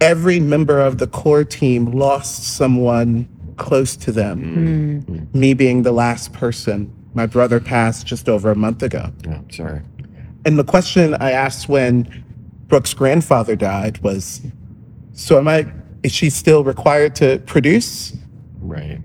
every 0.00 0.40
member 0.40 0.80
of 0.80 0.98
the 0.98 1.06
core 1.06 1.44
team 1.44 1.86
lost 1.92 2.56
someone 2.56 3.28
close 3.56 3.96
to 3.96 4.12
them. 4.12 5.02
Hmm. 5.04 5.38
Me 5.38 5.54
being 5.54 5.82
the 5.82 5.92
last 5.92 6.32
person. 6.32 6.94
My 7.14 7.26
brother 7.26 7.58
passed 7.58 8.06
just 8.06 8.28
over 8.28 8.50
a 8.50 8.54
month 8.54 8.82
ago. 8.82 9.10
Oh, 9.28 9.40
sorry. 9.50 9.80
And 10.44 10.58
the 10.58 10.64
question 10.64 11.14
I 11.14 11.32
asked 11.32 11.68
when 11.68 12.24
Brooke's 12.68 12.94
grandfather 12.94 13.56
died 13.56 13.98
was, 13.98 14.42
so 15.12 15.38
am 15.38 15.48
I 15.48 15.66
is 16.02 16.12
she 16.12 16.30
still 16.30 16.64
required 16.64 17.14
to 17.16 17.38
produce? 17.46 18.16
Right. 18.60 19.00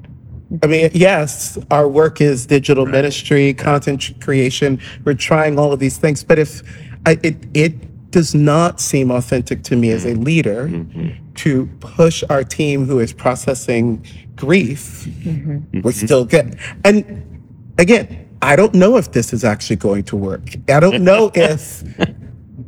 I 0.62 0.68
mean, 0.68 0.92
yes, 0.94 1.58
our 1.72 1.88
work 1.88 2.22
is 2.22 2.46
digital 2.46 2.86
ministry, 2.86 3.54
content 3.54 4.14
creation. 4.22 4.80
We're 5.04 5.16
trying 5.16 5.58
all 5.58 5.74
of 5.74 5.80
these 5.80 5.98
things, 5.98 6.24
but 6.24 6.38
if 6.38 6.62
I, 7.06 7.18
it 7.24 7.38
it 7.56 8.12
does 8.12 8.36
not 8.36 8.80
seem 8.80 9.10
authentic 9.10 9.64
to 9.64 9.76
me 9.76 9.90
as 9.90 10.06
a 10.06 10.10
mm-hmm. 10.10 10.24
leader 10.24 10.68
mm-hmm. 10.68 11.34
to 11.34 11.66
push 11.80 12.24
our 12.30 12.44
team 12.44 12.86
who 12.86 13.00
is 13.00 13.12
processing 13.12 14.06
grief. 14.36 15.06
Mm-hmm. 15.06 15.82
We're 15.82 15.92
still 15.92 16.24
good, 16.24 16.60
and 16.86 17.44
again, 17.80 18.30
I 18.44 18.56
don't 18.56 18.76
know 18.76 18.98
if 18.98 19.12
this 19.12 19.34
is 19.34 19.44
actually 19.44 19.78
going 19.78 20.04
to 20.04 20.16
work. 20.16 20.50
I 20.70 20.80
don't 20.80 21.04
know 21.04 21.32
if 21.36 21.84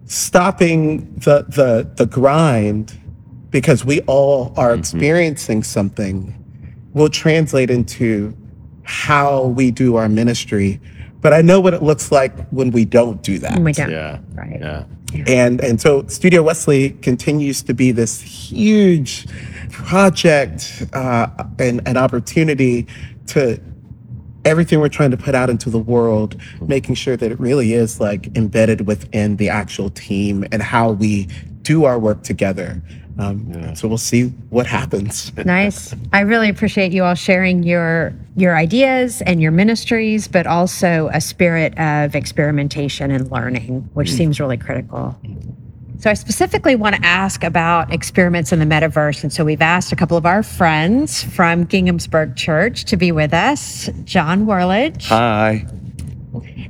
stopping 0.06 1.14
the 1.16 1.46
the 1.50 1.88
the 1.96 2.08
grind 2.08 3.00
because 3.56 3.86
we 3.86 4.02
all 4.02 4.54
are 4.58 4.74
experiencing 4.74 5.64
something 5.64 6.36
will 6.94 7.08
translate 7.08 7.70
into 7.70 8.36
how 8.84 9.46
we 9.46 9.72
do 9.72 9.96
our 9.96 10.10
ministry. 10.10 10.78
But 11.22 11.32
I 11.32 11.42
know 11.42 11.62
what 11.62 11.74
it 11.74 11.82
looks 11.82 12.12
like 12.12 12.38
when 12.50 12.72
we 12.72 12.84
don't 12.84 13.24
do 13.24 13.40
that. 13.40 13.58
We 13.60 13.72
don't. 13.72 13.90
Yeah. 13.90 14.20
Right. 14.34 14.60
Yeah. 14.60 14.84
And 15.26 15.64
and 15.64 15.80
so 15.80 16.06
Studio 16.08 16.44
Wesley 16.44 16.90
continues 17.02 17.62
to 17.62 17.74
be 17.74 17.94
this 17.94 18.20
huge 18.20 19.26
project 19.72 20.86
uh, 20.92 21.28
and 21.58 21.82
an 21.88 21.96
opportunity 21.96 22.88
to 23.28 23.58
everything 24.44 24.82
we're 24.82 24.90
trying 24.90 25.12
to 25.12 25.18
put 25.18 25.34
out 25.34 25.50
into 25.50 25.70
the 25.70 25.80
world, 25.80 26.36
making 26.60 26.96
sure 26.96 27.16
that 27.16 27.32
it 27.32 27.40
really 27.40 27.72
is 27.72 28.02
like 28.02 28.36
embedded 28.36 28.86
within 28.86 29.38
the 29.38 29.48
actual 29.48 29.90
team 29.92 30.44
and 30.52 30.62
how 30.62 30.92
we 30.92 31.30
do 31.62 31.86
our 31.86 31.98
work 31.98 32.22
together. 32.22 32.82
Um, 33.18 33.76
So 33.76 33.88
we'll 33.88 33.98
see 33.98 34.26
what 34.50 34.68
happens. 34.68 35.32
Nice. 35.46 35.96
I 36.12 36.22
really 36.22 36.50
appreciate 36.50 36.92
you 36.92 37.04
all 37.04 37.16
sharing 37.16 37.64
your 37.64 38.14
your 38.36 38.58
ideas 38.58 39.22
and 39.22 39.42
your 39.42 39.52
ministries, 39.52 40.28
but 40.28 40.46
also 40.46 41.10
a 41.14 41.22
spirit 41.22 41.78
of 41.80 42.16
experimentation 42.16 43.12
and 43.12 43.32
learning, 43.32 43.90
which 43.94 44.12
seems 44.12 44.40
really 44.40 44.58
critical. 44.58 45.16
So 46.00 46.10
I 46.12 46.14
specifically 46.14 46.76
want 46.76 46.96
to 46.96 47.06
ask 47.06 47.44
about 47.44 47.92
experiments 47.94 48.52
in 48.52 48.60
the 48.60 48.66
metaverse. 48.66 49.24
And 49.24 49.32
so 49.32 49.46
we've 49.46 49.62
asked 49.62 49.94
a 49.94 49.96
couple 49.96 50.18
of 50.18 50.26
our 50.26 50.44
friends 50.44 51.24
from 51.24 51.66
Ginghamsburg 51.66 52.36
Church 52.36 52.84
to 52.86 52.98
be 52.98 53.12
with 53.14 53.34
us, 53.34 53.90
John 54.04 54.46
Worledge 54.46 55.08
Hi. 55.08 55.66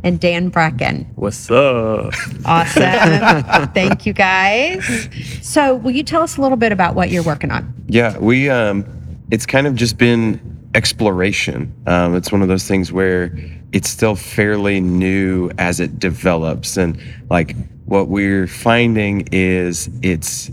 And 0.04 0.20
Dan 0.20 0.50
Bracken. 0.50 1.06
What's 1.16 1.50
up? 1.50 2.14
Awesome. 2.46 3.68
Thank 3.74 4.06
you 4.06 4.14
guys. 4.14 5.10
So 5.42 5.76
will 5.76 5.92
you 5.92 6.04
tell 6.04 6.22
us 6.22 6.38
a 6.38 6.42
little 6.42 6.58
bit 6.58 6.72
about 6.72 6.96
what 6.96 7.10
you're 7.10 7.24
working 7.24 7.52
on? 7.52 7.74
Yeah, 7.88 8.18
we 8.18 8.50
um 8.50 8.86
it's 9.32 9.46
kind 9.46 9.68
of 9.68 9.76
just 9.76 9.98
been 9.98 10.40
exploration. 10.76 11.74
Um 11.88 12.16
it's 12.16 12.32
one 12.32 12.42
of 12.42 12.48
those 12.48 12.68
things 12.68 12.92
where 12.92 13.36
it's 13.72 13.90
still 13.90 14.16
fairly 14.16 14.80
new 14.80 15.52
as 15.58 15.80
it 15.80 16.00
develops 16.00 16.78
and 16.78 17.00
like 17.30 17.56
what 17.86 18.08
we're 18.08 18.48
finding 18.48 19.28
is 19.32 19.90
it's 20.02 20.50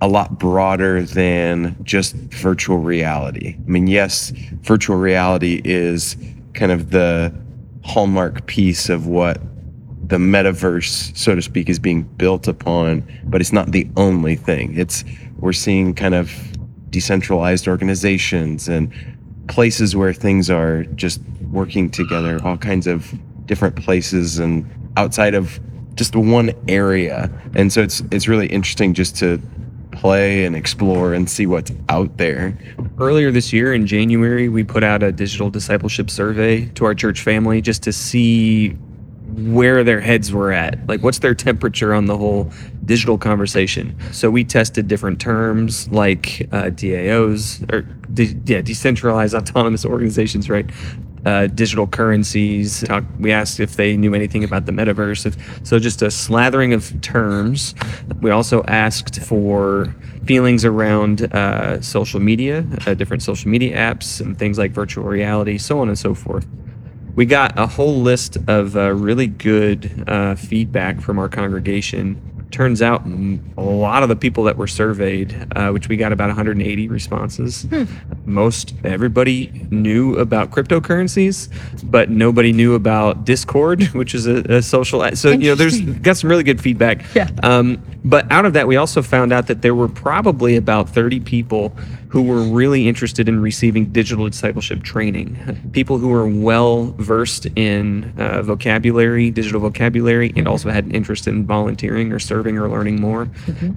a 0.00 0.08
lot 0.08 0.38
broader 0.38 1.02
than 1.02 1.76
just 1.82 2.14
virtual 2.14 2.78
reality. 2.78 3.56
I 3.58 3.70
mean, 3.70 3.86
yes, 3.86 4.30
virtual 4.62 4.96
reality 4.96 5.60
is 5.64 6.16
kind 6.54 6.72
of 6.72 6.90
the 6.90 7.34
hallmark 7.82 8.46
piece 8.46 8.88
of 8.88 9.06
what 9.06 9.40
the 10.06 10.16
metaverse, 10.16 11.16
so 11.16 11.34
to 11.34 11.42
speak, 11.42 11.68
is 11.68 11.78
being 11.78 12.02
built 12.02 12.48
upon, 12.48 13.06
but 13.24 13.40
it's 13.40 13.52
not 13.52 13.72
the 13.72 13.88
only 13.96 14.36
thing. 14.36 14.76
It's 14.76 15.04
we're 15.38 15.52
seeing 15.52 15.94
kind 15.94 16.14
of 16.14 16.32
decentralized 16.90 17.68
organizations 17.68 18.68
and 18.68 18.92
places 19.48 19.94
where 19.94 20.12
things 20.12 20.50
are 20.50 20.84
just 20.96 21.20
working 21.50 21.90
together, 21.90 22.40
all 22.44 22.56
kinds 22.56 22.86
of 22.86 23.12
different 23.46 23.76
places 23.76 24.38
and 24.38 24.68
outside 24.96 25.34
of 25.34 25.60
just 25.94 26.14
one 26.16 26.52
area. 26.68 27.30
And 27.54 27.72
so 27.72 27.82
it's 27.82 28.02
it's 28.10 28.28
really 28.28 28.46
interesting 28.46 28.94
just 28.94 29.16
to 29.18 29.40
play 30.00 30.46
and 30.46 30.56
explore 30.56 31.12
and 31.12 31.28
see 31.28 31.46
what's 31.46 31.70
out 31.90 32.16
there. 32.16 32.56
Earlier 32.98 33.30
this 33.30 33.52
year 33.52 33.74
in 33.74 33.86
January, 33.86 34.48
we 34.48 34.64
put 34.64 34.82
out 34.82 35.02
a 35.02 35.12
digital 35.12 35.50
discipleship 35.50 36.08
survey 36.10 36.66
to 36.70 36.86
our 36.86 36.94
church 36.94 37.20
family 37.20 37.60
just 37.60 37.82
to 37.82 37.92
see 37.92 38.70
where 39.34 39.84
their 39.84 40.00
heads 40.00 40.32
were 40.32 40.52
at. 40.52 40.84
Like, 40.88 41.02
what's 41.02 41.18
their 41.18 41.34
temperature 41.34 41.92
on 41.92 42.06
the 42.06 42.16
whole 42.16 42.50
digital 42.84 43.18
conversation? 43.18 43.94
So, 44.10 44.30
we 44.30 44.42
tested 44.42 44.88
different 44.88 45.20
terms 45.20 45.88
like 45.90 46.48
uh, 46.50 46.70
DAOs, 46.70 47.70
or 47.72 47.82
de- 48.12 48.36
yeah, 48.46 48.62
decentralized 48.62 49.34
autonomous 49.34 49.84
organizations, 49.94 50.48
right? 50.48 50.68
Uh, 51.26 51.46
digital 51.48 51.86
currencies. 51.86 52.82
Talk, 52.84 53.04
we 53.18 53.30
asked 53.30 53.60
if 53.60 53.76
they 53.76 53.94
knew 53.96 54.14
anything 54.14 54.42
about 54.42 54.64
the 54.64 54.72
metaverse. 54.72 55.26
If, 55.26 55.66
so, 55.66 55.78
just 55.78 56.00
a 56.00 56.06
slathering 56.06 56.72
of 56.72 56.98
terms. 57.02 57.74
We 58.22 58.30
also 58.30 58.62
asked 58.64 59.20
for 59.20 59.94
feelings 60.24 60.64
around 60.64 61.32
uh, 61.34 61.82
social 61.82 62.20
media, 62.20 62.64
uh, 62.86 62.94
different 62.94 63.22
social 63.22 63.50
media 63.50 63.76
apps, 63.76 64.20
and 64.20 64.38
things 64.38 64.56
like 64.56 64.70
virtual 64.70 65.04
reality, 65.04 65.58
so 65.58 65.80
on 65.80 65.88
and 65.88 65.98
so 65.98 66.14
forth 66.14 66.46
we 67.14 67.26
got 67.26 67.58
a 67.58 67.66
whole 67.66 68.00
list 68.00 68.36
of 68.48 68.76
uh, 68.76 68.92
really 68.92 69.26
good 69.26 70.04
uh, 70.08 70.34
feedback 70.34 71.00
from 71.00 71.18
our 71.18 71.28
congregation. 71.28 72.20
Turns 72.50 72.82
out 72.82 73.06
a 73.06 73.62
lot 73.62 74.02
of 74.02 74.08
the 74.08 74.16
people 74.16 74.44
that 74.44 74.56
were 74.56 74.66
surveyed, 74.66 75.46
uh, 75.54 75.70
which 75.70 75.88
we 75.88 75.96
got 75.96 76.12
about 76.12 76.28
180 76.28 76.88
responses, 76.88 77.66
most 78.24 78.74
everybody 78.84 79.66
knew 79.70 80.16
about 80.16 80.50
cryptocurrencies, 80.50 81.48
but 81.84 82.10
nobody 82.10 82.52
knew 82.52 82.74
about 82.74 83.24
Discord, 83.24 83.82
which 83.92 84.14
is 84.14 84.26
a, 84.26 84.38
a 84.56 84.62
social. 84.62 85.14
So 85.16 85.30
you 85.30 85.50
know, 85.50 85.54
there's 85.54 85.80
got 85.80 86.16
some 86.16 86.28
really 86.28 86.42
good 86.42 86.60
feedback. 86.60 87.04
Yeah. 87.14 87.30
Um, 87.42 87.82
but 88.04 88.30
out 88.32 88.46
of 88.46 88.54
that, 88.54 88.66
we 88.66 88.76
also 88.76 89.02
found 89.02 89.32
out 89.32 89.46
that 89.48 89.62
there 89.62 89.74
were 89.74 89.88
probably 89.88 90.56
about 90.56 90.88
30 90.88 91.20
people 91.20 91.76
who 92.10 92.22
were 92.22 92.42
really 92.42 92.88
interested 92.88 93.28
in 93.28 93.40
receiving 93.40 93.86
digital 93.86 94.28
discipleship 94.28 94.82
training. 94.82 95.38
People 95.72 95.98
who 95.98 96.08
were 96.08 96.26
well 96.26 96.86
versed 96.98 97.46
in 97.54 98.12
uh, 98.18 98.42
vocabulary, 98.42 99.30
digital 99.30 99.60
vocabulary, 99.60 100.32
and 100.34 100.48
also 100.48 100.70
had 100.70 100.84
an 100.84 100.90
interest 100.90 101.28
in 101.28 101.46
volunteering 101.46 102.12
or 102.12 102.18
serving 102.18 102.58
or 102.58 102.68
learning 102.68 103.00
more. 103.00 103.28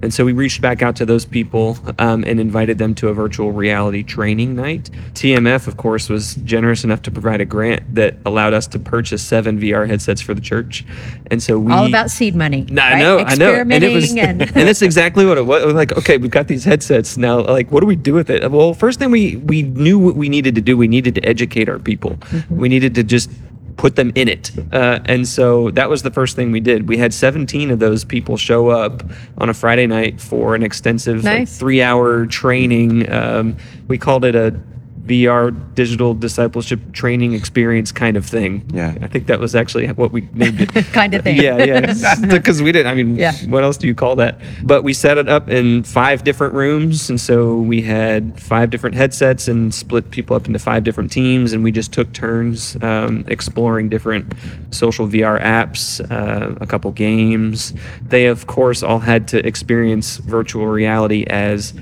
And 0.02 0.12
so 0.12 0.24
we 0.24 0.32
reached 0.32 0.60
back 0.60 0.82
out 0.82 0.96
to 0.96 1.06
those 1.06 1.24
people 1.24 1.78
um, 2.00 2.24
and 2.24 2.40
invited 2.40 2.78
them 2.78 2.94
to 2.96 3.08
a 3.08 3.14
virtual 3.14 3.52
reality 3.52 4.02
training 4.02 4.56
night. 4.56 4.90
TMF, 5.12 5.68
of 5.68 5.76
course, 5.76 6.08
was 6.08 6.34
generous 6.36 6.82
enough 6.82 7.02
to 7.02 7.12
provide 7.12 7.40
a 7.40 7.44
grant 7.44 7.94
that 7.94 8.16
allowed 8.26 8.52
us 8.52 8.66
to 8.68 8.80
purchase 8.80 9.22
seven 9.22 9.60
VR 9.60 9.88
headsets 9.88 10.20
for 10.20 10.34
the 10.34 10.40
church. 10.40 10.84
And 11.30 11.40
so 11.40 11.56
we 11.58 11.72
All 11.72 11.86
about 11.86 12.10
seed 12.10 12.34
money. 12.34 12.66
no, 12.68 12.82
I 12.82 12.90
right? 12.90 12.98
know, 12.98 13.18
I 13.18 13.34
know, 13.36 13.54
and 13.54 13.72
it 13.72 13.94
was, 13.94 14.10
and, 14.10 14.42
and, 14.42 14.68
that's 14.68 14.82
exactly 14.82 15.24
what 15.24 15.38
it 15.38 15.46
was. 15.46 15.72
Like, 15.72 15.96
okay, 15.98 16.18
we've 16.18 16.32
got 16.32 16.48
these 16.48 16.64
headsets 16.64 17.16
now. 17.16 17.40
Like, 17.42 17.70
what 17.70 17.80
do 17.80 17.86
we 17.86 17.96
do 17.96 18.14
with 18.14 18.23
it? 18.30 18.50
Well, 18.50 18.74
first 18.74 18.98
thing 18.98 19.10
we 19.10 19.36
we 19.36 19.62
knew 19.62 19.98
what 19.98 20.16
we 20.16 20.28
needed 20.28 20.54
to 20.54 20.60
do. 20.60 20.76
We 20.76 20.88
needed 20.88 21.14
to 21.16 21.24
educate 21.24 21.68
our 21.68 21.78
people. 21.78 22.12
Mm-hmm. 22.12 22.56
We 22.56 22.68
needed 22.68 22.94
to 22.96 23.02
just 23.02 23.30
put 23.76 23.96
them 23.96 24.12
in 24.14 24.28
it, 24.28 24.52
uh, 24.72 25.00
and 25.06 25.26
so 25.26 25.70
that 25.72 25.90
was 25.90 26.02
the 26.02 26.10
first 26.10 26.36
thing 26.36 26.52
we 26.52 26.60
did. 26.60 26.88
We 26.88 26.96
had 26.96 27.12
17 27.12 27.70
of 27.70 27.80
those 27.80 28.04
people 28.04 28.36
show 28.36 28.68
up 28.68 29.02
on 29.38 29.48
a 29.48 29.54
Friday 29.54 29.86
night 29.86 30.20
for 30.20 30.54
an 30.54 30.62
extensive 30.62 31.24
like, 31.24 31.48
three-hour 31.48 32.26
training. 32.26 33.10
Um, 33.10 33.56
we 33.88 33.98
called 33.98 34.24
it 34.24 34.36
a 34.36 34.60
VR 35.06 35.54
digital 35.74 36.14
discipleship 36.14 36.80
training 36.92 37.34
experience 37.34 37.92
kind 37.92 38.16
of 38.16 38.24
thing. 38.24 38.64
Yeah. 38.72 38.94
I 39.02 39.06
think 39.06 39.26
that 39.26 39.38
was 39.38 39.54
actually 39.54 39.86
what 39.88 40.12
we 40.12 40.22
named 40.32 40.62
it. 40.62 40.72
Kind 40.92 41.14
of 41.14 41.22
thing. 41.24 41.36
Yeah, 41.36 41.62
yeah. 41.62 42.14
Because 42.28 42.62
we 42.62 42.72
didn't. 42.72 42.90
I 42.90 42.94
mean, 42.94 43.16
Yeah. 43.16 43.32
what 43.48 43.64
else 43.64 43.76
do 43.76 43.86
you 43.86 43.94
call 43.94 44.16
that? 44.16 44.40
But 44.62 44.82
we 44.82 44.92
set 44.94 45.18
it 45.18 45.28
up 45.28 45.48
in 45.50 45.82
five 45.82 46.24
different 46.24 46.54
rooms, 46.54 47.10
and 47.10 47.20
so 47.20 47.56
we 47.58 47.82
had 47.82 48.40
five 48.40 48.70
different 48.70 48.96
headsets 48.96 49.46
and 49.48 49.74
split 49.74 50.10
people 50.10 50.36
up 50.36 50.46
into 50.46 50.58
five 50.58 50.84
different 50.84 51.12
teams, 51.12 51.52
and 51.52 51.62
we 51.62 51.70
just 51.70 51.92
took 51.92 52.12
turns 52.12 52.76
um, 52.82 53.24
exploring 53.28 53.88
different 53.90 54.32
social 54.70 55.06
VR 55.06 55.40
apps, 55.42 56.00
uh, 56.10 56.54
a 56.60 56.66
couple 56.66 56.90
games. 56.92 57.74
They, 58.02 58.26
of 58.26 58.46
course, 58.46 58.82
all 58.82 59.00
had 59.00 59.28
to 59.28 59.46
experience 59.46 60.16
virtual 60.18 60.66
reality 60.66 61.24
as 61.28 61.74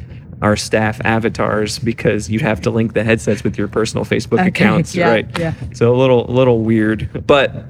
our 0.42 0.56
staff 0.56 1.00
avatars 1.04 1.78
because 1.78 2.28
you 2.30 2.40
have 2.40 2.60
to 2.62 2.70
link 2.70 2.92
the 2.94 3.04
headsets 3.04 3.42
with 3.44 3.56
your 3.56 3.68
personal 3.68 4.04
Facebook 4.04 4.40
Okay, 4.40 4.48
accounts, 4.48 4.94
yeah, 4.94 5.08
right? 5.08 5.38
yeah. 5.38 5.54
So 5.72 5.94
a 5.94 5.96
little, 5.96 6.24
little 6.24 6.60
weird, 6.60 7.26
but 7.26 7.64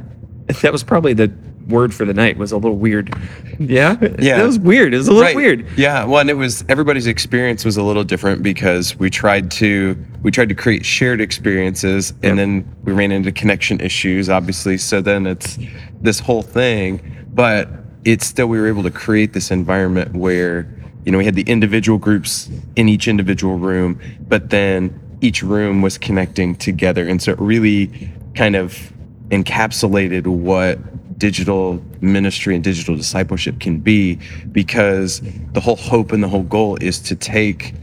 that 0.63 0.73
was 0.73 0.83
probably 0.83 1.13
the 1.13 1.33
word 1.69 1.95
for 1.95 2.05
the 2.05 2.13
night 2.15 2.37
was 2.39 2.51
a 2.51 2.57
little 2.57 2.77
weird. 2.77 3.15
Yeah, 3.61 3.97
Yeah. 4.19 4.39
that 4.39 4.45
was 4.47 4.59
weird. 4.59 4.93
It 4.93 4.97
was 4.97 5.07
a 5.07 5.13
little 5.13 5.27
Right. 5.27 5.37
weird. 5.37 5.65
Yeah, 5.77 6.05
well, 6.05 6.19
and 6.21 6.29
it 6.29 6.37
was 6.37 6.65
everybody's 6.69 7.07
experience 7.07 7.65
was 7.65 7.77
a 7.77 7.83
little 7.85 8.03
different 8.03 8.43
because 8.43 8.99
we 8.99 9.11
tried 9.11 9.51
to 9.53 9.97
we 10.23 10.31
tried 10.33 10.49
to 10.49 10.55
create 10.57 10.85
shared 10.85 11.21
experiences, 11.21 12.15
and 12.23 12.39
then 12.39 12.65
we 12.85 12.93
ran 12.93 13.13
into 13.13 13.31
connection 13.33 13.81
issues, 13.81 14.29
obviously. 14.29 14.77
So 14.79 15.01
then 15.01 15.27
it's 15.27 15.59
this 16.01 16.19
whole 16.21 16.43
thing, 16.43 17.01
but 17.35 17.69
it's 18.05 18.27
still 18.27 18.49
we 18.49 18.59
were 18.59 18.67
able 18.67 18.83
to 18.83 18.91
create 18.91 19.33
this 19.33 19.51
environment 19.53 20.15
where 20.17 20.67
you 21.05 21.13
know 21.13 21.19
we 21.19 21.25
had 21.25 21.35
the 21.35 21.43
individual 21.43 21.99
groups 21.99 22.49
in 22.77 22.89
each 22.89 23.09
individual 23.09 23.59
room, 23.59 24.01
but 24.29 24.51
then 24.51 24.99
each 25.21 25.43
room 25.43 25.83
was 25.83 25.99
connecting 25.99 26.55
together, 26.57 27.07
and 27.07 27.23
so 27.23 27.33
it 27.33 27.39
really 27.39 28.11
kind 28.35 28.57
of 28.57 28.93
encapsulated 29.29 30.27
what 30.27 30.79
digital 31.19 31.83
ministry 32.01 32.55
and 32.55 32.65
digital 32.65 32.97
discipleship 32.97 33.61
can 33.61 33.79
be 33.79 34.19
because 34.51 35.23
the 35.53 35.61
whole 35.61 35.77
hope 35.77 36.11
and 36.13 36.23
the 36.23 36.29
whole 36.29 36.43
goal 36.43 36.77
is 36.81 36.99
to 36.99 37.15
take 37.15 37.75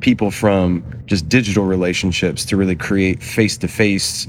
people 0.00 0.30
from 0.30 0.82
just 1.06 1.28
digital 1.28 1.64
relationships 1.64 2.44
to 2.44 2.56
really 2.56 2.74
create 2.74 3.22
face-to-face 3.22 4.26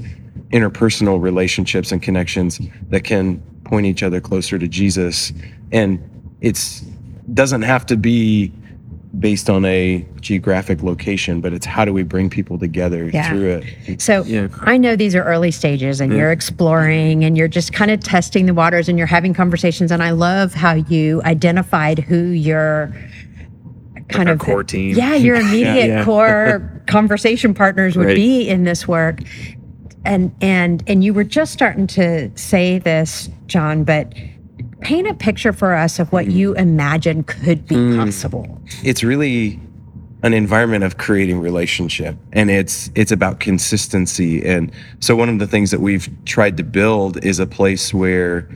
interpersonal 0.50 1.20
relationships 1.20 1.90
and 1.92 2.02
connections 2.02 2.60
that 2.90 3.02
can 3.02 3.38
point 3.64 3.86
each 3.86 4.02
other 4.02 4.20
closer 4.20 4.58
to 4.58 4.68
Jesus. 4.68 5.32
And 5.72 5.98
it's 6.40 6.84
doesn't 7.34 7.62
have 7.62 7.86
to 7.86 7.96
be 7.96 8.52
based 9.18 9.50
on 9.50 9.62
a 9.66 10.04
geographic 10.22 10.82
location 10.82 11.40
but 11.42 11.52
it's 11.52 11.66
how 11.66 11.84
do 11.84 11.92
we 11.92 12.02
bring 12.02 12.30
people 12.30 12.58
together 12.58 13.10
Yeah. 13.12 13.28
through 13.28 13.62
it 13.86 14.00
So 14.00 14.24
Yeah. 14.24 14.48
I 14.62 14.78
know 14.78 14.96
these 14.96 15.14
are 15.14 15.22
early 15.22 15.50
stages 15.50 16.00
and 16.00 16.12
you're 16.14 16.32
exploring 16.32 17.22
and 17.22 17.36
you're 17.36 17.46
just 17.48 17.74
kind 17.74 17.90
of 17.90 18.00
testing 18.00 18.46
the 18.46 18.54
waters 18.54 18.88
and 18.88 18.96
you're 18.96 19.06
having 19.06 19.34
conversations. 19.34 19.92
And 19.92 20.02
I 20.02 20.10
love 20.12 20.54
how 20.54 20.72
you 20.74 21.20
identified 21.26 21.98
who 21.98 22.28
your 22.28 22.90
kind 24.08 24.28
our 24.30 24.34
of 24.34 24.40
core 24.40 24.64
team. 24.64 24.96
Yeah, 24.96 25.14
your 25.14 25.36
immediate 25.46 25.88
Yeah. 25.88 26.04
core 26.06 26.82
conversation 26.86 27.52
partners 27.52 27.96
would 27.96 28.06
Right. 28.06 28.16
be 28.16 28.48
in 28.48 28.64
this 28.64 28.88
work. 28.88 29.20
And 30.06 30.32
and 30.40 30.82
and 30.86 31.04
you 31.04 31.12
were 31.12 31.22
just 31.24 31.52
starting 31.52 31.86
to 31.88 32.30
say 32.34 32.78
this, 32.78 33.28
John, 33.46 33.84
but 33.84 34.12
paint 34.82 35.06
a 35.08 35.14
picture 35.14 35.52
for 35.52 35.74
us 35.74 35.98
of 35.98 36.12
what 36.12 36.26
you 36.28 36.54
imagine 36.54 37.22
could 37.24 37.66
be 37.66 37.74
Mm. 37.76 37.96
possible. 38.04 38.60
it's 38.82 39.02
really 39.04 39.58
an 40.22 40.32
environment 40.34 40.84
of 40.84 40.98
creating 40.98 41.40
relationship 41.40 42.16
and 42.32 42.48
it's 42.50 42.90
it's 42.94 43.10
about 43.10 43.40
consistency 43.40 44.44
and 44.44 44.70
so 45.00 45.16
one 45.16 45.28
of 45.28 45.38
the 45.40 45.46
things 45.48 45.70
that 45.72 45.80
we've 45.80 46.08
tried 46.26 46.56
to 46.56 46.62
build 46.62 47.24
is 47.24 47.40
a 47.40 47.46
place 47.46 47.92
where 47.92 48.48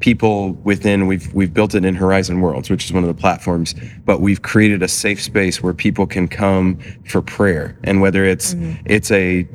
people 0.00 0.52
within 0.62 1.06
we've 1.06 1.32
we've 1.32 1.54
built 1.54 1.74
it 1.74 1.84
in 1.86 1.94
Horizon 1.94 2.40
Worlds 2.42 2.68
which 2.68 2.84
is 2.84 2.92
one 2.92 3.02
of 3.02 3.08
the 3.08 3.18
platforms 3.18 3.74
but 4.04 4.20
we've 4.20 4.42
created 4.42 4.82
a 4.82 4.88
safe 4.88 5.22
space 5.22 5.62
where 5.62 5.72
people 5.72 6.06
can 6.06 6.28
come 6.28 6.78
for 7.06 7.22
prayer 7.22 7.78
and 7.84 8.02
whether 8.02 8.22
it's 8.24 8.54
it's 8.84 9.10
a 9.10 9.48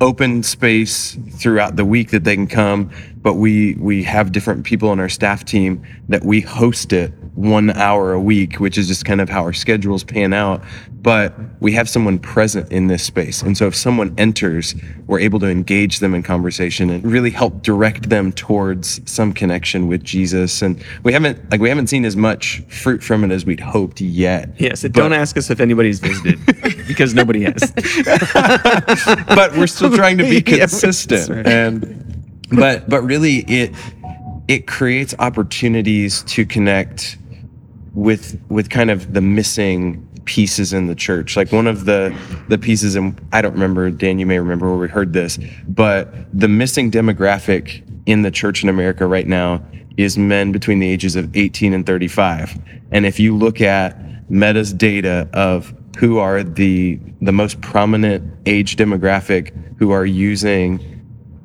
open 0.00 0.42
space 0.42 1.16
throughout 1.32 1.76
the 1.76 1.84
week 1.84 2.10
that 2.10 2.24
they 2.24 2.34
can 2.34 2.46
come 2.46 2.90
but 3.22 3.34
we 3.34 3.74
we 3.74 4.02
have 4.02 4.32
different 4.32 4.64
people 4.64 4.88
on 4.88 5.00
our 5.00 5.08
staff 5.08 5.44
team 5.44 5.82
that 6.08 6.24
we 6.24 6.40
host 6.40 6.92
it 6.92 7.12
one 7.34 7.70
hour 7.70 8.12
a 8.12 8.20
week 8.20 8.60
which 8.60 8.76
is 8.76 8.86
just 8.88 9.04
kind 9.06 9.20
of 9.20 9.28
how 9.28 9.42
our 9.42 9.52
schedules 9.54 10.04
pan 10.04 10.32
out. 10.32 10.62
But 11.00 11.34
we 11.60 11.72
have 11.72 11.88
someone 11.88 12.18
present 12.20 12.70
in 12.70 12.86
this 12.86 13.02
space. 13.02 13.42
And 13.42 13.56
so 13.58 13.66
if 13.66 13.74
someone 13.74 14.14
enters 14.18 14.74
we're 15.08 15.18
able 15.18 15.40
to 15.40 15.46
engage 15.48 15.98
them 15.98 16.14
in 16.14 16.22
conversation 16.22 16.90
and 16.90 17.04
really 17.04 17.30
help 17.30 17.62
direct 17.62 18.08
them 18.08 18.32
towards 18.32 19.00
some 19.10 19.32
connection 19.32 19.88
with 19.88 20.04
jesus. 20.04 20.62
And 20.62 20.82
we 21.02 21.12
haven't 21.12 21.50
like 21.50 21.60
we 21.60 21.68
haven't 21.68 21.86
seen 21.88 22.04
as 22.04 22.16
much 22.16 22.60
fruit 22.68 23.02
from 23.02 23.24
it 23.24 23.30
as 23.30 23.44
we'd 23.46 23.60
hoped 23.60 24.00
yet. 24.00 24.50
Yes, 24.58 24.82
But- 24.82 24.92
don't 24.92 25.12
ask 25.12 25.36
us 25.36 25.50
if 25.50 25.58
anybody's 25.60 25.98
visited 26.00 26.38
because 26.86 27.14
nobody 27.14 27.42
has. 27.44 27.72
but 29.26 29.56
we're 29.56 29.66
still 29.66 29.94
trying 29.94 30.18
to 30.18 30.24
be 30.24 30.36
Yeah, 30.46 30.58
consistent. 30.66 31.28
right. 31.28 31.46
and 31.46 31.98
but 32.50 32.88
but 32.88 33.02
really 33.02 33.38
it 33.48 33.74
it 34.48 34.66
creates 34.66 35.14
opportunities 35.18 36.22
to 36.24 36.44
connect 36.44 37.16
with 37.94 38.40
with 38.48 38.70
kind 38.70 38.90
of 38.90 39.12
the 39.12 39.20
missing 39.20 40.08
pieces 40.24 40.72
in 40.72 40.86
the 40.86 40.94
church. 40.94 41.36
Like 41.36 41.52
one 41.52 41.66
of 41.66 41.84
the 41.84 42.16
the 42.48 42.58
pieces 42.58 42.96
and 42.96 43.18
i 43.32 43.40
don't 43.40 43.54
remember 43.54 43.90
dan 43.90 44.18
you 44.18 44.26
may 44.26 44.38
remember 44.38 44.68
where 44.68 44.78
we 44.78 44.88
heard 44.88 45.12
this 45.12 45.38
but 45.68 46.12
the 46.38 46.48
missing 46.48 46.90
demographic 46.90 47.82
in 48.04 48.22
the 48.22 48.30
church 48.30 48.62
in 48.62 48.68
america 48.68 49.06
right 49.06 49.26
now 49.26 49.62
is 49.96 50.18
men 50.18 50.52
between 50.52 50.80
the 50.80 50.88
ages 50.88 51.16
of 51.16 51.34
18 51.34 51.72
and 51.72 51.86
35 51.86 52.58
and 52.90 53.06
if 53.06 53.18
you 53.18 53.36
look 53.36 53.60
at 53.60 54.30
meta's 54.30 54.72
data 54.72 55.28
of 55.32 55.74
who 55.98 56.18
are 56.18 56.42
the 56.42 56.98
the 57.20 57.32
most 57.32 57.60
prominent 57.60 58.22
age 58.46 58.76
demographic 58.76 59.52
who 59.78 59.90
are 59.90 60.04
using 60.04 60.78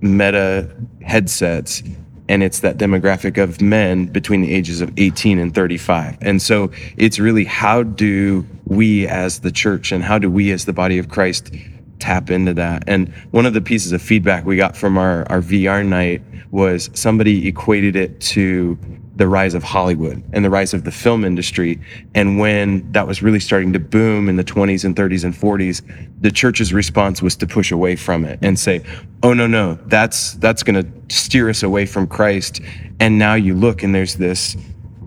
meta 0.02 0.76
headsets 1.02 1.84
and 2.30 2.44
it's 2.44 2.60
that 2.60 2.78
demographic 2.78 3.42
of 3.42 3.62
men 3.62 4.06
between 4.06 4.42
the 4.42 4.54
ages 4.54 4.82
of 4.82 4.92
18 4.98 5.40
and 5.40 5.54
35 5.54 6.18
and 6.22 6.42
so 6.42 6.72
it's 6.98 7.20
really 7.20 7.46
how 7.46 7.84
do 7.84 8.46
we 8.66 9.08
as 9.08 9.40
the 9.40 9.52
church 9.52 9.92
and 9.92 10.04
how 10.04 10.18
do 10.18 10.30
we 10.30 10.52
as 10.52 10.66
the 10.66 10.74
body 10.74 10.98
of 10.98 11.10
christ 11.10 11.52
tap 12.00 12.30
into 12.30 12.54
that 12.54 12.84
and 12.88 13.14
one 13.32 13.46
of 13.46 13.54
the 13.54 13.62
pieces 13.62 13.92
of 13.92 14.02
feedback 14.02 14.46
we 14.46 14.56
got 14.56 14.76
from 14.76 14.98
our, 14.98 15.30
our 15.32 15.42
vr 15.42 15.86
night 15.86 16.22
was 16.52 16.90
somebody 16.94 17.48
equated 17.48 17.96
it 17.96 18.20
to 18.22 18.78
the 19.18 19.28
rise 19.28 19.56
of 19.56 19.64
Hollywood 19.64 20.24
and 20.32 20.46
the 20.46 20.50
rise 20.50 20.74
of 20.74 20.84
the 20.84 20.92
film 20.92 21.26
industry. 21.26 21.80
And 22.14 22.38
when 22.38 22.90
that 22.92 23.08
was 23.08 23.24
really 23.24 23.40
starting 23.40 23.74
to 23.74 23.80
boom 23.80 24.30
in 24.30 24.36
the 24.36 24.44
20s 24.44 24.86
and 24.86 24.96
30s 24.96 25.24
and 25.24 25.34
40s, 25.34 25.82
the 26.22 26.32
church's 26.32 26.72
response 26.72 27.22
was 27.22 27.36
to 27.38 27.48
push 27.48 27.72
away 27.72 27.96
from 27.96 28.24
it 28.24 28.40
and 28.42 28.58
say, 28.58 28.84
"Oh 29.24 29.34
no, 29.34 29.48
no, 29.48 29.76
that's 29.88 30.34
that's 30.34 30.64
going 30.64 30.84
to 30.84 31.16
steer 31.16 31.50
us 31.50 31.64
away 31.64 31.86
from 31.86 32.08
Christ." 32.08 32.62
And 33.00 33.18
now 33.18 33.34
you 33.34 33.56
look 33.56 33.84
and 33.84 33.94
there's 33.94 34.16
this 34.16 34.56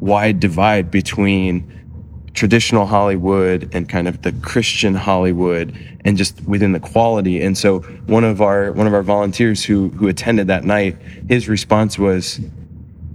wide 0.00 0.40
divide 0.40 0.90
between 0.90 1.79
traditional 2.40 2.86
Hollywood 2.86 3.68
and 3.74 3.86
kind 3.86 4.08
of 4.08 4.22
the 4.22 4.32
Christian 4.32 4.94
Hollywood 4.94 5.76
and 6.06 6.16
just 6.16 6.42
within 6.46 6.72
the 6.72 6.80
quality. 6.80 7.42
And 7.42 7.56
so 7.56 7.80
one 8.06 8.24
of 8.24 8.40
our 8.40 8.72
one 8.72 8.86
of 8.86 8.94
our 8.94 9.02
volunteers 9.02 9.62
who 9.62 9.90
who 9.90 10.08
attended 10.08 10.46
that 10.46 10.64
night, 10.64 10.96
his 11.28 11.50
response 11.50 11.98
was 11.98 12.40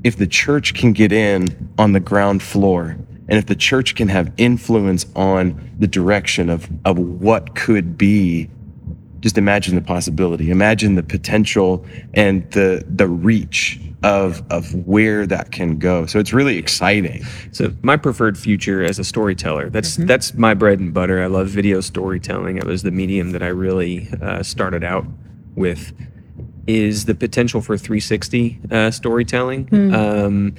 if 0.04 0.16
the 0.18 0.28
church 0.28 0.76
can 0.76 0.94
get 0.94 1.12
in 1.12 1.48
on 1.80 1.94
the 1.94 2.00
ground 2.00 2.44
floor 2.44 2.98
and 3.28 3.40
if 3.40 3.48
the 3.48 3.56
church 3.56 3.96
can 3.96 4.10
have 4.10 4.32
influence 4.38 5.08
on 5.16 5.72
the 5.80 5.88
direction 5.88 6.48
of 6.48 6.70
of 6.86 7.00
what 7.00 7.56
could 7.56 7.98
be 7.98 8.48
just 9.26 9.38
imagine 9.38 9.76
the 9.76 9.82
possibility 9.82 10.52
imagine 10.52 10.96
the 10.96 11.04
potential 11.04 11.86
and 12.14 12.50
the 12.52 12.86
the 12.88 13.08
reach 13.08 13.80
of 14.04 14.44
of 14.52 14.74
where 14.86 15.26
that 15.26 15.52
can 15.52 15.80
go 15.80 16.06
so 16.06 16.20
it's 16.20 16.34
really 16.34 16.58
exciting 16.58 17.26
So 17.56 17.74
my 17.82 17.96
preferred 17.96 18.38
future 18.38 18.84
as 18.84 19.00
a 19.00 19.04
storyteller. 19.04 19.70
That's 19.70 19.96
that's 19.96 20.34
my 20.34 20.54
bread 20.54 20.80
and 20.80 20.94
butter. 20.94 21.24
I 21.24 21.28
love 21.28 21.48
video 21.48 21.80
storytelling. 21.80 22.58
It 22.58 22.66
was 22.66 22.84
the 22.84 22.92
medium 22.92 23.32
that 23.32 23.42
I 23.42 23.48
really 23.48 24.10
uh, 24.22 24.44
started 24.44 24.84
out 24.84 25.06
with. 25.56 25.94
Is 26.68 27.06
the 27.06 27.14
potential 27.14 27.62
for 27.62 27.78
360 27.78 28.60
uh, 28.72 28.90
storytelling, 28.90 29.70
um, 29.94 30.56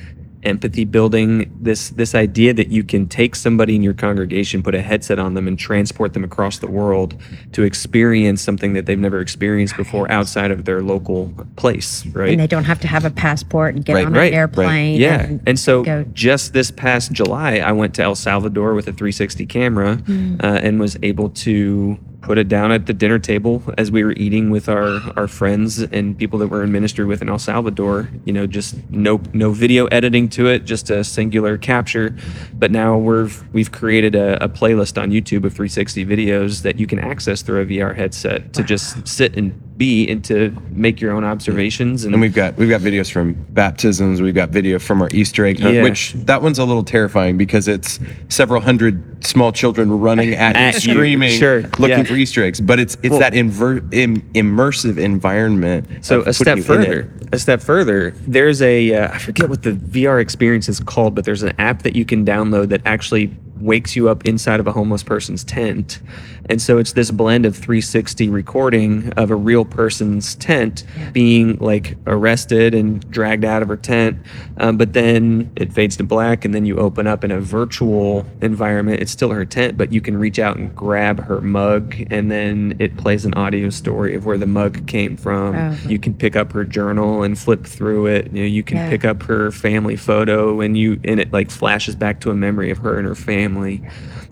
empathy 0.46 0.84
building. 0.84 1.50
This 1.60 1.90
this 1.90 2.14
idea 2.14 2.54
that 2.54 2.68
you 2.68 2.82
can 2.84 3.08
take 3.08 3.34
somebody 3.36 3.74
in 3.76 3.82
your 3.82 3.92
congregation, 3.94 4.62
put 4.62 4.74
a 4.74 4.80
headset 4.82 5.18
on 5.18 5.34
them, 5.34 5.46
and 5.48 5.58
transport 5.58 6.12
them 6.14 6.24
across 6.24 6.58
the 6.58 6.66
world 6.68 7.20
to 7.52 7.62
experience 7.62 8.40
something 8.40 8.72
that 8.74 8.86
they've 8.86 8.98
never 8.98 9.20
experienced 9.20 9.76
before 9.76 10.10
outside 10.10 10.50
of 10.50 10.64
their 10.64 10.80
local 10.82 11.32
place. 11.56 12.06
Right. 12.06 12.30
And 12.30 12.40
they 12.40 12.46
don't 12.46 12.64
have 12.64 12.80
to 12.80 12.88
have 12.88 13.04
a 13.04 13.10
passport 13.10 13.74
and 13.74 13.84
get 13.84 13.94
Right, 13.94 14.06
on 14.06 14.12
right, 14.14 14.32
an 14.32 14.38
airplane. 14.38 14.66
right. 14.68 14.98
Yeah. 15.00 15.22
and 15.24 15.40
And, 15.46 15.58
so 15.58 15.82
go- 15.82 16.04
just 16.14 16.52
this 16.52 16.70
past 16.70 17.12
July, 17.12 17.56
I 17.58 17.72
went 17.72 17.94
to 17.96 18.02
El 18.02 18.14
Salvador 18.14 18.74
with 18.74 18.86
a 18.88 18.92
360 18.92 19.46
camera 19.46 19.98
uh, 20.08 20.46
and 20.46 20.78
was 20.80 20.96
able 21.02 21.30
to 21.30 21.98
put 22.26 22.38
it 22.38 22.48
down 22.48 22.72
at 22.72 22.86
the 22.86 22.92
dinner 22.92 23.20
table 23.20 23.62
as 23.78 23.92
we 23.92 24.02
were 24.02 24.10
eating 24.12 24.50
with 24.50 24.68
our, 24.68 25.00
our 25.16 25.28
friends 25.28 25.78
and 25.78 26.18
people 26.18 26.40
that 26.40 26.48
were 26.48 26.64
in 26.64 26.72
ministry 26.72 27.04
with 27.04 27.22
in 27.22 27.28
El 27.28 27.38
Salvador. 27.38 28.10
You 28.24 28.32
know, 28.32 28.48
just 28.48 28.74
no 28.90 29.20
no 29.32 29.52
video 29.52 29.86
editing 29.86 30.28
to 30.30 30.48
it, 30.48 30.64
just 30.64 30.90
a 30.90 31.04
singular 31.04 31.56
capture. 31.56 32.16
But 32.52 32.72
now 32.72 32.98
we've 32.98 33.44
we've 33.54 33.70
created 33.70 34.16
a, 34.16 34.42
a 34.42 34.48
playlist 34.48 35.00
on 35.00 35.12
YouTube 35.12 35.44
of 35.44 35.54
360 35.54 36.04
videos 36.04 36.62
that 36.62 36.80
you 36.80 36.86
can 36.88 36.98
access 36.98 37.42
through 37.42 37.62
a 37.62 37.66
VR 37.66 37.94
headset 37.94 38.52
to 38.54 38.64
just 38.64 39.06
sit 39.06 39.36
and 39.36 39.62
be 39.76 40.08
and 40.08 40.24
to 40.24 40.56
make 40.70 41.00
your 41.00 41.12
own 41.12 41.22
observations 41.24 42.04
and, 42.04 42.14
and 42.14 42.20
we've 42.20 42.34
got 42.34 42.56
we've 42.56 42.68
got 42.70 42.80
videos 42.80 43.10
from 43.10 43.34
baptisms 43.50 44.22
we've 44.22 44.34
got 44.34 44.48
video 44.48 44.78
from 44.78 45.02
our 45.02 45.08
easter 45.12 45.44
egg 45.44 45.60
hunt 45.60 45.74
Yeah. 45.74 45.82
which 45.82 46.12
that 46.14 46.40
one's 46.40 46.58
a 46.58 46.64
little 46.64 46.82
terrifying 46.84 47.36
because 47.36 47.68
it's 47.68 48.00
several 48.28 48.60
hundred 48.62 49.24
small 49.24 49.52
children 49.52 49.90
running 50.00 50.34
at, 50.34 50.56
At 50.56 50.74
you 50.84 50.92
screaming 50.94 51.30
Sure, 51.38 51.62
looking 51.78 51.88
yeah. 51.98 52.02
for 52.04 52.14
easter 52.14 52.42
eggs 52.42 52.60
but 52.60 52.78
it's 52.80 52.94
it's 53.02 53.10
Well- 53.10 53.20
that 53.20 53.34
inver- 53.34 53.92
Im- 53.92 54.22
immersive 54.34 54.96
environment 54.98 55.86
So 56.04 56.22
a 56.22 56.32
step 56.32 56.58
putting 56.64 56.66
you 56.66 56.74
in 56.74 56.82
it. 56.82 56.86
further, 57.04 57.28
a 57.32 57.38
step 57.38 57.60
further, 57.60 58.14
there's 58.26 58.62
a 58.62 58.94
uh, 58.94 59.12
I 59.12 59.18
forget 59.18 59.48
what 59.48 59.62
the 59.62 59.72
VR 59.72 60.20
experience 60.20 60.68
is 60.68 60.80
called, 60.80 61.14
but 61.14 61.24
there's 61.24 61.42
an 61.42 61.52
app 61.58 61.82
that 61.82 61.96
you 61.96 62.04
can 62.04 62.24
download 62.24 62.68
that 62.68 62.80
actually 62.84 63.36
wakes 63.60 63.96
you 63.96 64.08
up 64.08 64.24
inside 64.26 64.60
of 64.60 64.66
a 64.66 64.72
homeless 64.72 65.02
person's 65.02 65.44
tent. 65.44 66.00
And 66.48 66.62
so 66.62 66.78
it's 66.78 66.92
this 66.92 67.10
blend 67.10 67.44
of 67.44 67.56
360 67.56 68.28
recording 68.28 69.12
of 69.16 69.30
a 69.32 69.34
real 69.36 69.64
person's 69.64 70.36
tent 70.36 70.84
being 71.12 71.56
like 71.58 71.96
arrested 72.06 72.72
and 72.74 73.08
dragged 73.10 73.44
out 73.44 73.62
of 73.62 73.68
her 73.68 73.76
tent. 73.76 74.18
Um, 74.58 74.76
but 74.76 74.92
then 74.92 75.50
it 75.56 75.72
fades 75.72 75.96
to 75.96 76.04
black, 76.04 76.44
and 76.44 76.54
then 76.54 76.64
you 76.64 76.78
open 76.78 77.06
up 77.08 77.24
in 77.24 77.30
a 77.32 77.40
virtual 77.40 78.24
environment. 78.42 79.00
It's 79.02 79.10
still 79.10 79.30
her 79.30 79.44
tent, 79.44 79.76
but 79.76 79.92
you 79.92 80.00
can 80.00 80.16
reach 80.16 80.38
out 80.38 80.56
and 80.56 80.74
grab 80.74 81.24
her 81.24 81.40
mug, 81.40 81.96
and 82.10 82.30
then 82.30 82.76
it 82.78 82.96
plays 82.96 83.24
an 83.24 83.34
audio 83.34 83.68
story 83.70 84.14
of 84.14 84.24
where 84.24 84.38
the 84.38 84.46
mug 84.46 84.86
came 84.86 85.16
from. 85.16 85.56
Oh. 85.56 85.76
You 85.88 85.98
can 85.98 86.14
pick 86.14 86.36
up 86.36 86.52
her 86.52 86.64
journal 86.64 87.24
and 87.24 87.36
flip 87.36 87.64
through 87.66 88.06
it. 88.06 88.32
You 88.32 88.42
know, 88.42 88.46
you 88.46 88.62
can 88.62 88.76
Yeah. 88.76 88.88
pick 88.88 89.04
up 89.04 89.24
her 89.24 89.50
family 89.50 89.96
photo, 89.96 90.60
and 90.60 90.76
you 90.78 91.00
and 91.04 91.18
it 91.18 91.32
like 91.32 91.50
flashes 91.50 91.96
back 91.96 92.20
to 92.20 92.30
a 92.30 92.34
memory 92.34 92.70
of 92.70 92.78
her 92.78 92.98
and 92.98 93.06
her 93.06 93.14
family. 93.16 93.45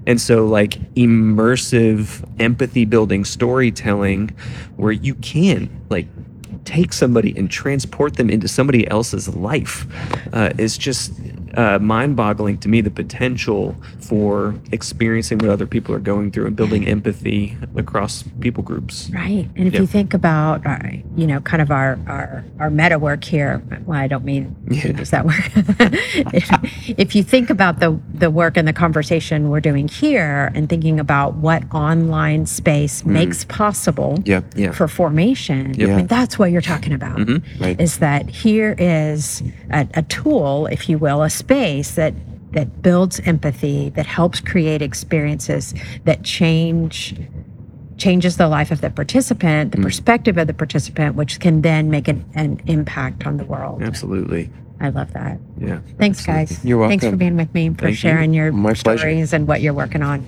And 0.07 0.21
so, 0.21 0.47
like 0.47 0.73
immersive 0.95 2.29
empathy 2.39 2.85
building 2.85 3.25
storytelling, 3.25 4.31
where 4.77 4.93
you 4.93 5.15
can 5.17 5.71
like 5.89 6.07
take 6.65 6.93
somebody 6.93 7.37
and 7.37 7.51
transport 7.51 8.17
them 8.17 8.31
into 8.31 8.49
somebody 8.49 8.89
else's 8.89 9.29
life, 9.35 9.87
uh, 10.33 10.51
is 10.59 10.77
just 10.77 11.13
uh, 11.57 11.79
mind-boggling 11.79 12.59
to 12.59 12.69
me 12.69 12.81
the 12.81 12.91
potential 12.91 13.75
for 14.01 14.55
experiencing 14.73 15.39
what 15.39 15.51
other 15.51 15.67
people 15.67 15.95
are 15.95 15.99
going 16.01 16.31
through 16.31 16.47
and 16.47 16.57
building 16.57 16.87
empathy 16.87 17.57
across 17.77 18.25
people 18.41 18.63
groups. 18.63 19.11
Right. 19.13 19.49
And 19.57 19.67
if 19.69 19.75
Yeah. 19.75 19.81
you 19.81 19.87
think 19.87 20.15
about, 20.15 20.67
uh, 20.67 20.79
you 21.17 21.27
know, 21.27 21.41
kind 21.41 21.63
of 21.63 21.71
our, 21.71 21.99
our, 22.07 22.45
our 22.59 22.71
meta 22.71 22.99
work 22.99 23.25
here, 23.25 23.63
well, 23.87 23.99
I 23.99 24.07
don't 24.09 24.25
mean 24.25 24.55
to 24.69 24.75
use 24.97 25.11
that 25.11 25.25
word. 25.25 25.35
if, 26.35 26.51
if 26.99 27.15
you 27.15 27.23
think 27.23 27.51
about 27.51 27.81
the, 27.81 27.99
the 28.15 28.31
work 28.31 28.57
and 28.57 28.67
the 28.67 28.73
conversation 28.73 29.51
we're 29.51 29.61
doing 29.61 29.89
here 29.89 30.51
and 30.55 30.69
thinking 30.69 30.99
about 31.01 31.35
what 31.37 31.63
online 31.75 32.47
space 32.47 33.05
makes 33.05 33.45
possible 33.45 34.19
Yeah. 34.25 34.43
Yeah. 34.57 34.73
for 34.73 34.89
formation, 34.89 35.81
I 35.83 35.87
mean, 35.87 36.07
that's 36.07 36.39
what 36.39 36.51
you're 36.51 36.61
talking 36.61 36.93
about. 36.93 37.17
Mm-hmm. 37.19 37.63
Right. 37.63 37.81
Is 37.81 37.99
that 37.99 38.29
here 38.29 38.75
is 38.79 39.43
a, 39.71 39.87
a 39.95 40.03
tool, 40.03 40.67
if 40.67 40.89
you 40.89 40.99
will, 40.99 41.23
a 41.23 41.31
space 41.45 41.95
that 41.95 42.15
that 42.53 42.83
builds 42.83 43.21
empathy, 43.21 43.91
that 43.91 44.07
helps 44.07 44.41
create 44.41 44.81
experiences 44.81 45.75
that 46.05 46.23
change 46.23 47.15
changes 47.97 48.37
the 48.37 48.49
life 48.49 48.71
of 48.71 48.81
the 48.81 48.91
participant, 48.91 49.73
the 49.73 49.79
mm. 49.79 49.83
perspective 49.83 50.37
of 50.39 50.47
the 50.47 50.55
participant, 50.55 51.15
which 51.15 51.39
can 51.39 51.63
then 51.63 51.91
make 51.91 52.09
an, 52.09 52.25
an 52.35 52.61
impact 52.67 53.27
on 53.27 53.37
the 53.37 53.45
world. 53.45 53.83
Absolutely. 53.83 54.51
I 54.81 54.89
love 54.89 55.13
that. 55.13 55.39
Yeah. 55.59 55.81
Thanks, 55.99 56.25
guys. 56.27 56.65
You're 56.65 56.79
welcome. 56.79 56.99
Thanks 56.99 57.13
for 57.13 57.17
being 57.17 57.37
with 57.37 57.53
me, 57.55 57.69
for 57.71 57.83
Thank 57.83 57.91
you. 57.91 57.97
sharing 57.97 58.35
your 58.35 58.51
My 58.53 58.75
pleasure. 58.75 58.99
stories 58.99 59.33
and 59.33 59.47
what 59.47 59.61
you're 59.61 59.75
working 59.75 60.03
on. 60.03 60.27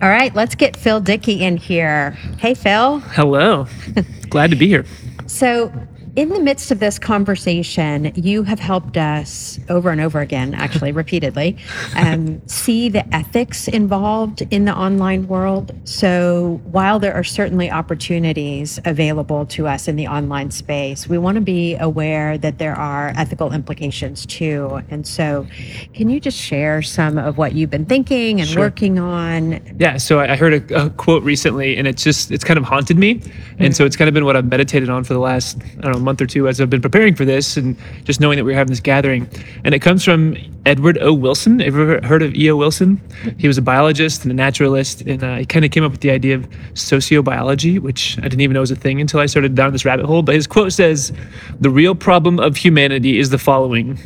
All 0.00 0.08
right, 0.08 0.34
let's 0.34 0.54
get 0.54 0.76
Phil 0.76 1.00
Dickey 1.00 1.44
in 1.44 1.56
here. 1.56 2.12
Hey, 2.38 2.54
Phil. 2.54 2.98
Hello. 3.00 3.66
Glad 4.30 4.50
to 4.50 4.56
be 4.56 4.66
here. 4.66 4.84
So, 5.26 5.72
in 6.14 6.28
the 6.28 6.40
midst 6.40 6.70
of 6.70 6.78
this 6.78 6.98
conversation, 6.98 8.12
you 8.14 8.42
have 8.42 8.60
helped 8.60 8.98
us 8.98 9.58
over 9.70 9.88
and 9.90 10.00
over 10.00 10.20
again, 10.20 10.52
actually 10.52 10.92
repeatedly, 11.02 11.56
um, 11.96 12.46
see 12.46 12.90
the 12.90 13.14
ethics 13.14 13.66
involved 13.66 14.42
in 14.50 14.66
the 14.66 14.74
online 14.76 15.26
world. 15.26 15.74
So, 15.84 16.60
while 16.64 16.98
there 16.98 17.14
are 17.14 17.24
certainly 17.24 17.70
opportunities 17.70 18.78
available 18.84 19.46
to 19.46 19.66
us 19.66 19.88
in 19.88 19.96
the 19.96 20.06
online 20.06 20.50
space, 20.50 21.08
we 21.08 21.16
want 21.16 21.36
to 21.36 21.40
be 21.40 21.76
aware 21.76 22.36
that 22.38 22.58
there 22.58 22.74
are 22.74 23.14
ethical 23.16 23.52
implications 23.52 24.26
too. 24.26 24.82
And 24.90 25.06
so, 25.06 25.46
can 25.94 26.10
you 26.10 26.20
just 26.20 26.38
share 26.38 26.82
some 26.82 27.16
of 27.16 27.38
what 27.38 27.54
you've 27.54 27.70
been 27.70 27.86
thinking 27.86 28.40
and 28.40 28.48
Sure. 28.48 28.62
working 28.64 28.98
on? 28.98 29.60
Yeah, 29.78 29.96
so 29.96 30.20
I 30.20 30.36
heard 30.36 30.70
a, 30.70 30.86
a 30.86 30.90
quote 30.90 31.22
recently, 31.22 31.78
and 31.78 31.88
it's 31.88 32.04
just 32.04 32.30
it's 32.30 32.44
kind 32.44 32.58
of 32.58 32.64
haunted 32.64 32.98
me, 32.98 33.22
and 33.58 33.74
so 33.74 33.86
it's 33.86 33.96
kind 33.96 34.08
of 34.08 34.14
been 34.14 34.26
what 34.26 34.36
I've 34.36 34.44
meditated 34.44 34.90
on 34.90 35.04
for 35.04 35.14
the 35.14 35.20
last 35.20 35.58
I 35.78 35.82
don't 35.82 35.92
know 35.92 36.01
month 36.02 36.20
or 36.20 36.26
two 36.26 36.48
as 36.48 36.60
I've 36.60 36.70
been 36.70 36.82
preparing 36.82 37.14
for 37.14 37.24
this, 37.24 37.56
and 37.56 37.76
just 38.04 38.20
knowing 38.20 38.36
that 38.36 38.44
we 38.44 38.52
are 38.52 38.56
having 38.56 38.72
this 38.72 38.80
gathering, 38.80 39.28
and 39.64 39.74
it 39.74 39.80
comes 39.80 40.04
from 40.04 40.36
Edward 40.66 40.98
O. 41.00 41.12
Wilson. 41.12 41.58
Have 41.60 41.74
you 41.74 41.82
ever 41.82 42.06
heard 42.06 42.22
of 42.22 42.34
E. 42.34 42.50
O. 42.50 42.56
Wilson? 42.56 43.00
He 43.38 43.48
was 43.48 43.58
a 43.58 43.62
biologist 43.62 44.24
and 44.24 44.30
a 44.30 44.34
naturalist, 44.34 45.02
and 45.02 45.22
uh, 45.22 45.36
he 45.36 45.46
kind 45.46 45.64
of 45.64 45.70
came 45.70 45.84
up 45.84 45.92
with 45.92 46.00
the 46.00 46.10
idea 46.10 46.36
of 46.36 46.48
sociobiology, 46.74 47.80
which 47.80 48.18
I 48.18 48.22
didn't 48.22 48.40
even 48.40 48.54
know 48.54 48.60
was 48.60 48.70
a 48.70 48.76
thing 48.76 49.00
until 49.00 49.20
I 49.20 49.26
started 49.26 49.54
down 49.54 49.72
this 49.72 49.84
rabbit 49.84 50.06
hole. 50.06 50.22
But 50.22 50.34
his 50.34 50.46
quote 50.46 50.72
says, 50.72 51.12
"The 51.60 51.70
real 51.70 51.94
problem 51.94 52.38
of 52.38 52.56
humanity 52.56 53.18
is 53.18 53.30
the 53.30 53.38
following: 53.38 53.98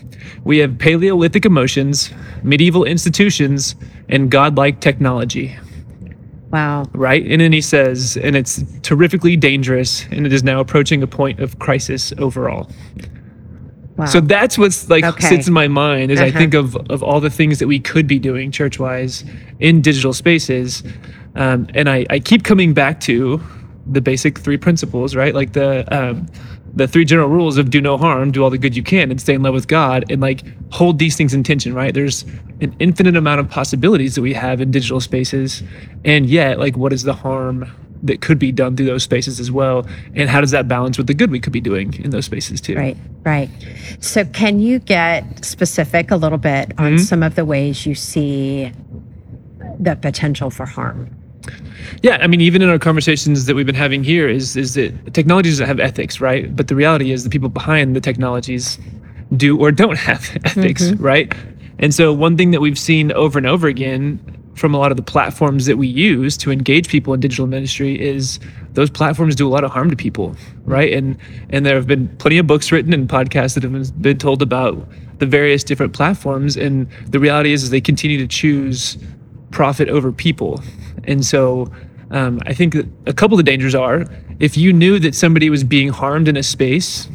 we 0.45 0.59
have 0.59 0.79
Paleolithic 0.79 1.45
emotions, 1.45 2.11
medieval 2.43 2.85
institutions, 2.85 3.75
and 4.09 4.31
godlike 4.31 4.81
technology." 4.81 5.57
Wow. 6.51 6.85
right? 6.95 7.27
And 7.27 7.41
then 7.41 7.53
he 7.53 7.61
says, 7.61 8.17
and 8.23 8.37
it's 8.37 8.63
terrifically 8.83 9.37
dangerous, 9.37 10.07
and 10.11 10.25
it 10.25 10.33
is 10.33 10.43
now 10.45 10.61
approaching 10.61 11.03
a 11.03 11.07
point 11.07 11.41
of 11.41 11.59
crisis 11.59 12.13
overall. 12.19 12.71
Wow. 13.97 14.05
So 14.07 14.21
that's 14.21 14.57
what's 14.59 14.89
like 14.91 15.05
Okay. 15.05 15.27
sits 15.29 15.49
in 15.49 15.55
my 15.55 15.69
mind 15.69 16.11
as 16.13 16.21
I 16.21 16.29
Uh-huh. 16.29 16.39
think 16.39 16.55
of 16.55 16.77
of 16.91 17.03
all 17.03 17.19
the 17.21 17.31
things 17.31 17.59
that 17.59 17.67
we 17.67 17.79
could 17.81 18.07
be 18.07 18.19
doing 18.19 18.51
church 18.53 18.79
wise 18.79 19.25
in 19.59 19.81
digital 19.81 20.13
spaces, 20.13 20.83
um, 21.35 21.67
and 21.75 21.89
I 21.89 22.05
I 22.11 22.19
keep 22.21 22.45
coming 22.45 22.75
back 22.75 23.01
to 23.01 23.41
the 23.91 24.01
basic 24.01 24.39
three 24.39 24.59
principles, 24.59 25.17
right? 25.17 25.35
Like 25.35 25.53
the 25.53 25.85
um, 25.97 26.27
the 26.77 26.87
three 26.87 27.05
general 27.05 27.29
rules 27.29 27.57
of 27.57 27.71
do 27.71 27.81
no 27.81 27.97
harm, 27.97 28.31
do 28.31 28.45
all 28.45 28.51
the 28.51 28.59
good 28.59 28.77
you 28.77 28.83
can, 28.83 29.11
and 29.11 29.21
stay 29.21 29.35
in 29.35 29.43
love 29.43 29.55
with 29.55 29.67
God, 29.67 30.05
and 30.11 30.21
like 30.21 30.43
hold 30.73 30.99
these 30.99 31.17
things 31.17 31.35
in 31.35 31.43
tension, 31.43 31.75
right? 31.75 31.93
There's 31.93 32.25
an 32.61 32.75
infinite 32.79 33.17
amount 33.17 33.41
of 33.41 33.49
possibilities 33.49 34.15
that 34.15 34.23
we 34.23 34.35
have 34.35 34.61
in 34.61 34.71
digital 34.71 35.01
spaces, 35.01 35.63
and 36.05 36.27
yet, 36.27 36.59
like, 36.59 36.77
what 36.77 36.93
is 36.93 37.03
the 37.03 37.15
harm 37.15 37.71
that 38.03 38.21
could 38.21 38.39
be 38.39 38.53
done 38.53 38.77
through 38.77 38.87
those 38.87 39.03
spaces 39.03 39.41
as 39.41 39.51
well, 39.51 39.87
and 40.15 40.29
how 40.29 40.41
does 40.43 40.51
that 40.51 40.69
balance 40.69 40.99
with 40.99 41.07
the 41.07 41.15
good 41.15 41.31
we 41.31 41.41
could 41.41 41.53
be 41.53 41.63
doing 41.63 41.95
in 42.05 42.11
those 42.11 42.27
spaces 42.27 42.61
too? 42.61 42.77
Right, 42.77 42.97
right. 43.25 43.49
So, 44.01 44.25
can 44.27 44.61
you 44.61 44.79
get 44.79 45.45
specific 45.45 46.11
a 46.11 46.17
little 46.17 46.39
bit 46.39 46.73
on 46.79 46.93
Mm-hmm. 46.93 46.99
some 46.99 47.23
of 47.23 47.37
the 47.37 47.45
ways 47.47 47.87
you 47.87 47.95
see 47.95 48.71
the 49.81 49.97
potential 49.97 50.51
for 50.51 50.67
harm? 50.67 51.16
Yeah, 52.03 52.19
I 52.21 52.27
mean, 52.27 52.41
even 52.41 52.63
in 52.63 52.69
our 52.69 52.79
conversations 52.79 53.47
that 53.47 53.55
we've 53.55 53.67
been 53.67 53.75
having 53.75 54.05
here, 54.05 54.29
is 54.29 54.57
is 54.57 54.75
that 54.75 55.15
technology 55.15 55.51
doesn't 55.51 55.67
have 55.67 55.81
ethics, 55.81 56.21
right? 56.21 56.55
But 56.55 56.69
the 56.69 56.75
reality 56.75 57.13
is 57.13 57.25
the 57.25 57.31
people 57.31 57.49
behind 57.49 57.97
the 57.97 58.01
technologies 58.01 58.79
do 59.37 59.59
or 59.59 59.73
don't 59.73 59.99
have 59.99 60.31
ethics, 60.45 60.85
mm-hmm. 60.85 61.03
right? 61.03 61.35
And 61.79 61.95
so 61.95 62.13
one 62.13 62.37
thing 62.37 62.53
that 62.53 62.61
we've 62.61 62.79
seen 62.79 63.13
over 63.13 63.39
and 63.39 63.47
over 63.47 63.67
again 63.69 64.21
from 64.55 64.75
a 64.75 64.79
lot 64.79 64.91
of 64.91 64.97
the 64.97 65.03
platforms 65.03 65.67
that 65.67 65.77
we 65.77 65.87
use 65.87 66.37
to 66.39 66.51
engage 66.51 66.89
people 66.89 67.13
in 67.13 67.21
digital 67.21 67.47
ministry 67.47 68.01
is 68.01 68.41
those 68.73 68.89
platforms 68.89 69.35
do 69.35 69.47
a 69.47 69.51
lot 69.51 69.65
of 69.65 69.71
harm 69.71 69.91
to 69.91 69.97
people, 69.97 70.35
right? 70.65 70.93
And 70.93 71.17
and 71.51 71.65
there 71.67 71.77
have 71.77 71.87
been 71.87 72.09
plenty 72.17 72.39
of 72.39 72.47
books 72.47 72.73
written 72.73 72.93
and 72.93 73.09
podcasts 73.09 73.55
that 73.55 73.63
have 73.63 74.03
been 74.03 74.19
told 74.19 74.43
about 74.43 74.89
the 75.19 75.27
various 75.27 75.63
different 75.65 75.93
platforms. 75.93 76.57
And 76.57 76.89
the 77.07 77.21
reality 77.21 77.53
is, 77.53 77.63
is 77.63 77.71
they 77.71 77.81
continue 77.81 78.19
to 78.19 78.27
choose 78.27 78.99
profit 79.51 79.89
over 79.89 80.13
people. 80.13 80.63
And 81.07 81.25
so 81.25 81.71
um, 82.11 82.41
I 82.47 82.55
think 82.55 82.75
a 83.07 83.13
couple 83.13 83.39
of 83.39 83.45
the 83.45 83.51
dangers 83.51 83.75
are 83.75 84.05
if 84.39 84.57
you 84.57 84.73
knew 84.73 84.99
that 84.99 85.15
somebody 85.15 85.51
was 85.51 85.65
being 85.65 85.89
harmed 85.89 86.29
in 86.29 86.37
a 86.37 86.43
space, 86.43 87.09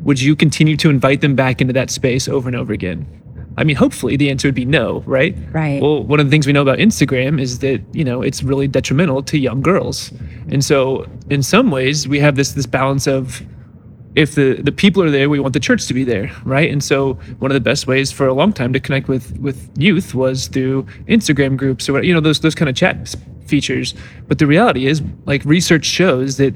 would 0.00 0.20
you 0.20 0.36
continue 0.36 0.76
to 0.76 0.90
invite 0.90 1.20
them 1.20 1.34
back 1.34 1.60
into 1.60 1.72
that 1.72 1.90
space 1.90 2.28
over 2.28 2.48
and 2.48 2.56
over 2.56 2.72
again? 2.72 3.06
I 3.56 3.64
mean, 3.64 3.74
hopefully 3.74 4.16
the 4.16 4.30
answer 4.30 4.46
would 4.46 4.54
be 4.54 4.64
no, 4.64 5.00
right? 5.00 5.36
Right. 5.50 5.82
Well, 5.82 6.04
one 6.04 6.20
of 6.20 6.26
the 6.26 6.30
things 6.30 6.46
we 6.46 6.52
know 6.52 6.62
about 6.62 6.78
Instagram 6.78 7.40
is 7.40 7.58
that, 7.58 7.82
you 7.92 8.04
know, 8.04 8.22
it's 8.22 8.44
really 8.44 8.68
detrimental 8.68 9.20
to 9.24 9.36
young 9.36 9.62
girls. 9.62 10.12
And 10.48 10.64
so 10.64 11.06
in 11.28 11.42
some 11.42 11.72
ways 11.72 12.06
we 12.06 12.20
have 12.20 12.36
this 12.36 12.52
this 12.52 12.66
balance 12.66 13.08
of 13.08 13.42
if 14.14 14.34
the 14.34 14.54
the 14.62 14.72
people 14.72 15.02
are 15.02 15.10
there, 15.10 15.28
we 15.28 15.40
want 15.40 15.52
the 15.52 15.60
church 15.60 15.86
to 15.86 15.94
be 15.94 16.04
there, 16.04 16.32
right? 16.44 16.70
And 16.70 16.82
so 16.82 17.14
one 17.38 17.50
of 17.50 17.54
the 17.54 17.60
best 17.60 17.86
ways 17.86 18.10
for 18.10 18.26
a 18.26 18.34
long 18.34 18.52
time 18.52 18.72
to 18.72 18.80
connect 18.80 19.08
with 19.08 19.38
with 19.38 19.70
youth 19.76 20.14
was 20.14 20.48
through 20.48 20.84
Instagram 21.06 21.56
groups 21.56 21.88
or 21.88 22.02
you 22.02 22.14
know 22.14 22.20
those 22.20 22.40
those 22.40 22.54
kind 22.54 22.68
of 22.68 22.74
chat 22.74 23.14
features. 23.46 23.94
But 24.26 24.38
the 24.38 24.46
reality 24.46 24.86
is, 24.86 25.02
like 25.26 25.44
research 25.44 25.84
shows 25.84 26.36
that 26.36 26.54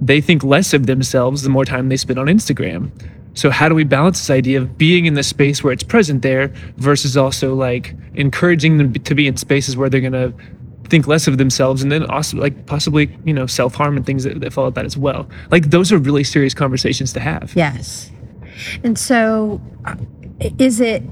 they 0.00 0.20
think 0.20 0.42
less 0.42 0.72
of 0.72 0.86
themselves 0.86 1.42
the 1.42 1.50
more 1.50 1.64
time 1.64 1.88
they 1.88 1.96
spend 1.96 2.18
on 2.18 2.26
Instagram. 2.26 2.90
So 3.34 3.50
how 3.50 3.68
do 3.68 3.74
we 3.74 3.84
balance 3.84 4.18
this 4.18 4.30
idea 4.30 4.58
of 4.60 4.76
being 4.76 5.06
in 5.06 5.14
the 5.14 5.22
space 5.22 5.62
where 5.62 5.72
it's 5.72 5.82
present 5.82 6.22
there 6.22 6.48
versus 6.76 7.16
also 7.16 7.54
like 7.54 7.94
encouraging 8.14 8.78
them 8.78 8.92
to 8.92 9.14
be 9.14 9.26
in 9.26 9.36
spaces 9.36 9.76
where 9.76 9.88
they're 9.88 10.00
gonna 10.00 10.32
think 10.90 11.06
less 11.06 11.26
of 11.28 11.38
themselves 11.38 11.82
and 11.82 11.90
then 11.92 12.04
also 12.06 12.36
like 12.36 12.66
possibly 12.66 13.04
you 13.24 13.32
know 13.32 13.46
self-harm 13.46 13.96
and 13.96 14.04
things 14.04 14.24
that, 14.24 14.40
that 14.40 14.52
follow 14.52 14.70
that 14.70 14.84
as 14.84 14.96
well 14.96 15.28
like 15.50 15.70
those 15.70 15.92
are 15.92 15.98
really 15.98 16.24
serious 16.24 16.54
conversations 16.54 17.12
to 17.12 17.20
have 17.20 17.52
Yes. 17.56 18.10
And 18.84 18.98
so, 18.98 19.58
uh, 19.86 19.94
is 20.58 20.80
it, 20.82 21.02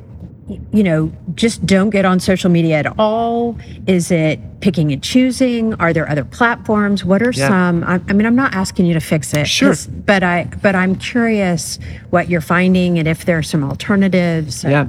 you 0.72 0.82
know, 0.82 1.10
just 1.34 1.64
don't 1.64 1.88
get 1.90 2.04
on 2.04 2.20
social 2.20 2.50
media 2.50 2.76
at 2.80 2.98
all? 2.98 3.56
Is 3.86 4.10
it 4.10 4.38
picking 4.60 4.92
and 4.92 5.02
choosing? 5.02 5.72
Are 5.74 5.92
there 5.94 6.06
other 6.10 6.24
platforms? 6.24 7.04
What 7.06 7.22
are 7.22 7.30
Yeah. 7.30 7.48
some? 7.48 7.84
I, 7.84 8.00
I 8.08 8.12
mean, 8.12 8.26
I'm 8.26 8.36
not 8.36 8.52
asking 8.54 8.84
you 8.86 8.92
to 8.94 9.00
fix 9.00 9.32
it. 9.32 9.46
Sure. 9.46 9.74
But 10.04 10.22
I, 10.22 10.44
but 10.62 10.74
I'm 10.74 10.94
curious 10.96 11.78
what 12.10 12.28
you're 12.28 12.42
finding 12.42 12.98
and 12.98 13.08
if 13.08 13.24
there 13.24 13.38
are 13.38 13.42
some 13.42 13.64
alternatives. 13.64 14.62
yeah 14.64 14.86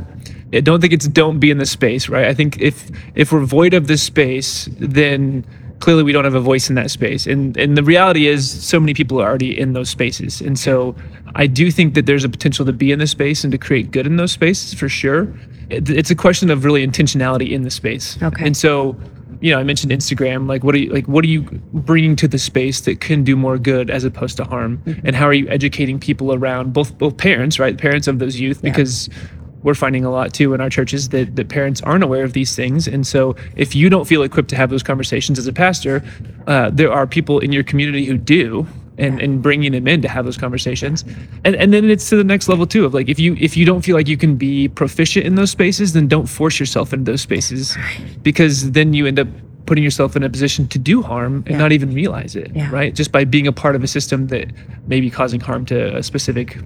I 0.53 0.61
don't 0.61 0.81
think 0.81 0.93
it's 0.93 1.07
don't 1.07 1.39
be 1.39 1.51
in 1.51 1.57
the 1.57 1.65
space 1.65 2.09
right? 2.09 2.25
I 2.25 2.33
think 2.33 2.59
if 2.59 2.89
if 3.15 3.31
we're 3.31 3.45
void 3.45 3.73
of 3.73 3.87
this 3.87 4.01
space 4.03 4.67
then 4.79 5.45
clearly 5.79 6.03
we 6.03 6.11
don't 6.11 6.25
have 6.25 6.35
a 6.35 6.41
voice 6.41 6.69
in 6.69 6.75
that 6.75 6.91
space. 6.91 7.25
And 7.25 7.57
and 7.57 7.77
the 7.77 7.83
reality 7.83 8.27
is 8.27 8.49
so 8.49 8.79
many 8.79 8.93
people 8.93 9.21
are 9.21 9.27
already 9.27 9.57
in 9.59 9.73
those 9.73 9.89
spaces. 9.89 10.41
And 10.41 10.57
so 10.57 10.95
i 11.35 11.45
do 11.45 11.69
think 11.69 11.93
that 11.93 12.05
there's 12.07 12.23
a 12.23 12.29
potential 12.29 12.65
to 12.65 12.73
be 12.73 12.91
in 12.91 12.97
the 12.97 13.05
space 13.05 13.43
and 13.43 13.51
to 13.51 13.57
create 13.57 13.91
good 13.91 14.07
in 14.07 14.17
those 14.17 14.31
spaces 14.31 14.73
for 14.73 14.89
sure. 14.89 15.27
It's 15.69 16.09
a 16.09 16.15
question 16.15 16.49
of 16.49 16.65
really 16.65 16.85
intentionality 16.85 17.51
in 17.51 17.63
the 17.63 17.69
space. 17.69 18.17
Okay. 18.21 18.45
and 18.45 18.57
so 18.57 18.95
you 19.41 19.51
know 19.51 19.59
i 19.59 19.63
mentioned 19.63 19.91
instagram. 19.91 20.47
Like 20.49 20.63
what 20.63 20.75
are 20.75 20.79
you 20.79 20.91
like 20.91 21.07
what 21.07 21.23
are 21.23 21.27
you 21.27 21.41
bringing 21.73 22.15
to 22.17 22.27
the 22.27 22.39
space 22.39 22.81
that 22.81 22.99
can 22.99 23.23
do 23.23 23.35
more 23.35 23.57
good 23.57 23.89
as 23.89 24.03
opposed 24.03 24.37
to 24.37 24.43
harm? 24.43 24.81
Mm-hmm. 24.85 25.07
And 25.07 25.15
how 25.15 25.25
are 25.25 25.33
you 25.33 25.47
educating 25.49 25.99
people 25.99 26.33
around 26.33 26.73
both 26.73 26.97
both 26.97 27.17
parents 27.17 27.59
right? 27.59 27.77
Parents 27.77 28.07
of 28.07 28.19
those 28.19 28.39
youth 28.39 28.61
because 28.61 29.09
we're 29.63 29.73
finding 29.75 30.05
a 30.05 30.11
lot 30.11 30.33
too 30.33 30.53
in 30.53 30.61
our 30.61 30.69
churches 30.69 31.09
that, 31.09 31.35
that 31.35 31.49
parents 31.49 31.81
aren't 31.81 32.03
aware 32.03 32.23
of 32.23 32.33
these 32.33 32.55
things. 32.55 32.87
And 32.87 33.05
so 33.05 33.35
if 33.55 33.75
you 33.75 33.89
don't 33.89 34.05
feel 34.05 34.23
equipped 34.23 34.49
to 34.49 34.55
have 34.55 34.69
those 34.69 34.83
conversations 34.83 35.37
as 35.37 35.47
a 35.47 35.53
pastor, 35.53 36.01
uh, 36.47 36.69
there 36.71 36.91
are 36.91 37.05
people 37.05 37.39
in 37.39 37.51
your 37.51 37.63
community 37.63 38.05
who 38.05 38.17
do. 38.17 38.65
and, 38.97 39.21
and 39.21 39.41
bringing 39.41 39.71
them 39.71 39.87
in 39.87 40.01
to 40.01 40.09
have 40.09 40.25
those 40.25 40.35
conversations 40.37 41.05
and 41.45 41.55
and 41.55 41.71
then 41.73 41.89
it's 41.89 42.09
to 42.09 42.17
the 42.17 42.23
next 42.33 42.49
level 42.49 42.65
too 42.67 42.83
of 42.83 42.93
like 42.93 43.07
if 43.07 43.17
you 43.17 43.33
if 43.39 43.55
you 43.55 43.65
don't 43.65 43.81
feel 43.85 43.95
like 43.95 44.09
you 44.09 44.17
can 44.17 44.35
be 44.35 44.67
proficient 44.67 45.25
in 45.25 45.35
those 45.35 45.51
spaces 45.51 45.93
then 45.93 46.05
don't 46.09 46.25
force 46.27 46.59
yourself 46.59 46.91
into 46.91 47.09
those 47.09 47.21
spaces 47.21 47.77
because 48.23 48.71
then 48.71 48.93
you 48.93 49.05
end 49.07 49.17
up 49.17 49.27
putting 49.67 49.85
yourself 49.85 50.17
in 50.17 50.23
a 50.23 50.29
position 50.29 50.67
to 50.67 50.77
do 50.77 51.01
harm 51.01 51.35
and 51.45 51.51
Yeah. 51.51 51.57
not 51.59 51.71
even 51.71 51.93
realize 51.93 52.35
it 52.35 52.51
Yeah. 52.53 52.69
right 52.71 52.93
just 52.93 53.13
by 53.13 53.23
being 53.23 53.47
a 53.47 53.53
part 53.53 53.73
of 53.77 53.83
a 53.83 53.87
system 53.87 54.27
that 54.27 54.47
may 54.87 54.99
be 54.99 55.09
causing 55.09 55.39
harm 55.39 55.63
to 55.67 55.95
a 55.95 56.03
specific 56.03 56.57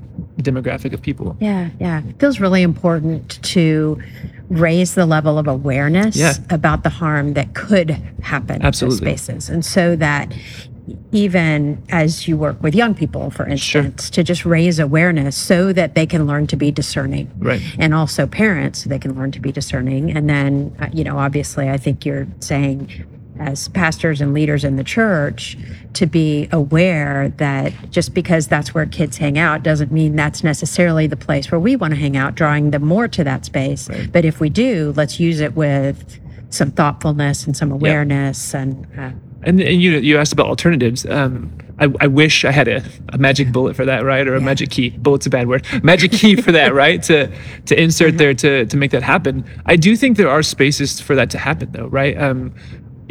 demographic 0.42 0.94
of 0.94 1.02
people 1.02 1.38
Yeah, 1.40 1.70
yeah. 1.80 2.02
It 2.08 2.20
feels 2.20 2.40
really 2.40 2.64
important 2.64 3.42
to 3.44 4.02
raise 4.50 4.96
the 4.96 5.06
level 5.06 5.38
of 5.38 5.48
awareness 5.48 6.16
Yeah. 6.16 6.34
about 6.50 6.84
the 6.84 6.90
harm 6.90 7.34
that 7.34 7.54
could 7.54 7.92
happen 8.22 8.62
Absolutely. 8.62 8.98
in 9.08 9.12
those 9.14 9.22
spaces. 9.22 9.50
And 9.50 9.64
so 9.64 9.96
that 9.98 10.34
even 11.14 11.82
as 11.90 12.28
you 12.28 12.36
work 12.36 12.62
with 12.62 12.76
young 12.76 12.94
people, 12.94 13.30
for 13.30 13.48
instance, 13.48 14.10
to 14.10 14.22
just 14.24 14.46
raise 14.46 14.80
awareness 14.80 15.38
so 15.38 15.72
that 15.72 15.96
they 15.96 16.06
can 16.06 16.26
learn 16.28 16.46
to 16.48 16.58
be 16.58 16.72
discerning. 16.72 17.32
Right. 17.40 17.62
And 17.80 17.94
also 17.94 18.28
parents, 18.28 18.84
so 18.84 18.90
they 18.90 19.00
can 19.00 19.16
learn 19.16 19.32
to 19.32 19.40
be 19.40 19.52
discerning. 19.52 20.12
And 20.16 20.30
then, 20.30 20.76
uh, 20.82 20.88
you 20.92 21.04
know, 21.06 21.18
obviously, 21.18 21.70
I 21.70 21.78
think 21.78 22.06
you're 22.06 22.28
saying 22.40 22.90
as 23.40 23.68
pastors 23.70 24.22
and 24.22 24.34
leaders 24.34 24.64
in 24.64 24.76
the 24.76 24.84
church 24.84 25.58
to 25.94 26.06
be 26.06 26.48
aware 26.52 27.30
that 27.38 27.74
just 27.90 28.14
because 28.14 28.48
that's 28.48 28.74
where 28.74 28.86
kids 28.86 29.18
hang 29.18 29.38
out 29.38 29.64
doesn't 29.64 29.92
mean 29.92 30.16
that's 30.16 30.44
necessarily 30.44 31.08
the 31.08 31.18
place 31.18 31.52
where 31.52 31.60
we 31.60 31.76
want 31.76 31.94
to 31.94 32.00
hang 32.00 32.16
out, 32.16 32.36
drawing 32.36 32.72
them 32.72 32.86
more 32.86 33.08
to 33.08 33.24
that 33.24 33.46
space. 33.46 33.90
But 34.12 34.26
if 34.26 34.40
we 34.40 34.50
do, 34.50 34.94
let's 34.96 35.20
use 35.20 35.40
it 35.40 35.56
with 35.56 36.20
some 36.50 36.72
thoughtfulness 36.72 37.46
and 37.46 37.58
some 37.58 37.72
awareness 37.72 38.54
and 38.54 38.88
uh, 38.98 39.12
And, 39.42 39.60
and 39.60 39.82
you 39.82 39.92
you 39.94 40.18
asked 40.18 40.34
about 40.34 40.48
alternatives. 40.48 41.06
Um, 41.06 41.52
I, 41.80 41.88
I 42.00 42.08
wish 42.08 42.46
I 42.46 42.52
had 42.52 42.68
a, 42.68 42.84
a 43.10 43.18
magic 43.18 43.52
bullet 43.52 43.76
for 43.76 43.84
that, 43.86 44.04
right? 44.06 44.28
Or 44.28 44.36
a 44.36 44.42
magic 44.42 44.70
key. 44.70 44.92
Bullet's 44.92 45.26
a 45.26 45.30
bad 45.30 45.48
word. 45.48 45.66
Magic 45.84 46.12
key 46.12 46.36
for 46.36 46.52
that, 46.52 46.74
right? 46.84 47.02
To 47.04 47.30
to 47.66 47.82
insert 47.82 48.18
there 48.18 48.34
to 48.36 48.66
to 48.66 48.78
make 48.78 48.92
that 48.92 49.04
happen. 49.04 49.44
I 49.66 49.76
do 49.76 49.96
think 49.96 50.18
there 50.18 50.30
are 50.30 50.44
spaces 50.44 51.02
for 51.02 51.16
that 51.16 51.30
to 51.32 51.38
happen, 51.38 51.72
though, 51.72 51.88
right? 51.88 52.16
Um, 52.22 52.54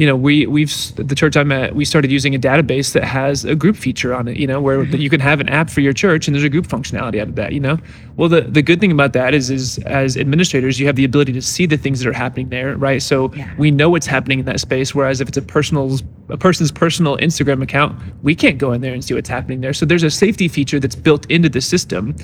you 0.02 0.08
know, 0.08 0.16
we 0.16 0.46
we've 0.46 0.74
the 0.96 1.14
church 1.14 1.36
I'm 1.36 1.52
at. 1.52 1.76
We 1.76 1.84
started 1.84 2.10
using 2.10 2.34
a 2.34 2.38
database 2.38 2.92
that 2.92 3.04
has 3.04 3.44
a 3.44 3.54
group 3.54 3.76
feature 3.76 4.12
on 4.12 4.26
it. 4.26 4.36
You 4.36 4.48
know, 4.48 4.60
where 4.60 4.78
mm-hmm. 4.78 4.96
you 4.96 5.08
can 5.08 5.20
have 5.20 5.38
an 5.38 5.48
app 5.48 5.70
for 5.70 5.80
your 5.80 5.92
church, 5.92 6.26
and 6.26 6.34
there's 6.34 6.42
a 6.42 6.48
group 6.48 6.66
functionality 6.66 7.20
out 7.20 7.28
of 7.28 7.36
that. 7.36 7.52
You 7.52 7.60
know, 7.60 7.78
well, 8.16 8.28
the 8.28 8.40
the 8.40 8.62
good 8.62 8.80
thing 8.80 8.90
about 8.90 9.12
that 9.12 9.32
is 9.32 9.48
is 9.48 9.78
as 9.86 10.16
administrators, 10.16 10.80
you 10.80 10.86
have 10.86 10.96
the 10.96 11.04
ability 11.04 11.32
to 11.34 11.40
see 11.40 11.66
the 11.66 11.76
things 11.76 12.00
that 12.00 12.08
are 12.08 12.12
happening 12.12 12.48
there, 12.48 12.76
right? 12.76 13.00
So 13.00 13.32
we 13.58 13.70
know 13.70 13.90
what's 13.90 14.08
happening 14.08 14.40
in 14.40 14.44
that 14.46 14.58
space. 14.58 14.92
Whereas 14.92 15.20
if 15.20 15.28
it's 15.28 15.38
a 15.38 15.42
personal's 15.42 16.02
a 16.30 16.36
person's 16.36 16.72
personal 16.72 17.16
Instagram 17.18 17.62
account, 17.62 17.96
we 18.24 18.34
can't 18.34 18.58
go 18.58 18.72
in 18.72 18.80
there 18.80 18.94
and 18.94 19.04
see 19.04 19.14
what's 19.14 19.28
happening 19.28 19.60
there. 19.60 19.72
So 19.72 19.86
there's 19.86 20.02
a 20.02 20.10
safety 20.10 20.48
feature 20.48 20.80
that's 20.80 20.96
built 20.96 21.30
into 21.30 21.48
the 21.48 21.60
system, 21.60 22.16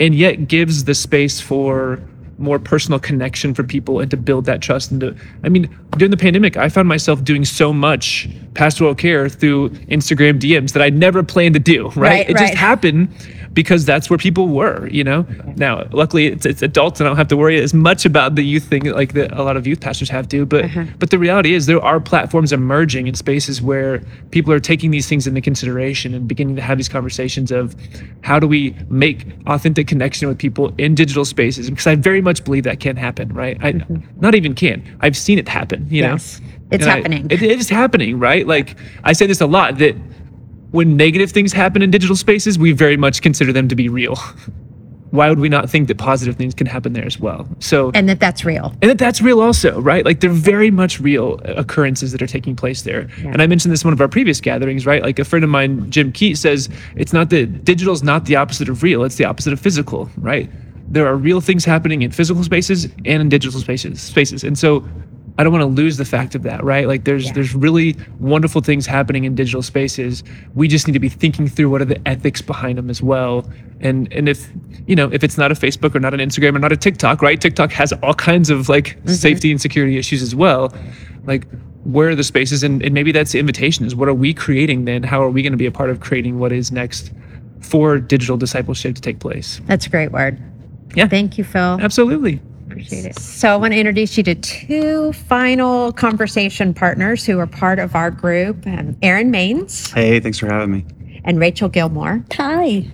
and 0.00 0.14
yet 0.14 0.48
gives 0.48 0.84
the 0.84 0.94
space 0.94 1.38
for 1.38 2.00
more 2.38 2.58
personal 2.58 2.98
connection 2.98 3.54
for 3.54 3.62
people 3.62 4.00
and 4.00 4.10
to 4.10 4.16
build 4.16 4.44
that 4.44 4.60
trust 4.60 4.90
and 4.90 5.00
to 5.00 5.16
i 5.42 5.48
mean 5.48 5.68
during 5.96 6.10
the 6.10 6.16
pandemic 6.16 6.56
i 6.56 6.68
found 6.68 6.88
myself 6.88 7.24
doing 7.24 7.44
so 7.44 7.72
much 7.72 8.28
pastoral 8.54 8.94
care 8.94 9.28
through 9.28 9.70
instagram 9.88 10.38
dms 10.38 10.72
that 10.72 10.82
i 10.82 10.90
never 10.90 11.22
planned 11.22 11.54
to 11.54 11.60
do 11.60 11.88
right, 11.88 11.96
Right, 11.96 12.30
it 12.30 12.34
right. 12.34 12.46
just 12.48 12.54
happened 12.54 13.08
because 13.56 13.84
that's 13.84 14.08
where 14.08 14.18
people 14.18 14.46
were 14.46 14.86
you 14.88 15.02
know? 15.02 15.26
Now 15.56 15.84
luckily 15.90 16.26
it's, 16.26 16.46
it's 16.46 16.62
adults 16.62 17.00
and 17.00 17.06
i 17.06 17.10
don't 17.10 17.16
have 17.16 17.26
to 17.28 17.36
worry 17.36 17.58
as 17.60 17.74
much 17.74 18.04
about 18.04 18.36
the 18.36 18.42
youth 18.42 18.64
thing 18.64 18.84
like 18.84 19.14
that 19.14 19.32
a 19.32 19.42
lot 19.42 19.56
of 19.56 19.66
youth 19.66 19.80
pastors 19.80 20.08
have 20.10 20.28
to 20.28 20.46
but 20.46 20.66
uh-huh. 20.66 20.84
but 21.00 21.10
the 21.10 21.18
reality 21.18 21.54
is 21.54 21.66
there 21.66 21.82
are 21.82 21.98
platforms 21.98 22.52
emerging 22.52 23.08
in 23.08 23.14
spaces 23.14 23.60
where 23.60 24.00
people 24.30 24.52
are 24.52 24.60
taking 24.60 24.90
these 24.92 25.08
things 25.08 25.26
into 25.26 25.40
consideration 25.40 26.14
and 26.14 26.28
beginning 26.28 26.54
to 26.54 26.62
have 26.62 26.78
these 26.78 26.88
conversations 26.88 27.50
of 27.50 27.74
how 28.22 28.38
do 28.38 28.46
we 28.46 28.76
make 28.88 29.26
authentic 29.46 29.88
connection 29.88 30.28
with 30.28 30.38
people 30.38 30.72
in 30.78 30.94
digital 30.94 31.24
spaces 31.24 31.68
because 31.70 31.86
i 31.86 31.94
very 31.94 32.20
much 32.20 32.44
believe 32.44 32.62
that 32.64 32.78
can 32.78 32.96
happen 32.96 33.26
right? 33.32 33.56
I 33.62 33.72
mm-hmm. 33.72 34.20
not 34.20 34.34
even 34.34 34.54
can. 34.54 34.78
I've 35.00 35.16
seen 35.16 35.38
it 35.38 35.48
happen 35.48 35.86
you 35.90 36.02
Yes. 36.02 36.40
know 36.40 36.46
It's 36.72 36.84
And 36.84 36.92
I- 36.92 36.96
happening. 36.96 37.26
it 37.30 37.42
is 37.42 37.68
happening 37.70 38.18
right? 38.18 38.46
Like 38.46 38.76
i 39.04 39.12
say 39.14 39.26
this 39.26 39.40
a 39.40 39.46
lot 39.46 39.78
that 39.78 39.96
when 40.70 40.96
negative 40.96 41.30
things 41.30 41.52
happen 41.52 41.82
in 41.82 41.90
digital 41.90 42.16
spaces 42.16 42.58
we 42.58 42.72
very 42.72 42.96
much 42.96 43.22
consider 43.22 43.52
them 43.52 43.68
to 43.68 43.74
be 43.74 43.88
real. 43.88 44.16
Why 45.12 45.28
would 45.30 45.38
we 45.38 45.48
not 45.48 45.70
think 45.70 45.88
that 45.88 45.98
positive 45.98 46.34
things 46.36 46.52
can 46.52 46.66
happen 46.66 46.92
there 46.92 47.06
as 47.06 47.18
well? 47.18 47.48
So 47.60 47.92
and 47.94 48.08
that 48.08 48.18
that's 48.20 48.44
real. 48.44 48.74
and 48.82 48.90
that 48.90 48.98
that's 48.98 49.22
real 49.22 49.40
also 49.40 49.80
right? 49.80 50.04
Like 50.04 50.20
they're 50.20 50.30
very 50.30 50.70
much 50.70 51.00
real 51.00 51.40
uh, 51.44 51.54
occurrences 51.54 52.12
that 52.12 52.20
are 52.20 52.26
taking 52.26 52.56
place 52.56 52.82
there. 52.82 53.08
And 53.18 53.40
i 53.40 53.46
mentioned 53.46 53.72
this 53.72 53.82
in 53.82 53.86
one 53.86 53.94
of 53.94 54.00
our 54.00 54.08
previous 54.08 54.40
gatherings 54.40 54.84
right? 54.84 55.02
Like 55.02 55.18
a 55.18 55.24
friend 55.24 55.44
of 55.44 55.50
mine 55.50 55.90
jim 55.90 56.12
keat 56.12 56.36
says 56.36 56.68
it's 56.96 57.12
not 57.12 57.30
that 57.30 57.64
digital 57.64 57.94
is 57.94 58.02
not 58.02 58.26
the 58.26 58.36
opposite 58.36 58.68
of 58.68 58.82
real 58.82 59.04
it's 59.04 59.16
the 59.16 59.24
opposite 59.24 59.52
of 59.52 59.60
physical 59.60 60.10
right? 60.18 60.50
There 60.88 61.06
are 61.06 61.16
real 61.16 61.40
things 61.40 61.64
happening 61.64 62.02
in 62.02 62.10
physical 62.10 62.44
spaces 62.44 62.84
and 62.84 63.22
in 63.22 63.28
digital 63.28 63.60
spaces 63.60 64.00
spaces. 64.00 64.44
And 64.44 64.58
so 64.58 64.84
I 65.38 65.44
don't 65.44 65.52
want 65.52 65.62
to 65.62 65.66
lose 65.66 65.98
the 65.98 66.04
fact 66.04 66.34
of 66.34 66.42
that, 66.44 66.64
right? 66.64 66.88
Like 66.88 67.04
there's 67.04 67.30
there's 67.32 67.54
really 67.54 67.94
wonderful 68.20 68.62
things 68.62 68.86
happening 68.86 69.24
in 69.24 69.34
digital 69.34 69.62
spaces. 69.62 70.24
We 70.54 70.66
just 70.66 70.86
need 70.86 70.94
to 70.94 70.98
be 70.98 71.10
thinking 71.10 71.46
through 71.46 71.68
what 71.68 71.82
are 71.82 71.86
the 71.86 72.00
ethics 72.08 72.40
behind 72.40 72.78
them 72.78 72.88
as 72.88 73.02
well. 73.02 73.46
And 73.80 74.10
and 74.12 74.28
if 74.28 74.48
you 74.86 74.96
know, 74.96 75.10
if 75.12 75.22
it's 75.22 75.36
not 75.36 75.52
a 75.52 75.54
Facebook 75.54 75.94
or 75.94 76.00
not 76.00 76.14
an 76.14 76.20
Instagram 76.20 76.56
or 76.56 76.58
not 76.58 76.72
a 76.72 76.76
TikTok, 76.76 77.20
right? 77.20 77.38
TikTok 77.38 77.70
has 77.72 77.92
all 78.02 78.14
kinds 78.14 78.48
of 78.48 78.68
like 78.70 78.96
mm-hmm. 78.96 79.10
safety 79.10 79.50
and 79.50 79.60
security 79.60 79.98
issues 79.98 80.22
as 80.22 80.34
well. 80.34 80.72
Like 81.26 81.46
where 81.84 82.08
are 82.08 82.14
the 82.14 82.24
spaces 82.24 82.62
and, 82.62 82.82
and 82.82 82.92
maybe 82.94 83.12
that's 83.12 83.32
the 83.32 83.38
invitation 83.38 83.86
is 83.86 83.94
what 83.94 84.08
are 84.08 84.14
we 84.14 84.34
creating 84.34 84.86
then? 84.86 85.02
How 85.02 85.22
are 85.22 85.30
we 85.30 85.42
going 85.42 85.52
to 85.52 85.58
be 85.58 85.66
a 85.66 85.70
part 85.70 85.90
of 85.90 86.00
creating 86.00 86.38
what 86.38 86.50
is 86.50 86.72
next 86.72 87.12
for 87.60 87.98
digital 87.98 88.36
discipleship 88.36 88.96
to 88.96 89.00
take 89.00 89.20
place? 89.20 89.60
That's 89.66 89.86
a 89.86 89.90
great 89.90 90.10
word. 90.10 90.42
Yeah. 90.94 91.06
Thank 91.06 91.38
you, 91.38 91.44
Phil. 91.44 91.78
Absolutely. 91.80 92.40
Appreciate 92.76 93.06
it. 93.06 93.18
So 93.18 93.48
I 93.48 93.56
want 93.56 93.72
to 93.72 93.78
introduce 93.78 94.18
you 94.18 94.22
to 94.24 94.34
two 94.34 95.14
final 95.14 95.92
conversation 95.94 96.74
partners 96.74 97.24
who 97.24 97.38
are 97.38 97.46
part 97.46 97.78
of 97.78 97.94
our 97.94 98.10
group, 98.10 98.66
um, 98.66 98.94
Aaron 99.00 99.32
Maines 99.32 99.94
Hey, 99.94 100.20
thanks 100.20 100.38
for 100.38 100.46
having 100.46 100.72
me. 100.72 100.84
and 101.24 101.40
Rachel 101.40 101.70
Gilmore. 101.70 102.22
Hi. 102.34 102.86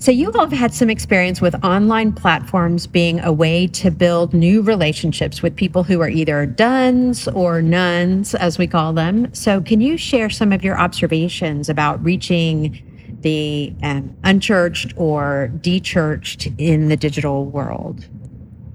So 0.00 0.10
you 0.10 0.32
all 0.32 0.40
have 0.46 0.52
had 0.52 0.74
some 0.74 0.90
experience 0.90 1.40
with 1.40 1.54
online 1.64 2.12
platforms 2.12 2.88
being 2.88 3.20
a 3.20 3.32
way 3.32 3.68
to 3.68 3.92
build 3.92 4.34
new 4.34 4.62
relationships 4.62 5.42
with 5.42 5.54
people 5.54 5.84
who 5.84 6.00
are 6.00 6.08
either 6.08 6.44
duns 6.44 7.28
or 7.28 7.62
nuns, 7.62 8.34
as 8.34 8.58
we 8.58 8.66
call 8.66 8.92
them. 8.92 9.32
So 9.32 9.60
can 9.60 9.80
you 9.80 9.96
share 9.96 10.28
some 10.28 10.50
of 10.50 10.64
your 10.64 10.76
observations 10.76 11.68
about 11.68 12.04
reaching 12.04 12.82
the 13.20 13.72
um, 13.84 14.14
unchurched 14.24 14.92
or 14.96 15.52
dechurched 15.58 16.52
in 16.58 16.88
the 16.88 16.96
digital 16.96 17.46
world? 17.46 18.06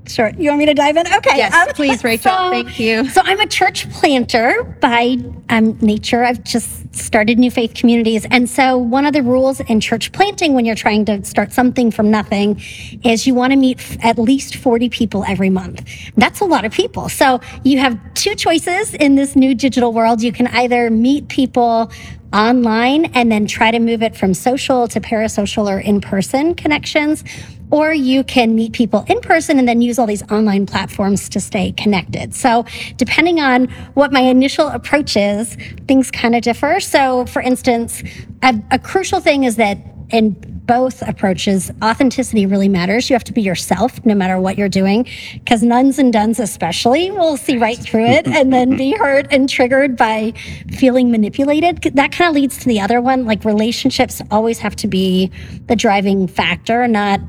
Sure. 0.09 0.31
You 0.37 0.49
want 0.49 0.59
me 0.59 0.65
to 0.65 0.73
dive 0.73 0.97
in? 0.97 1.05
Okay. 1.07 1.37
Yes, 1.37 1.53
um, 1.53 1.67
please, 1.75 2.03
Rachel. 2.03 2.31
so- 2.31 2.49
Thank 2.49 2.79
you. 2.79 3.07
So 3.09 3.21
I'm 3.23 3.39
a 3.39 3.45
church 3.47 3.89
planter 3.91 4.63
by 4.81 5.17
um, 5.49 5.77
nature. 5.81 6.23
I've 6.23 6.43
just 6.43 6.95
started 6.95 7.37
New 7.37 7.51
Faith 7.51 7.75
Communities. 7.75 8.25
And 8.31 8.49
so 8.49 8.77
one 8.77 9.05
of 9.05 9.13
the 9.13 9.21
rules 9.21 9.59
in 9.59 9.79
church 9.79 10.11
planting 10.11 10.53
when 10.55 10.65
you're 10.65 10.75
trying 10.75 11.05
to 11.05 11.23
start 11.23 11.53
something 11.53 11.91
from 11.91 12.09
nothing 12.09 12.59
is 13.03 13.27
you 13.27 13.35
want 13.35 13.51
to 13.53 13.57
meet 13.57 13.79
f- 13.79 13.97
at 14.03 14.17
least 14.17 14.55
40 14.55 14.89
people 14.89 15.23
every 15.25 15.49
month. 15.51 15.87
That's 16.17 16.39
a 16.41 16.45
lot 16.45 16.65
of 16.65 16.71
people. 16.71 17.07
So 17.09 17.39
you 17.63 17.77
have 17.79 17.97
two 18.15 18.33
choices 18.35 18.95
in 18.95 19.15
this 19.15 19.35
new 19.35 19.53
digital 19.53 19.93
world. 19.93 20.23
You 20.23 20.31
can 20.31 20.47
either 20.47 20.89
meet 20.89 21.27
people 21.27 21.91
online 22.33 23.05
and 23.13 23.31
then 23.31 23.45
try 23.47 23.71
to 23.71 23.79
move 23.79 24.01
it 24.03 24.15
from 24.15 24.33
social 24.33 24.87
to 24.87 24.99
parasocial 24.99 25.67
or 25.69 25.79
in-person 25.79 26.55
connections 26.55 27.23
or 27.71 27.93
you 27.93 28.23
can 28.23 28.55
meet 28.55 28.73
people 28.73 29.05
in 29.07 29.19
person 29.21 29.59
and 29.59 29.67
then 29.67 29.81
use 29.81 29.99
all 29.99 30.07
these 30.07 30.23
online 30.31 30.65
platforms 30.65 31.29
to 31.29 31.39
stay 31.39 31.71
connected. 31.73 32.33
So, 32.33 32.65
depending 32.97 33.39
on 33.39 33.67
what 33.93 34.11
my 34.11 34.21
initial 34.21 34.67
approach 34.67 35.15
is, 35.15 35.55
things 35.87 36.11
kind 36.11 36.35
of 36.35 36.41
differ. 36.41 36.79
So, 36.79 37.25
for 37.25 37.41
instance, 37.41 38.03
a, 38.43 38.59
a 38.71 38.79
crucial 38.79 39.19
thing 39.19 39.43
is 39.43 39.55
that 39.57 39.77
in 40.11 40.31
both 40.65 41.01
approaches, 41.07 41.71
authenticity 41.83 42.45
really 42.45 42.69
matters. 42.69 43.09
You 43.09 43.15
have 43.15 43.23
to 43.25 43.33
be 43.33 43.41
yourself 43.41 44.05
no 44.05 44.13
matter 44.13 44.39
what 44.39 44.57
you're 44.57 44.69
doing, 44.69 45.07
because 45.33 45.63
nuns 45.63 45.97
and 45.97 46.13
duns, 46.13 46.39
especially, 46.39 47.09
will 47.11 47.37
see 47.37 47.57
right 47.57 47.77
through 47.77 48.05
it 48.05 48.27
and 48.27 48.53
then 48.53 48.77
be 48.77 48.91
hurt 48.91 49.27
and 49.31 49.49
triggered 49.49 49.97
by 49.97 50.33
feeling 50.71 51.11
manipulated. 51.11 51.81
That 51.81 52.11
kind 52.11 52.29
of 52.29 52.35
leads 52.35 52.57
to 52.59 52.67
the 52.67 52.79
other 52.79 53.01
one. 53.01 53.25
Like 53.25 53.45
relationships 53.45 54.21
always 54.29 54.59
have 54.59 54.75
to 54.77 54.87
be 54.87 55.31
the 55.65 55.75
driving 55.75 56.27
factor, 56.27 56.87
not 56.87 57.19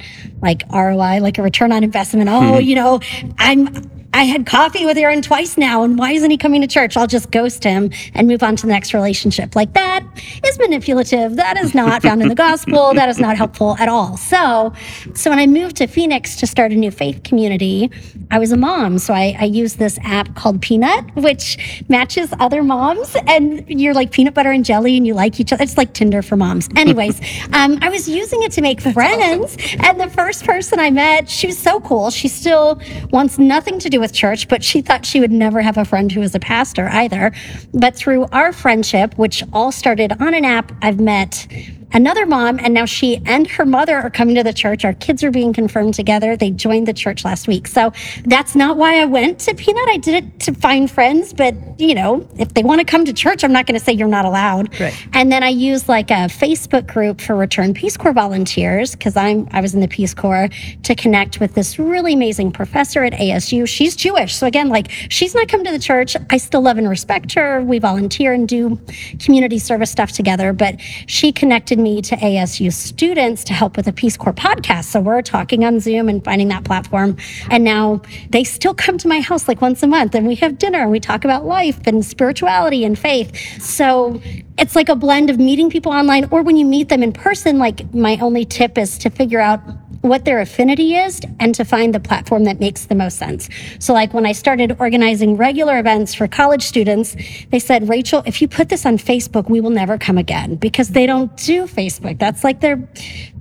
like 0.43 0.63
ROI, 0.73 1.21
like 1.21 1.39
a 1.39 1.43
return 1.43 1.73
on 1.73 1.83
investment. 1.83 2.29
Oh, 2.29 2.59
you 2.71 2.75
know, 2.75 3.01
I'm 3.39 4.00
I 4.13 4.25
had 4.25 4.45
coffee 4.45 4.85
with 4.85 4.99
Aaron 4.99 5.23
twice 5.23 5.57
now, 5.57 5.85
and 5.85 5.97
why 5.97 6.13
isn't 6.13 6.31
he 6.31 6.37
coming 6.37 6.61
to 6.63 6.67
church? 6.67 6.97
I'll 6.97 7.07
just 7.07 7.31
ghost 7.31 7.63
him 7.63 7.91
and 8.15 8.27
move 8.27 8.43
on 8.43 8.57
to 8.57 8.67
the 8.67 8.73
next 8.73 8.93
relationship. 8.93 9.55
Like 9.55 9.73
that 9.75 10.05
is 10.45 10.59
manipulative. 10.59 11.37
That 11.37 11.57
is 11.57 11.75
not 11.75 12.03
found 12.03 12.21
in 12.21 12.29
the 12.29 12.35
gospel. 12.35 12.93
That 12.95 13.09
is 13.09 13.21
not 13.21 13.37
helpful 13.37 13.77
at 13.79 13.89
all. 13.89 14.17
So, 14.17 14.73
so 15.15 15.31
when 15.31 15.39
I 15.39 15.47
moved 15.47 15.77
to 15.77 15.87
Phoenix 15.87 16.37
to 16.37 16.47
start 16.47 16.73
a 16.73 16.75
new 16.75 16.91
faith 16.91 17.23
community, 17.23 17.91
I 18.33 18.41
was 18.41 18.51
a 18.51 18.57
mom. 18.57 18.99
So 18.99 19.15
I, 19.15 19.37
I 19.39 19.45
used 19.45 19.79
this 19.79 19.99
app 20.03 20.35
called 20.35 20.61
Peanut, 20.61 21.15
which 21.15 21.85
matches 21.89 22.35
other 22.41 22.65
moms, 22.65 23.17
and 23.29 23.65
you're 23.69 23.95
like 23.95 24.11
peanut 24.11 24.35
butter 24.35 24.51
and 24.51 24.65
jelly, 24.65 24.97
and 24.97 25.07
you 25.07 25.15
like 25.15 25.39
each 25.39 25.53
other. 25.53 25.63
It's 25.63 25.77
like 25.77 25.95
Tinder 25.95 26.23
for 26.23 26.37
moms. 26.37 26.69
Anyways, 26.75 27.21
um, 27.53 27.79
I 27.81 27.89
was 27.89 28.09
using 28.09 28.43
it 28.43 28.51
to 28.53 28.61
make 28.61 28.81
friends, 28.81 29.57
and 29.85 30.01
the 30.01 30.11
first 30.11 30.45
person 30.45 30.81
I 30.81 30.91
met, 30.91 31.29
she 31.29 31.47
was 31.47 31.59
so 31.59 31.81
cool. 31.81 32.11
She 32.11 32.27
still 32.27 32.81
wants 33.13 33.39
nothing 33.39 33.79
to 33.79 33.89
do 33.89 34.00
with 34.01 34.13
church, 34.13 34.49
but 34.49 34.65
she 34.65 34.81
thought 34.81 35.07
she 35.07 35.21
would 35.21 35.31
never 35.31 35.63
have 35.63 35.77
a 35.77 35.85
friend 35.85 36.11
who 36.11 36.21
was 36.21 36.35
a 36.35 36.41
pastor 36.41 36.89
either. 36.89 37.33
But 37.73 37.95
through 37.95 38.27
our 38.33 38.53
friendship, 38.53 39.17
which 39.17 39.45
all 39.53 39.73
started 39.73 40.13
on 40.21 40.35
an 40.35 40.45
app, 40.45 40.73
I've 40.83 41.01
met 41.01 41.47
another 41.93 42.27
mom, 42.27 42.59
and 42.59 42.75
now 42.75 42.85
she 42.85 43.21
and 43.27 43.47
her 43.49 43.65
mother 43.67 43.97
are 43.97 44.11
coming 44.11 44.35
to 44.37 44.43
the 44.43 44.53
church. 44.53 44.85
Our 44.85 44.95
kids 44.95 45.25
are 45.25 45.31
being 45.31 45.53
confirmed 45.53 45.95
together. 45.95 46.37
They 46.37 46.51
joined 46.51 46.89
the 46.89 46.93
church 46.93 47.25
last 47.25 47.49
week. 47.49 47.67
So 47.67 47.93
that's 48.25 48.55
not 48.55 48.77
why 48.77 49.01
I 49.01 49.05
went 49.05 49.39
to 49.41 49.55
Peanut. 49.55 49.89
I 49.89 49.97
did 49.97 50.25
it 50.25 50.41
to 50.41 50.55
find 50.55 50.91
friends, 50.91 51.33
but 51.33 51.55
you 51.81 51.95
know, 51.95 52.29
if 52.39 52.55
they 52.55 52.63
want 52.63 52.81
to 52.81 52.85
come 52.85 53.05
to 53.05 53.13
church, 53.13 53.43
I'm 53.43 53.53
not 53.53 53.67
going 53.67 53.79
to 53.79 53.85
say 53.85 53.93
you're 53.93 54.09
not 54.09 54.25
allowed. 54.25 54.79
Right. 54.79 54.95
And 55.13 55.33
then 55.33 55.43
I 55.43 55.49
used 55.49 55.89
like 55.89 56.11
a 56.11 56.29
Facebook 56.29 56.87
group 56.87 57.21
for 57.21 57.35
return 57.35 57.75
Peace 57.75 57.97
Corps 57.97 58.13
volunteers 58.13 58.93
because 58.93 59.17
I'm 59.17 59.49
I 59.53 59.61
was 59.61 59.75
in 59.75 59.81
the 59.81 59.89
Peace 59.89 60.15
Corps 60.15 60.49
to 60.83 60.95
connect 60.95 61.41
with 61.41 61.55
this 61.55 61.79
really 61.79 62.15
amazing 62.15 62.53
professor 62.53 63.03
at 63.05 63.13
ASU. 63.15 63.67
She's 63.67 63.97
Jewish, 63.97 64.35
so 64.35 64.47
again, 64.47 64.69
like 64.69 64.91
she's 65.09 65.35
not 65.35 65.49
come 65.49 65.65
to 65.65 65.73
the 65.73 65.79
church. 65.79 66.17
I 66.31 66.37
still 66.37 66.63
love 66.63 66.79
and 66.79 66.89
respect 66.89 67.33
her. 67.35 67.63
We 67.63 67.79
volunteer 67.79 68.33
and 68.33 68.49
do 68.49 68.81
community 69.19 69.59
service 69.59 69.91
stuff 69.91 70.13
together, 70.13 70.53
but 70.53 70.81
she 71.07 71.33
connected 71.33 71.80
me 71.83 72.03
to 72.03 72.17
ASU 72.17 72.73
students 72.73 73.45
to 73.45 73.53
help 73.53 73.77
with 73.77 73.87
a 73.87 73.93
Peace 73.93 74.17
Corps 74.17 74.33
podcast. 74.33 74.85
So 74.85 75.01
we're 75.01 75.23
talking 75.23 75.65
on 75.65 75.81
Zoom 75.81 76.09
and 76.09 76.25
finding 76.25 76.49
that 76.49 76.65
platform. 76.65 77.17
And 77.51 77.65
now 77.65 78.03
they 78.31 78.45
still 78.45 78.75
come 78.75 78.99
to 78.99 79.09
my 79.09 79.21
house 79.21 79.49
like 79.49 79.61
once 79.61 79.83
a 79.83 79.87
month 79.87 80.15
and 80.15 80.27
we 80.27 80.35
have 80.37 80.59
dinner 80.59 80.81
and 80.81 80.91
we 80.91 81.01
talk 81.01 81.25
about 81.25 81.45
life 81.45 81.81
and 81.87 82.05
spirituality 82.05 82.85
and 82.85 82.99
faith. 82.99 83.37
So 83.63 84.21
it's 84.59 84.77
like 84.77 84.89
a 84.89 84.97
blend 84.97 85.31
of 85.31 85.39
meeting 85.39 85.71
people 85.71 85.93
online 85.93 86.29
or 86.31 86.43
when 86.43 86.57
you 86.57 86.65
meet 86.65 86.89
them 86.89 87.03
in 87.03 87.13
person. 87.13 87.59
Like 87.59 87.93
my 87.95 88.19
only 88.21 88.45
tip 88.45 88.77
is 88.77 88.99
to 88.99 89.11
figure 89.11 89.41
out 89.41 89.61
what 90.03 90.25
their 90.25 90.41
affinity 90.41 90.97
is 90.97 91.21
and 91.39 91.55
to 91.55 91.65
find 91.65 91.95
the 91.95 92.01
platform 92.01 92.45
that 92.45 92.59
makes 92.61 92.87
the 92.87 92.95
most 92.95 93.19
sense. 93.19 93.49
So, 93.79 93.93
like 93.93 94.15
when 94.15 94.27
I 94.27 94.33
started 94.33 94.77
organizing 94.79 95.37
regular 95.37 95.79
events 95.79 96.15
for 96.15 96.27
college 96.27 96.63
students, 96.63 97.17
they 97.51 97.59
said, 97.59 97.89
Rachel, 97.89 98.23
if 98.27 98.41
you 98.41 98.49
put 98.49 98.69
this 98.69 98.87
on 98.87 98.97
Facebook, 98.97 99.51
we 99.51 99.61
will 99.61 99.71
never 99.71 99.99
come 99.99 100.19
again 100.19 100.57
because 100.57 100.91
they 100.91 101.07
don't 101.07 101.35
do 101.37 101.67
Facebook. 101.67 102.19
That's 102.19 102.45
like 102.45 102.61
their 102.61 102.89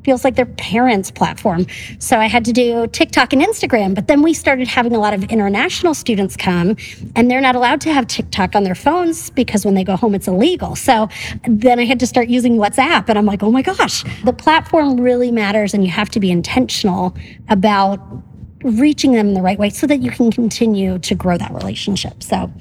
feels 0.04 0.24
like 0.24 0.36
their 0.36 0.46
parents' 0.46 1.12
platform. 1.12 1.66
So 2.00 2.18
I 2.18 2.28
had 2.28 2.46
to 2.46 2.54
do 2.54 2.88
TikTok 2.88 3.34
and 3.34 3.42
Instagram. 3.42 3.96
But 3.96 4.08
then 4.08 4.22
we 4.22 4.34
started 4.34 4.68
having 4.68 4.94
a 4.96 5.00
lot 5.00 5.14
of 5.14 5.24
international 5.26 5.94
students 5.94 6.36
come, 6.36 6.76
and 7.16 7.30
they're 7.30 7.42
not 7.42 7.56
allowed 7.56 7.82
to 7.82 7.94
have 7.94 8.08
TikTok 8.08 8.56
on 8.56 8.64
their 8.64 8.76
phones 8.76 9.30
because 9.30 9.66
when 9.66 9.76
they 9.76 9.84
go 9.84 9.96
home, 9.96 10.16
it's 10.16 10.28
illegal. 10.28 10.76
So 10.76 11.10
then 11.48 11.80
I 11.80 11.86
had 11.86 12.00
to 12.00 12.08
start 12.08 12.30
using 12.30 12.58
WhatsApp. 12.58 13.10
And 13.10 13.18
I'm 13.18 13.26
like, 13.26 13.44
oh 13.44 13.52
my 13.52 13.62
gosh, 13.62 14.04
the 14.24 14.34
platform 14.34 15.00
really 15.00 15.32
matters, 15.32 15.74
and 15.74 15.84
you 15.84 15.92
have 15.92 16.10
to 16.12 16.20
be 16.20 16.32
intentional 16.32 17.16
about 17.50 18.00
reaching 18.64 19.14
them 19.14 19.30
in 19.30 19.34
the 19.34 19.42
right 19.42 19.58
way 19.58 19.70
so 19.70 19.88
that 19.88 20.02
you 20.02 20.12
can 20.12 20.32
continue 20.32 21.00
to 21.00 21.16
grow 21.16 21.38
that 21.38 21.54
relationship. 21.54 22.22
So 22.22 22.52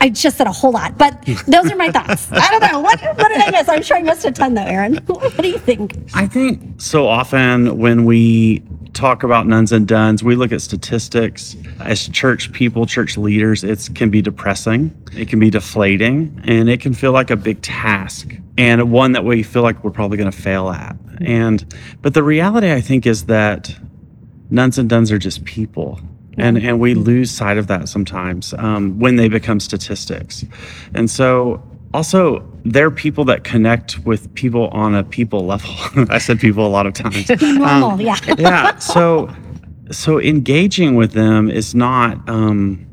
I 0.00 0.10
just 0.10 0.36
said 0.36 0.46
a 0.46 0.52
whole 0.52 0.72
lot, 0.72 0.98
but 0.98 1.24
those 1.46 1.70
are 1.70 1.76
my 1.76 1.90
thoughts. 1.90 2.28
I 2.32 2.50
don't 2.50 2.72
know. 2.72 2.80
What, 2.80 3.00
what 3.00 3.28
did 3.28 3.40
I 3.40 3.50
miss? 3.50 3.68
I'm 3.68 3.82
sure 3.82 3.96
I 3.96 4.02
missed 4.02 4.24
a 4.24 4.32
ton 4.32 4.54
though, 4.54 4.62
Aaron. 4.62 4.96
What 5.06 5.42
do 5.42 5.48
you 5.48 5.58
think? 5.58 5.96
I 6.14 6.26
think 6.26 6.80
so 6.80 7.06
often 7.08 7.78
when 7.78 8.04
we 8.04 8.62
talk 8.92 9.22
about 9.22 9.46
nuns 9.46 9.72
and 9.72 9.86
duns, 9.86 10.22
we 10.22 10.34
look 10.36 10.52
at 10.52 10.62
statistics 10.62 11.56
as 11.80 12.08
church 12.08 12.52
people, 12.52 12.86
church 12.86 13.16
leaders, 13.16 13.64
it 13.64 13.88
can 13.94 14.10
be 14.10 14.22
depressing, 14.22 14.90
it 15.12 15.28
can 15.28 15.38
be 15.38 15.50
deflating, 15.50 16.40
and 16.44 16.68
it 16.68 16.80
can 16.80 16.94
feel 16.94 17.12
like 17.12 17.30
a 17.30 17.36
big 17.36 17.60
task 17.62 18.34
and 18.58 18.90
one 18.90 19.12
that 19.12 19.24
we 19.24 19.42
feel 19.42 19.62
like 19.62 19.82
we're 19.84 19.90
probably 19.90 20.16
going 20.16 20.30
to 20.30 20.36
fail 20.36 20.70
at. 20.70 20.96
And 21.20 21.64
but 22.02 22.14
the 22.14 22.22
reality 22.22 22.72
I 22.72 22.80
think 22.80 23.06
is 23.06 23.26
that 23.26 23.74
nuns 24.50 24.78
and 24.78 24.88
duns 24.88 25.10
are 25.12 25.18
just 25.18 25.44
people. 25.44 26.00
And, 26.38 26.58
and 26.58 26.78
we 26.78 26.94
lose 26.94 27.30
sight 27.30 27.56
of 27.56 27.66
that 27.68 27.88
sometimes 27.88 28.52
um, 28.58 28.98
when 28.98 29.16
they 29.16 29.28
become 29.28 29.58
statistics. 29.58 30.44
And 30.94 31.10
so 31.10 31.62
also 31.94 32.46
they're 32.66 32.90
people 32.90 33.24
that 33.24 33.42
connect 33.42 33.98
with 34.00 34.32
people 34.34 34.68
on 34.68 34.94
a 34.94 35.02
people 35.02 35.46
level. 35.46 35.70
I 36.10 36.18
said 36.18 36.38
people 36.38 36.66
a 36.66 36.68
lot 36.68 36.86
of 36.86 36.92
times. 36.92 37.28
Normal, 37.42 37.92
Um, 37.92 38.00
yeah. 38.00 38.18
yeah. 38.38 38.76
So 38.78 39.34
so 39.90 40.20
engaging 40.20 40.96
with 40.96 41.12
them 41.12 41.48
is 41.48 41.74
not 41.74 42.28
um 42.28 42.84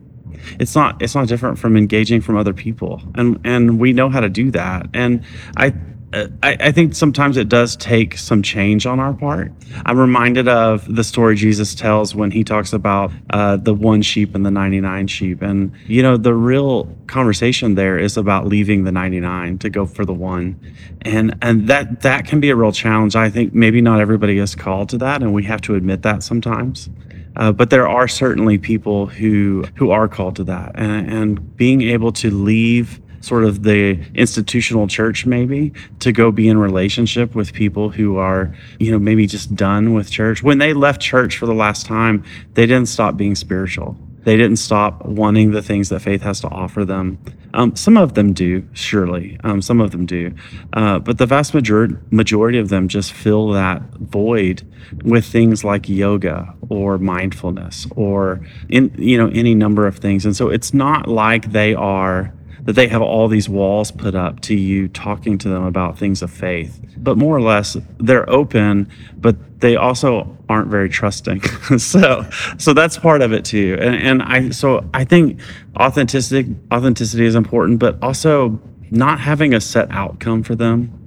it's 0.59 0.75
not 0.75 1.01
it's 1.01 1.15
not 1.15 1.27
different 1.27 1.57
from 1.57 1.75
engaging 1.75 2.21
from 2.21 2.37
other 2.37 2.53
people 2.53 3.01
and 3.15 3.39
and 3.43 3.79
we 3.79 3.93
know 3.93 4.09
how 4.09 4.19
to 4.19 4.29
do 4.29 4.51
that 4.51 4.87
and 4.93 5.23
i 5.57 5.73
I, 6.13 6.57
I 6.59 6.71
think 6.71 6.93
sometimes 6.93 7.37
it 7.37 7.49
does 7.49 7.75
take 7.75 8.17
some 8.17 8.43
change 8.43 8.85
on 8.85 8.99
our 8.99 9.13
part. 9.13 9.51
I'm 9.85 9.97
reminded 9.97 10.47
of 10.47 10.93
the 10.93 11.03
story 11.03 11.35
Jesus 11.35 11.73
tells 11.73 12.13
when 12.13 12.29
he 12.29 12.43
talks 12.43 12.71
about 12.71 13.11
uh, 13.31 13.57
the 13.57 13.73
one 13.73 14.03
sheep 14.03 14.35
and 14.35 14.45
the 14.45 14.51
99 14.51 15.07
sheep. 15.07 15.41
And, 15.41 15.71
you 15.87 16.03
know, 16.03 16.17
the 16.17 16.35
real 16.35 16.85
conversation 17.07 17.75
there 17.75 17.97
is 17.97 18.15
about 18.15 18.45
leaving 18.45 18.83
the 18.83 18.91
99 18.91 19.57
to 19.59 19.69
go 19.69 19.85
for 19.87 20.05
the 20.05 20.13
one. 20.13 20.59
And, 21.01 21.35
and 21.41 21.67
that, 21.67 22.01
that 22.01 22.27
can 22.27 22.39
be 22.39 22.51
a 22.51 22.55
real 22.55 22.71
challenge. 22.71 23.15
I 23.15 23.29
think 23.29 23.53
maybe 23.55 23.81
not 23.81 23.99
everybody 23.99 24.37
is 24.37 24.53
called 24.53 24.89
to 24.89 24.97
that, 24.99 25.23
and 25.23 25.33
we 25.33 25.43
have 25.43 25.61
to 25.61 25.75
admit 25.75 26.03
that 26.03 26.21
sometimes. 26.21 26.89
Uh, 27.35 27.51
but 27.51 27.71
there 27.71 27.87
are 27.87 28.07
certainly 28.07 28.57
people 28.59 29.07
who 29.07 29.63
who 29.75 29.89
are 29.89 30.07
called 30.07 30.35
to 30.35 30.43
that, 30.43 30.71
and, 30.75 31.11
and 31.11 31.57
being 31.57 31.81
able 31.81 32.11
to 32.11 32.29
leave 32.29 33.01
sort 33.23 33.45
of 33.45 33.63
the 33.63 33.99
institutional 34.13 34.87
church 34.87 35.25
maybe 35.25 35.71
to 35.99 36.11
go 36.11 36.31
be 36.31 36.47
in 36.49 36.57
relationship 36.57 37.33
with 37.35 37.53
people 37.53 37.89
who 37.89 38.17
are 38.17 38.53
you 38.79 38.91
know 38.91 38.99
maybe 38.99 39.25
just 39.25 39.55
done 39.55 39.93
with 39.93 40.11
church. 40.11 40.43
When 40.43 40.57
they 40.57 40.73
left 40.73 41.01
church 41.01 41.37
for 41.37 41.45
the 41.45 41.53
last 41.53 41.85
time 41.85 42.23
they 42.53 42.65
didn't 42.65 42.87
stop 42.87 43.17
being 43.17 43.35
spiritual. 43.35 43.97
They 44.23 44.37
didn't 44.37 44.57
stop 44.57 45.05
wanting 45.05 45.51
the 45.51 45.61
things 45.61 45.89
that 45.89 45.99
faith 45.99 46.21
has 46.21 46.39
to 46.41 46.47
offer 46.47 46.85
them. 46.85 47.19
Um, 47.53 47.75
some 47.75 47.97
of 47.97 48.13
them 48.13 48.33
do 48.33 48.67
surely. 48.73 49.37
Um, 49.43 49.61
some 49.61 49.81
of 49.81 49.91
them 49.91 50.05
do. 50.05 50.33
Uh, 50.71 50.99
but 50.99 51.17
the 51.17 51.25
vast 51.25 51.53
majority 51.53 51.95
majority 52.09 52.57
of 52.57 52.69
them 52.69 52.87
just 52.87 53.13
fill 53.13 53.49
that 53.49 53.81
void 53.95 54.63
with 55.03 55.25
things 55.25 55.63
like 55.63 55.89
yoga 55.89 56.53
or 56.69 56.97
mindfulness 56.97 57.85
or 57.95 58.45
in 58.69 58.93
you 58.97 59.17
know 59.17 59.27
any 59.33 59.53
number 59.55 59.87
of 59.87 59.97
things. 59.97 60.25
And 60.25 60.35
so 60.35 60.49
it's 60.49 60.73
not 60.73 61.07
like 61.07 61.51
they 61.51 61.73
are 61.73 62.33
that 62.63 62.73
they 62.73 62.87
have 62.87 63.01
all 63.01 63.27
these 63.27 63.49
walls 63.49 63.91
put 63.91 64.15
up 64.15 64.39
to 64.41 64.55
you 64.55 64.87
talking 64.87 65.37
to 65.37 65.49
them 65.49 65.63
about 65.63 65.97
things 65.97 66.21
of 66.21 66.31
faith. 66.31 66.79
But 66.97 67.17
more 67.17 67.35
or 67.35 67.41
less, 67.41 67.75
they're 67.99 68.29
open, 68.29 68.89
but 69.17 69.59
they 69.59 69.75
also 69.75 70.37
aren't 70.47 70.69
very 70.69 70.89
trusting. 70.89 71.41
so, 71.77 72.25
so 72.57 72.73
that's 72.73 72.97
part 72.97 73.21
of 73.21 73.33
it 73.33 73.43
too. 73.43 73.77
And, 73.81 73.95
and 73.95 74.23
I, 74.23 74.49
so 74.51 74.87
I 74.93 75.03
think 75.03 75.39
authenticity, 75.77 76.55
authenticity 76.71 77.25
is 77.25 77.35
important, 77.35 77.79
but 77.79 78.01
also 78.01 78.59
not 78.91 79.19
having 79.19 79.53
a 79.53 79.59
set 79.59 79.91
outcome 79.91 80.43
for 80.43 80.55
them 80.55 80.99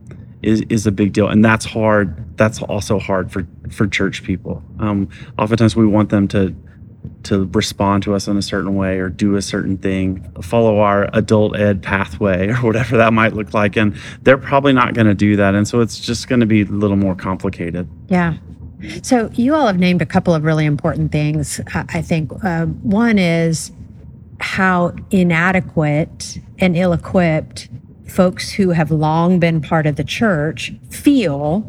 is, 0.42 0.62
is 0.68 0.86
a 0.86 0.92
big 0.92 1.12
deal. 1.12 1.28
And 1.28 1.44
that's 1.44 1.64
hard. 1.64 2.36
That's 2.36 2.60
also 2.62 2.98
hard 2.98 3.32
for, 3.32 3.46
for 3.70 3.86
church 3.86 4.22
people. 4.24 4.62
Um, 4.78 5.08
oftentimes 5.38 5.74
we 5.74 5.86
want 5.86 6.10
them 6.10 6.28
to 6.28 6.54
to 7.24 7.46
respond 7.52 8.02
to 8.04 8.14
us 8.14 8.28
in 8.28 8.36
a 8.36 8.42
certain 8.42 8.74
way 8.76 8.98
or 8.98 9.08
do 9.08 9.36
a 9.36 9.42
certain 9.42 9.76
thing, 9.78 10.22
follow 10.42 10.78
our 10.80 11.08
adult 11.12 11.56
ed 11.56 11.82
pathway 11.82 12.48
or 12.50 12.56
whatever 12.56 12.96
that 12.96 13.12
might 13.12 13.32
look 13.34 13.52
like. 13.54 13.76
And 13.76 13.94
they're 14.22 14.38
probably 14.38 14.72
not 14.72 14.94
going 14.94 15.06
to 15.06 15.14
do 15.14 15.36
that. 15.36 15.54
And 15.54 15.66
so 15.66 15.80
it's 15.80 15.98
just 16.00 16.28
going 16.28 16.40
to 16.40 16.46
be 16.46 16.62
a 16.62 16.66
little 16.66 16.96
more 16.96 17.14
complicated. 17.14 17.88
Yeah. 18.08 18.34
So 19.02 19.30
you 19.34 19.54
all 19.54 19.66
have 19.66 19.78
named 19.78 20.02
a 20.02 20.06
couple 20.06 20.34
of 20.34 20.44
really 20.44 20.66
important 20.66 21.10
things. 21.12 21.60
I 21.74 22.02
think 22.02 22.30
uh, 22.44 22.66
one 22.66 23.18
is 23.18 23.72
how 24.38 24.94
inadequate 25.10 26.38
and 26.58 26.76
ill-equipped 26.76 27.68
folks 28.06 28.50
who 28.52 28.70
have 28.70 28.90
long 28.90 29.38
been 29.38 29.60
part 29.60 29.86
of 29.86 29.96
the 29.96 30.04
church 30.04 30.72
feel 30.90 31.60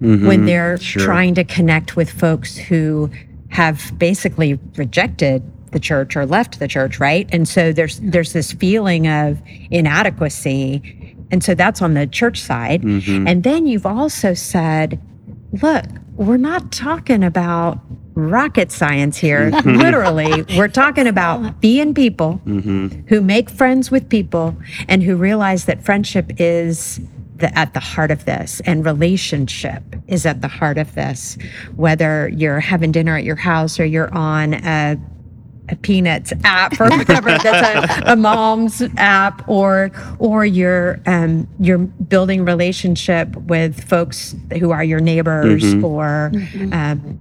when 0.00 0.20
Mhm, 0.20 0.46
they're 0.46 0.76
sure. 0.78 1.02
trying 1.04 1.34
to 1.34 1.44
connect 1.44 1.96
with 1.96 2.10
folks 2.10 2.56
who 2.56 3.10
have 3.54 3.96
basically 3.98 4.58
rejected 4.76 5.42
the 5.70 5.78
church 5.78 6.16
or 6.16 6.26
left 6.26 6.58
the 6.58 6.66
church, 6.68 6.98
right? 6.98 7.28
And 7.32 7.48
so 7.48 7.72
there's 7.72 8.00
there's 8.00 8.32
this 8.32 8.52
feeling 8.52 9.06
of 9.08 9.40
inadequacy. 9.70 11.16
And 11.30 11.42
so 11.42 11.54
that's 11.54 11.80
on 11.80 11.94
the 11.94 12.06
church 12.06 12.40
side. 12.40 12.82
Mhm. 12.82 13.28
And 13.28 13.42
then 13.44 13.66
you've 13.66 13.86
also 13.86 14.34
said, 14.34 15.00
look, 15.62 15.84
we're 16.16 16.36
not 16.36 16.70
talking 16.72 17.24
about 17.24 17.78
rocket 18.14 18.70
science 18.72 19.16
here. 19.16 19.50
Literally, 19.64 20.44
we're 20.56 20.68
talking 20.68 21.06
about 21.06 21.60
being 21.60 21.94
people 21.94 22.40
who 22.44 23.20
make 23.20 23.50
friends 23.50 23.90
with 23.90 24.08
people 24.08 24.56
and 24.88 25.02
who 25.02 25.16
realize 25.16 25.64
that 25.64 25.84
friendship 25.84 26.32
is 26.38 27.00
the, 27.36 27.56
at 27.58 27.74
the 27.74 27.80
heart 27.80 28.10
of 28.10 28.24
this 28.26 28.60
and 28.64 28.84
relationship 28.84 29.82
is 30.06 30.24
at 30.26 30.40
the 30.40 30.48
heart 30.48 30.78
of 30.78 30.94
this. 30.94 31.36
Whether 31.76 32.28
you're 32.28 32.60
having 32.60 32.92
dinner 32.92 33.16
at 33.16 33.24
your 33.24 33.36
house 33.36 33.78
or 33.80 33.84
you're 33.84 34.12
on 34.14 34.54
a 34.54 34.96
a 35.70 35.76
Peanuts 35.76 36.30
app 36.44 36.78
or 36.78 36.90
whatever 36.90 37.30
that's 37.38 38.02
a, 38.06 38.12
a 38.12 38.16
mom's 38.16 38.82
app, 38.98 39.48
or 39.48 39.90
or 40.18 40.44
you're 40.44 41.00
um, 41.06 41.48
you're 41.58 41.78
building 41.78 42.44
relationship 42.44 43.34
with 43.36 43.82
folks 43.88 44.36
who 44.58 44.72
are 44.72 44.84
your 44.84 45.00
neighbors 45.00 45.62
Mhm. 45.64 45.82
or 45.82 46.30
um, 46.74 47.18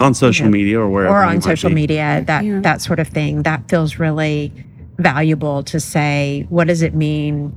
on 0.00 0.12
social 0.12 0.44
you 0.44 0.50
know, 0.50 0.58
media 0.58 0.78
or 0.80 0.90
wherever 0.90 1.14
or 1.16 1.22
on 1.24 1.40
social 1.40 1.70
be. 1.70 1.74
media 1.76 2.22
that 2.26 2.44
that 2.62 2.82
sort 2.82 2.98
of 2.98 3.08
thing 3.08 3.42
that 3.44 3.66
feels 3.70 3.98
really 3.98 4.52
valuable 4.98 5.62
to 5.62 5.80
say 5.80 6.44
what 6.50 6.66
does 6.66 6.82
it 6.82 6.94
mean 6.94 7.56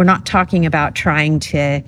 we're 0.00 0.04
not 0.04 0.24
talking 0.24 0.64
about 0.64 0.94
trying 0.94 1.38
to 1.38 1.82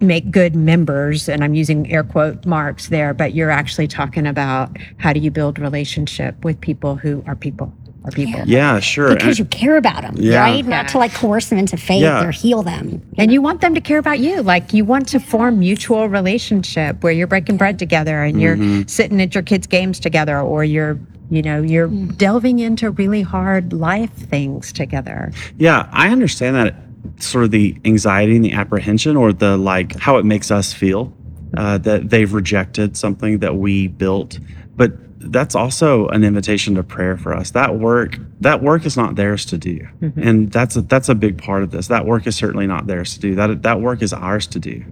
make 0.00 0.32
good 0.32 0.56
members 0.56 1.28
and 1.28 1.44
i'm 1.44 1.54
using 1.54 1.88
air 1.92 2.02
quote 2.02 2.44
marks 2.44 2.88
there 2.88 3.14
but 3.14 3.34
you're 3.36 3.52
actually 3.52 3.86
talking 3.86 4.26
about 4.26 4.76
how 4.98 5.12
do 5.12 5.20
you 5.20 5.30
build 5.30 5.56
relationship 5.60 6.44
with 6.44 6.60
people 6.60 6.96
who 6.96 7.22
are 7.28 7.36
people 7.36 7.72
are 8.04 8.10
people 8.10 8.40
Yeah, 8.46 8.78
sure. 8.80 9.14
Because 9.14 9.36
you 9.38 9.44
care 9.46 9.76
about 9.76 10.02
them, 10.02 10.14
Yeah. 10.16 10.38
right? 10.40 10.64
Not 10.64 10.86
to 10.88 10.98
like 10.98 11.12
coerce 11.12 11.48
them 11.48 11.58
into 11.58 11.76
faith 11.76 12.02
Yeah. 12.02 12.24
or 12.24 12.30
heal 12.30 12.62
them. 12.62 13.02
and 13.18 13.32
you 13.32 13.40
want 13.42 13.60
them 13.60 13.74
to 13.74 13.80
care 13.80 13.98
about 13.98 14.18
you 14.20 14.42
like 14.42 14.72
you 14.72 14.84
want 14.84 15.06
to 15.08 15.18
form 15.20 15.58
mutual 15.60 16.08
relationship 16.08 17.02
where 17.02 17.12
you're 17.12 17.26
breaking 17.28 17.56
bread 17.56 17.78
together 17.80 18.22
and 18.22 18.40
you're 18.40 18.56
Mhm. 18.56 18.88
sitting 18.90 19.20
at 19.22 19.34
your 19.36 19.42
kids 19.42 19.66
games 19.68 19.98
together 20.00 20.40
or 20.40 20.62
you're 20.64 20.98
you 21.30 21.42
know 21.42 21.60
you're 21.62 21.88
delving 21.88 22.60
into 22.60 22.90
really 22.92 23.22
hard 23.22 23.72
life 23.72 24.12
things 24.12 24.72
together 24.72 25.32
Yeah, 25.58 25.86
I 25.92 26.10
understand 26.10 26.54
that 26.54 26.74
sort 27.18 27.44
of 27.44 27.50
the 27.50 27.76
anxiety 27.84 28.36
and 28.36 28.44
the 28.44 28.52
apprehension 28.52 29.16
or 29.16 29.32
the 29.32 29.56
like 29.56 29.98
how 29.98 30.16
it 30.18 30.24
makes 30.24 30.50
us 30.50 30.72
feel 30.72 31.12
uh, 31.56 31.78
that 31.78 32.10
they've 32.10 32.32
rejected 32.32 32.96
something 32.96 33.38
that 33.38 33.56
we 33.56 33.88
built. 33.88 34.38
But 34.76 34.92
that's 35.18 35.54
also 35.54 36.06
an 36.08 36.22
invitation 36.22 36.74
to 36.76 36.82
prayer 36.82 37.16
for 37.16 37.34
us. 37.34 37.50
That 37.52 37.78
work, 37.78 38.18
that 38.40 38.62
work 38.62 38.84
is 38.86 38.96
not 38.96 39.16
theirs 39.16 39.44
to 39.46 39.58
do. 39.58 39.78
Mhm. 40.00 40.12
And 40.16 40.52
that's 40.52 40.76
a, 40.76 40.82
that's 40.82 41.08
a 41.08 41.14
big 41.14 41.38
part 41.38 41.62
of 41.62 41.70
this. 41.70 41.88
That 41.88 42.06
work 42.06 42.26
is 42.26 42.36
certainly 42.36 42.66
not 42.66 42.86
theirs 42.86 43.14
to 43.14 43.20
do. 43.20 43.34
That 43.34 43.62
that 43.62 43.80
work 43.80 44.02
is 44.02 44.12
ours 44.12 44.46
to 44.48 44.58
do. 44.58 44.84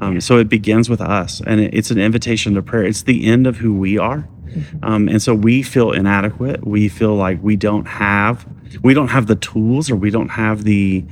Um, 0.00 0.20
so 0.20 0.38
it 0.38 0.48
begins 0.48 0.88
with 0.88 1.00
us, 1.00 1.40
and 1.46 1.60
it, 1.60 1.74
it's 1.74 1.90
an 1.90 1.98
invitation 1.98 2.54
to 2.54 2.62
prayer. 2.62 2.84
It's 2.84 3.02
the 3.02 3.26
end 3.26 3.46
of 3.48 3.56
who 3.56 3.74
we 3.74 3.98
are, 3.98 4.28
um, 4.82 5.08
and 5.08 5.20
so 5.20 5.34
we 5.34 5.62
feel 5.62 5.90
inadequate. 5.90 6.64
We 6.64 6.88
feel 6.88 7.16
like 7.16 7.42
we 7.42 7.56
don't 7.56 7.86
have 7.86 8.46
we 8.82 8.94
don't 8.94 9.08
have 9.08 9.26
the 9.26 9.34
tools, 9.36 9.90
or 9.90 9.96
we 9.96 10.10
don't 10.10 10.28
have 10.28 10.62
the 10.64 11.04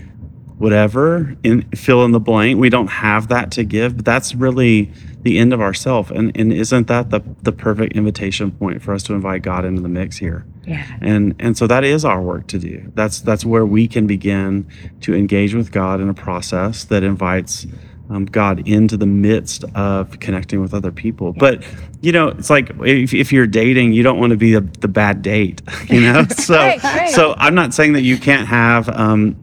whatever 0.59 1.35
in 1.43 1.63
fill 1.71 2.05
in 2.05 2.13
the 2.13 2.21
blank. 2.21 2.59
We 2.59 2.71
don't 2.71 2.89
have 2.89 3.29
that 3.29 3.51
to 3.53 3.65
give. 3.65 3.97
But 3.97 4.05
that's 4.05 4.35
really 4.35 4.91
the 5.23 5.39
end 5.39 5.53
of 5.53 5.61
ourself. 5.61 6.11
And 6.11 6.37
and 6.37 6.53
isn't 6.53 6.87
that 6.89 7.11
the 7.11 7.21
the 7.43 7.53
perfect 7.53 7.95
invitation 7.95 8.51
point 8.51 8.83
for 8.83 8.93
us 8.95 9.03
to 9.05 9.15
invite 9.15 9.43
God 9.43 9.65
into 9.65 9.83
the 9.83 9.89
mix 9.89 10.17
here? 10.17 10.45
yeah 10.69 10.85
and 11.01 11.33
and 11.39 11.57
so 11.57 11.69
that 11.69 11.85
is 11.85 12.05
our 12.05 12.21
work 12.21 12.49
to 12.49 12.59
do 12.59 12.91
that's 12.97 13.21
that's 13.21 13.45
where 13.45 13.65
we 13.65 13.87
can 13.87 14.05
begin 14.09 14.67
to 15.01 15.15
engage 15.15 15.55
with 15.55 15.71
god 15.71 16.01
in 16.01 16.09
a 16.09 16.15
process 16.15 16.83
that 16.87 17.05
invites 17.05 17.69
um, 18.11 18.25
god 18.25 18.67
into 18.67 18.97
the 18.97 19.07
midst 19.07 19.63
of 19.77 20.19
connecting 20.19 20.61
with 20.61 20.75
other 20.75 20.91
people 20.91 21.33
but 21.33 21.63
you 22.01 22.11
know 22.11 22.27
it's 22.31 22.51
like 22.51 22.71
if, 22.81 23.15
if 23.15 23.33
you're 23.33 23.47
dating 23.47 23.93
you 23.93 24.03
don't 24.03 24.19
want 24.19 24.33
to 24.33 24.37
be 24.37 24.53
the, 24.55 24.61
the 24.81 24.89
bad 24.89 25.23
date 25.23 25.63
you 25.89 26.01
know 26.01 26.25
so 26.37 26.57
Right, 26.57 26.83
right. 26.83 27.11
so 27.11 27.37
i'm 27.39 27.55
not 27.55 27.73
saying 27.73 27.93
that 27.93 28.03
you 28.03 28.19
can't 28.19 28.49
have 28.49 28.89
um, 28.89 29.37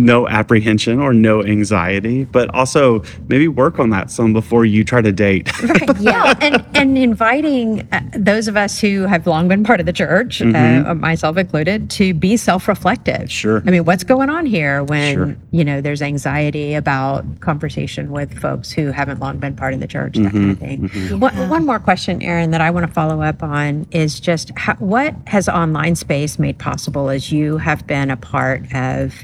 no 0.00 0.26
apprehension 0.28 0.98
or 1.00 1.12
no 1.12 1.42
anxiety 1.44 2.24
but 2.24 2.48
also 2.54 3.02
maybe 3.28 3.46
work 3.48 3.78
on 3.78 3.90
that 3.90 4.10
some 4.10 4.32
before 4.32 4.64
you 4.64 4.82
try 4.82 5.00
to 5.02 5.12
date 5.12 5.50
yeah 6.00 6.34
and 6.40 6.64
and 6.74 6.96
inviting 6.98 7.86
uh, 7.92 8.00
those 8.14 8.48
of 8.48 8.56
us 8.56 8.80
who 8.80 9.02
have 9.02 9.26
long 9.26 9.46
been 9.48 9.62
part 9.62 9.78
of 9.80 9.86
the 9.86 9.92
church 9.92 10.40
Mhm. 10.40 10.86
uh, 10.86 10.94
myself 10.94 11.36
included 11.36 11.90
to 11.90 12.14
be 12.14 12.36
self-reflective 12.36 13.30
Sure. 13.30 13.62
i 13.66 13.70
mean 13.70 13.84
what's 13.84 14.04
going 14.04 14.30
on 14.30 14.46
here 14.46 14.82
when 14.84 15.14
Sure. 15.14 15.36
you 15.50 15.64
know 15.64 15.80
there's 15.80 16.02
anxiety 16.02 16.74
about 16.74 17.24
conversation 17.40 18.10
with 18.10 18.38
folks 18.38 18.70
who 18.72 18.90
haven't 18.90 19.20
long 19.20 19.38
been 19.38 19.54
part 19.54 19.74
of 19.74 19.80
the 19.80 19.86
church 19.86 20.16
that 20.16 20.32
kind 20.32 20.50
of 20.52 20.58
Mhm, 20.58 20.90
thing 20.90 21.20
one, 21.20 21.34
one 21.48 21.66
more 21.66 21.78
question 21.78 22.22
aaron 22.22 22.50
that 22.52 22.60
i 22.60 22.70
want 22.70 22.86
to 22.86 22.92
follow 22.92 23.22
up 23.22 23.42
on 23.42 23.86
is 23.90 24.18
just 24.20 24.50
how, 24.56 24.74
what 24.76 25.14
has 25.26 25.48
online 25.48 25.94
space 25.94 26.38
made 26.38 26.58
possible 26.58 27.10
as 27.10 27.30
you 27.30 27.58
have 27.58 27.86
been 27.86 28.10
a 28.10 28.16
part 28.16 28.62
of 28.74 29.14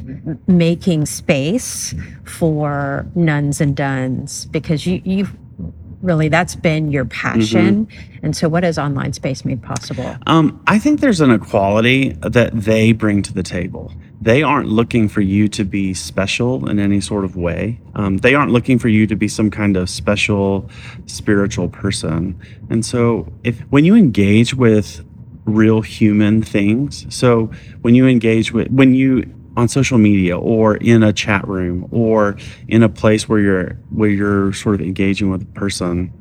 making 0.70 1.06
space 1.06 1.94
for 2.24 3.06
nones 3.14 3.60
and 3.60 3.76
dones 3.76 4.46
because 4.46 4.80
you 4.84 5.00
you've 5.04 5.32
really 6.02 6.28
that's 6.28 6.56
been 6.56 6.90
your 6.90 7.04
passion 7.04 7.86
and 8.24 8.36
so 8.36 8.48
what 8.48 8.62
has 8.64 8.76
online 8.86 9.12
space 9.12 9.44
made 9.44 9.62
possible 9.62 10.08
Um, 10.26 10.44
I 10.66 10.76
think 10.82 10.94
there's 11.04 11.20
an 11.20 11.30
equality 11.30 12.00
that 12.36 12.50
they 12.52 12.84
bring 12.92 13.18
to 13.28 13.32
the 13.32 13.44
table. 13.58 13.84
They 14.30 14.42
aren't 14.42 14.68
looking 14.80 15.08
for 15.08 15.20
you 15.20 15.46
to 15.58 15.62
be 15.64 15.94
special 15.94 16.68
in 16.70 16.76
any 16.88 17.00
sort 17.00 17.24
of 17.28 17.32
way. 17.36 17.60
Um, 17.94 18.12
they 18.24 18.34
aren't 18.34 18.52
looking 18.56 18.78
for 18.82 18.88
you 18.96 19.06
to 19.06 19.16
be 19.24 19.28
some 19.28 19.48
kind 19.60 19.76
of 19.76 19.88
special 19.88 20.68
spiritual 21.06 21.68
person. 21.82 22.18
And 22.72 22.80
so, 22.92 23.00
if 23.44 23.60
when 23.74 23.84
you 23.88 23.94
engage 23.94 24.50
with 24.66 24.88
real 25.44 25.80
human 25.80 26.42
things, 26.42 27.06
so 27.08 27.30
when 27.82 27.94
you 27.98 28.04
engage 28.16 28.48
with 28.56 28.68
when 28.80 28.94
you 29.02 29.08
on 29.56 29.68
social 29.68 29.98
media 29.98 30.38
or 30.38 30.76
in 30.76 31.02
a 31.02 31.12
chat 31.12 31.46
room 31.48 31.88
or 31.90 32.36
in 32.68 32.82
a 32.82 32.88
place 32.88 33.28
where 33.28 33.38
you're 33.38 33.70
where 33.90 34.10
you're 34.10 34.52
sort 34.52 34.74
of 34.74 34.80
engaging 34.80 35.30
with 35.30 35.42
a 35.42 35.46
person 35.58 36.12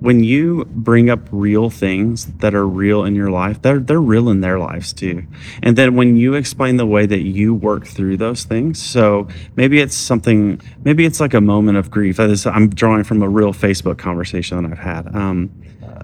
when 0.00 0.22
you 0.22 0.64
bring 0.66 1.08
up 1.08 1.20
real 1.30 1.70
things 1.70 2.26
that 2.38 2.54
are 2.54 2.66
real 2.66 3.04
in 3.04 3.14
your 3.14 3.30
life, 3.30 3.62
they're 3.62 3.78
they're 3.78 4.00
real 4.00 4.28
in 4.28 4.40
their 4.40 4.58
lives 4.58 4.92
too. 4.92 5.26
And 5.62 5.76
then 5.76 5.96
when 5.96 6.16
you 6.16 6.34
explain 6.34 6.76
the 6.76 6.86
way 6.86 7.06
that 7.06 7.22
you 7.22 7.54
work 7.54 7.86
through 7.86 8.18
those 8.18 8.44
things, 8.44 8.82
so 8.82 9.28
maybe 9.56 9.80
it's 9.80 9.94
something, 9.94 10.60
maybe 10.84 11.04
it's 11.04 11.20
like 11.20 11.34
a 11.34 11.40
moment 11.40 11.78
of 11.78 11.90
grief. 11.90 12.20
I'm 12.20 12.70
drawing 12.70 13.04
from 13.04 13.22
a 13.22 13.28
real 13.28 13.52
Facebook 13.52 13.98
conversation 13.98 14.62
that 14.62 14.70
I've 14.70 14.78
had. 14.78 15.14
Um, 15.14 15.50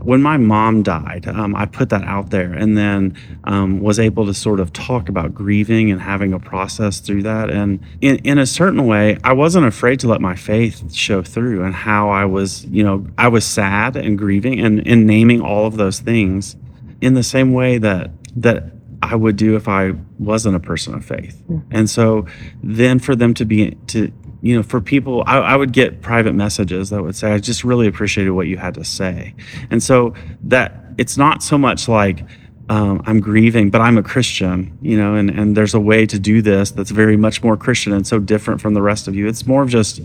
when 0.05 0.23
my 0.23 0.37
mom 0.37 0.83
died, 0.83 1.27
um, 1.29 1.55
I 1.55 1.67
put 1.67 1.91
that 1.91 2.05
out 2.05 2.31
there 2.31 2.53
and 2.53 2.77
then 2.77 3.17
um, 3.45 3.81
was 3.81 3.99
able 3.99 4.27
to 4.27 4.35
sort 4.35 4.61
of 4.61 4.73
talk 4.73 5.09
about 5.09 5.35
grieving 5.35 5.91
and 5.91 6.01
having 6.01 6.33
a 6.33 6.39
process 6.39 7.01
through 7.01 7.23
that. 7.25 7.51
And 7.51 7.81
in, 8.01 8.17
in 8.19 8.39
a 8.39 8.47
certain 8.47 8.87
way, 8.87 9.19
I 9.25 9.33
wasn't 9.33 9.67
afraid 9.67 10.01
to 10.01 10.09
let 10.09 10.21
my 10.21 10.37
faith 10.37 10.93
show 10.93 11.23
through 11.23 11.65
and 11.65 11.75
how 11.75 12.11
I 12.11 12.25
was, 12.25 12.65
you 12.67 12.83
know, 12.83 13.07
I 13.19 13.29
was 13.29 13.45
sad 13.45 13.97
and 13.97 14.19
grieving 14.19 14.61
and, 14.61 14.87
and 14.87 15.07
naming 15.07 15.41
all 15.41 15.67
of 15.67 15.77
those 15.77 16.01
things 16.01 16.57
in 17.01 17.15
the 17.15 17.23
same 17.23 17.53
way 17.53 17.79
that 17.79 18.11
that 18.37 18.73
I 19.03 19.17
would 19.17 19.37
do 19.37 19.57
if 19.57 19.67
I 19.69 19.93
wasn't 20.19 20.55
a 20.57 20.61
person 20.61 20.95
of 20.95 21.05
faith. 21.05 21.43
And 21.71 21.91
so 21.91 22.27
then 22.63 23.01
for 23.01 23.17
them 23.17 23.35
to 23.35 23.45
be 23.45 23.73
to 23.89 24.13
you 24.43 24.57
know, 24.57 24.63
for 24.63 24.81
people, 24.81 25.23
I, 25.27 25.39
I 25.39 25.57
would 25.57 25.73
get 25.73 26.03
private 26.03 26.35
messages 26.35 26.91
that 26.91 27.03
would 27.03 27.15
say, 27.15 27.33
I 27.33 27.39
just 27.39 27.63
really 27.63 27.87
appreciated 27.87 28.31
what 28.31 28.49
you 28.49 28.57
had 28.57 28.75
to 28.75 28.85
say. 28.85 29.35
And 29.71 29.81
so 29.81 30.15
that 30.43 30.85
it's 30.99 31.17
not 31.17 31.43
so 31.43 31.57
much 31.57 31.89
like, 31.89 32.25
um, 32.69 33.03
I'm 33.07 33.21
grieving, 33.21 33.71
but 33.71 33.81
I'm 33.81 33.97
a 33.99 34.03
Christian, 34.03 34.77
you 34.83 34.97
know, 34.97 35.15
and, 35.15 35.31
and 35.31 35.57
there's 35.57 35.75
a 35.75 35.81
way 35.81 36.07
to 36.07 36.19
do 36.19 36.43
this 36.43 36.73
that's 36.73 36.91
very 36.91 37.17
much 37.17 37.43
more 37.43 37.57
Christian 37.57 37.93
and 37.93 38.07
so 38.07 38.19
different 38.19 38.61
from 38.61 38.75
the 38.75 38.83
rest 38.83 39.09
of 39.09 39.15
you. 39.15 39.29
It's 39.29 39.47
more 39.47 39.63
of 39.63 39.69
just, 39.69 40.01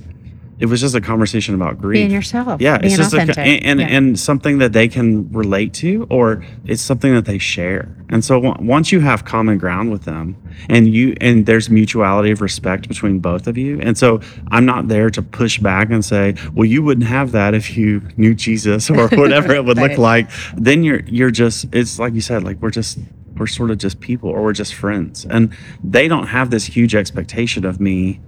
it 0.60 0.66
was 0.66 0.82
just 0.82 0.96
a 0.96 1.02
conversation 1.02 1.54
about 1.56 1.80
grief. 1.80 1.98
being 2.00 2.12
yourself 2.12 2.60
Yeah, 2.62 2.78
being 2.80 2.86
it's 2.92 2.98
just 2.98 3.14
authentic 3.14 3.38
a, 3.38 3.42
and 3.42 3.64
and, 3.66 3.80
Yeah. 3.80 3.98
and 3.98 4.20
something 4.20 4.58
that 4.58 4.74
they 4.74 4.88
can 4.88 5.32
relate 5.32 5.74
to, 5.76 6.08
or 6.10 6.44
it's 6.66 6.82
something 6.82 7.14
that 7.14 7.26
they 7.26 7.38
share. 7.38 7.90
And 8.10 8.24
so 8.24 8.44
on- 8.46 8.66
once 8.66 8.92
you 8.92 9.02
have 9.02 9.24
common 9.26 9.58
ground 9.58 9.92
with 9.92 10.04
them, 10.06 10.36
and 10.70 10.88
you 10.88 11.16
and 11.22 11.46
there's 11.46 11.70
mutuality 11.70 12.32
of 12.32 12.42
respect 12.42 12.88
between 12.88 13.20
both 13.20 13.46
of 13.48 13.58
you, 13.58 13.80
and 13.82 13.98
so 13.98 14.20
I'm 14.50 14.66
not 14.66 14.88
there 14.88 15.10
to 15.12 15.22
push 15.22 15.60
back 15.60 15.92
and 15.92 16.04
say, 16.04 16.34
well, 16.54 16.66
you 16.66 16.82
wouldn't 16.82 17.08
have 17.08 17.32
that 17.34 17.54
if 17.54 17.78
you 17.78 18.02
knew 18.18 18.34
Jesus 18.34 18.90
or 18.90 19.08
whatever 19.22 19.54
it 19.54 19.64
would 19.66 19.78
Right. 19.78 19.90
look 19.92 20.00
like. 20.00 20.30
Then 20.56 20.84
you're 20.84 21.02
you're 21.06 21.32
just 21.32 21.68
it's 21.74 22.00
like 22.00 22.14
you 22.14 22.22
said, 22.22 22.44
like 22.44 22.62
we're 22.62 22.72
just 22.72 22.98
we're 23.38 23.46
sort 23.46 23.70
of 23.70 23.78
just 23.78 24.00
people 24.00 24.32
or 24.32 24.42
we're 24.42 24.54
just 24.54 24.74
friends, 24.74 25.24
and 25.30 25.50
they 25.84 26.08
don't 26.08 26.28
have 26.28 26.50
this 26.50 26.66
huge 26.66 26.96
expectation 26.96 27.64
of 27.66 27.80
me 27.80 28.20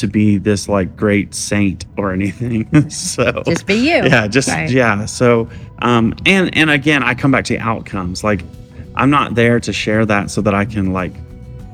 to 0.00 0.06
be 0.06 0.36
this 0.38 0.68
like 0.68 0.96
great 0.96 1.34
saint 1.34 1.86
or 1.96 2.12
anything. 2.12 2.68
so 2.90 3.42
Just 3.46 3.66
be 3.66 3.74
you. 3.74 4.02
Yeah, 4.04 4.26
just 4.26 4.48
Right. 4.48 4.70
yeah. 4.70 5.04
So 5.06 5.48
um 5.82 6.14
and 6.26 6.54
and 6.56 6.68
again, 6.70 7.02
I 7.02 7.14
come 7.14 7.30
back 7.30 7.44
to 7.46 7.56
outcomes. 7.58 8.22
Like 8.24 8.42
I'm 8.96 9.10
not 9.10 9.34
there 9.34 9.60
to 9.60 9.72
share 9.72 10.04
that 10.06 10.30
so 10.30 10.40
that 10.42 10.54
I 10.54 10.64
can 10.64 10.92
like 10.92 11.12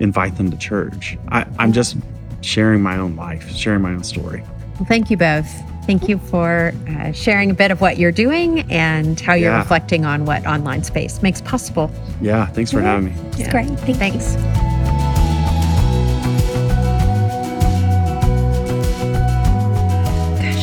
invite 0.00 0.36
them 0.36 0.50
to 0.50 0.56
church. 0.58 1.16
I, 1.28 1.46
I'm 1.58 1.72
just 1.72 1.96
sharing 2.42 2.82
my 2.82 2.98
own 2.98 3.16
life, 3.16 3.50
sharing 3.56 3.80
my 3.82 3.90
own 3.92 4.04
story. 4.04 4.42
well 4.78 4.84
thank 4.86 5.10
you 5.10 5.16
both 5.16 5.48
Thank 5.86 6.08
you 6.08 6.18
for 6.18 6.72
uh, 6.88 7.12
sharing 7.12 7.48
a 7.52 7.54
bit 7.54 7.70
of 7.70 7.80
what 7.80 7.96
you're 7.96 8.10
doing 8.10 8.68
and 8.72 9.20
how 9.20 9.34
you're 9.34 9.52
Yeah. 9.52 9.58
reflecting 9.60 10.04
on 10.04 10.24
what 10.24 10.44
online 10.44 10.82
space 10.82 11.22
makes 11.22 11.40
possible. 11.40 11.92
Yeah, 12.20 12.46
thanks 12.46 12.72
for 12.72 12.80
having 12.80 13.04
me. 13.04 13.12
It's 13.38 13.48
great. 13.48 13.68
Thank. 13.68 13.96
Thanks. 13.96 14.34
Gosh, 14.34 14.75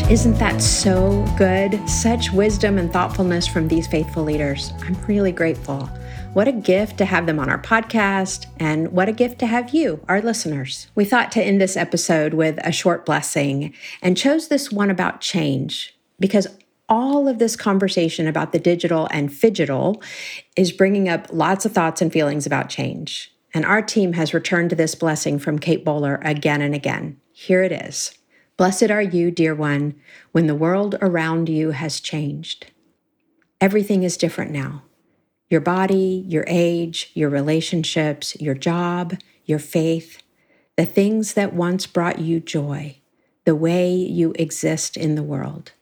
isn't 0.09 0.37
that 0.37 0.61
so 0.61 1.25
good? 1.37 1.89
Such 1.89 2.31
wisdom 2.31 2.77
and 2.77 2.91
thoughtfulness 2.91 3.47
from 3.47 3.67
these 3.67 3.87
faithful 3.87 4.23
leaders. 4.23 4.73
I'm 4.81 4.95
really 5.05 5.31
grateful. 5.31 5.89
What 6.33 6.47
a 6.47 6.51
gift 6.51 6.97
to 6.97 7.05
have 7.05 7.25
them 7.25 7.39
on 7.39 7.49
our 7.49 7.61
podcast, 7.61 8.47
and 8.59 8.91
what 8.91 9.07
a 9.07 9.13
gift 9.13 9.39
to 9.39 9.45
have 9.45 9.73
you, 9.73 10.03
our 10.09 10.21
listeners. 10.21 10.87
We 10.95 11.05
thought 11.05 11.31
to 11.33 11.43
end 11.43 11.61
this 11.61 11.77
episode 11.77 12.33
with 12.33 12.59
a 12.63 12.71
short 12.71 13.05
blessing 13.05 13.73
and 14.01 14.17
chose 14.17 14.49
this 14.49 14.71
one 14.71 14.89
about 14.89 15.21
change 15.21 15.97
because 16.19 16.47
all 16.89 17.27
of 17.27 17.39
this 17.39 17.55
conversation 17.55 18.27
about 18.27 18.51
the 18.51 18.59
digital 18.59 19.07
and 19.09 19.29
phygital 19.29 20.03
is 20.57 20.71
bringing 20.71 21.07
up 21.07 21.27
lots 21.31 21.65
of 21.65 21.71
thoughts 21.71 22.01
and 22.01 22.11
feelings 22.11 22.45
about 22.45 22.69
change. 22.69 23.33
And 23.53 23.63
our 23.65 23.81
team 23.81 24.13
has 24.13 24.33
returned 24.33 24.71
to 24.71 24.75
this 24.75 24.95
blessing 24.95 25.39
from 25.39 25.59
Kate 25.59 25.85
Bowler 25.85 26.19
again 26.23 26.61
and 26.61 26.75
again. 26.75 27.19
Here 27.31 27.63
it 27.63 27.71
is 27.71 28.13
Blessed 28.63 28.91
are 28.91 29.01
you, 29.01 29.29
dear 29.29 29.53
one, 29.53 29.95
when 30.31 30.47
the 30.47 30.55
world 30.55 30.95
around 31.01 31.49
you 31.49 31.71
has 31.71 31.99
changed. 31.99 32.67
Everything 33.59 34.03
is 34.03 34.15
different 34.15 34.51
now 34.51 34.83
your 35.49 35.59
body, 35.59 36.23
your 36.29 36.45
age, 36.47 37.11
your 37.13 37.29
relationships, 37.29 38.39
your 38.39 38.55
job, 38.55 39.17
your 39.43 39.59
faith, 39.59 40.23
the 40.77 40.85
things 40.85 41.33
that 41.33 41.53
once 41.53 41.85
brought 41.85 42.19
you 42.19 42.39
joy, 42.39 42.95
the 43.43 43.53
way 43.53 43.93
you 43.93 44.31
exist 44.39 44.95
in 44.95 45.15
the 45.15 45.23
world, 45.23 45.73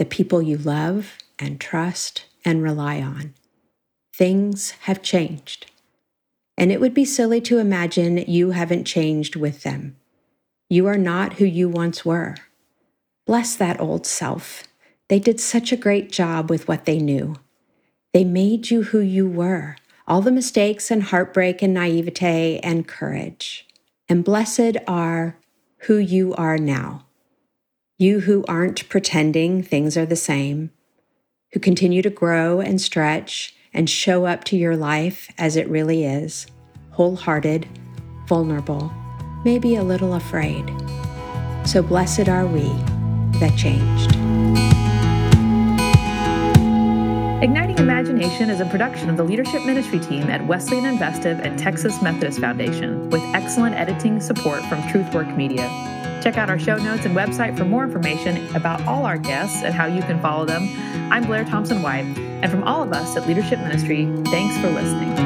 the 0.00 0.04
people 0.04 0.42
you 0.42 0.58
love 0.58 1.12
and 1.38 1.60
trust 1.60 2.24
and 2.44 2.64
rely 2.64 3.00
on. 3.00 3.32
Things 4.12 4.72
have 4.80 5.02
changed. 5.02 5.70
And 6.58 6.72
it 6.72 6.80
would 6.80 6.94
be 6.94 7.04
silly 7.04 7.40
to 7.42 7.58
imagine 7.58 8.16
you 8.26 8.50
haven't 8.50 8.86
changed 8.86 9.36
with 9.36 9.62
them. 9.62 9.94
You 10.68 10.86
are 10.86 10.98
not 10.98 11.34
who 11.34 11.44
you 11.44 11.68
once 11.68 12.04
were. 12.04 12.36
Bless 13.26 13.56
that 13.56 13.80
old 13.80 14.06
self. 14.06 14.64
They 15.08 15.18
did 15.18 15.40
such 15.40 15.72
a 15.72 15.76
great 15.76 16.10
job 16.10 16.50
with 16.50 16.66
what 16.66 16.84
they 16.84 16.98
knew. 16.98 17.36
They 18.12 18.24
made 18.24 18.70
you 18.70 18.84
who 18.84 19.00
you 19.00 19.28
were, 19.28 19.76
all 20.06 20.22
the 20.22 20.32
mistakes 20.32 20.90
and 20.90 21.02
heartbreak 21.02 21.62
and 21.62 21.74
naivete 21.74 22.60
and 22.62 22.88
courage. 22.88 23.66
And 24.08 24.24
blessed 24.24 24.76
are 24.86 25.36
who 25.78 25.96
you 25.96 26.34
are 26.34 26.58
now. 26.58 27.06
You 27.98 28.20
who 28.20 28.44
aren't 28.48 28.88
pretending 28.88 29.62
things 29.62 29.96
are 29.96 30.06
the 30.06 30.16
same, 30.16 30.70
who 31.52 31.60
continue 31.60 32.02
to 32.02 32.10
grow 32.10 32.60
and 32.60 32.80
stretch 32.80 33.54
and 33.72 33.88
show 33.88 34.26
up 34.26 34.44
to 34.44 34.56
your 34.56 34.76
life 34.76 35.30
as 35.38 35.56
it 35.56 35.68
really 35.68 36.04
is, 36.04 36.46
wholehearted, 36.92 37.68
vulnerable, 38.26 38.92
maybe 39.44 39.76
a 39.76 39.82
little 39.82 40.14
afraid. 40.14 40.74
So 41.64 41.82
blessed 41.82 42.28
are 42.28 42.46
we 42.46 42.68
that 43.38 43.54
changed. 43.56 44.16
Igniting 47.42 47.78
Imagination 47.78 48.48
is 48.48 48.60
a 48.60 48.64
production 48.66 49.10
of 49.10 49.18
the 49.18 49.22
leadership 49.22 49.64
ministry 49.66 49.98
team 49.98 50.30
at 50.30 50.46
Wesleyan 50.46 50.86
Investive 50.86 51.40
and 51.40 51.58
Texas 51.58 52.00
Methodist 52.00 52.40
Foundation 52.40 53.10
with 53.10 53.20
excellent 53.34 53.74
editing 53.74 54.18
support 54.18 54.62
from 54.64 54.80
TruthWork 54.82 55.36
Media. 55.36 55.68
Check 56.22 56.38
out 56.38 56.48
our 56.48 56.58
show 56.58 56.76
notes 56.76 57.04
and 57.04 57.14
website 57.14 57.54
for 57.58 57.66
more 57.66 57.84
information 57.84 58.48
about 58.56 58.80
all 58.86 59.04
our 59.04 59.18
guests 59.18 59.62
and 59.62 59.74
how 59.74 59.84
you 59.84 60.00
can 60.02 60.22
follow 60.22 60.46
them. 60.46 60.70
I'm 61.12 61.26
Blair 61.26 61.44
Thompson 61.44 61.82
White, 61.82 62.06
and 62.16 62.50
from 62.50 62.64
all 62.64 62.82
of 62.82 62.92
us 62.92 63.14
at 63.14 63.26
Leadership 63.26 63.58
Ministry, 63.58 64.06
thanks 64.26 64.56
for 64.56 64.70
listening. 64.70 65.23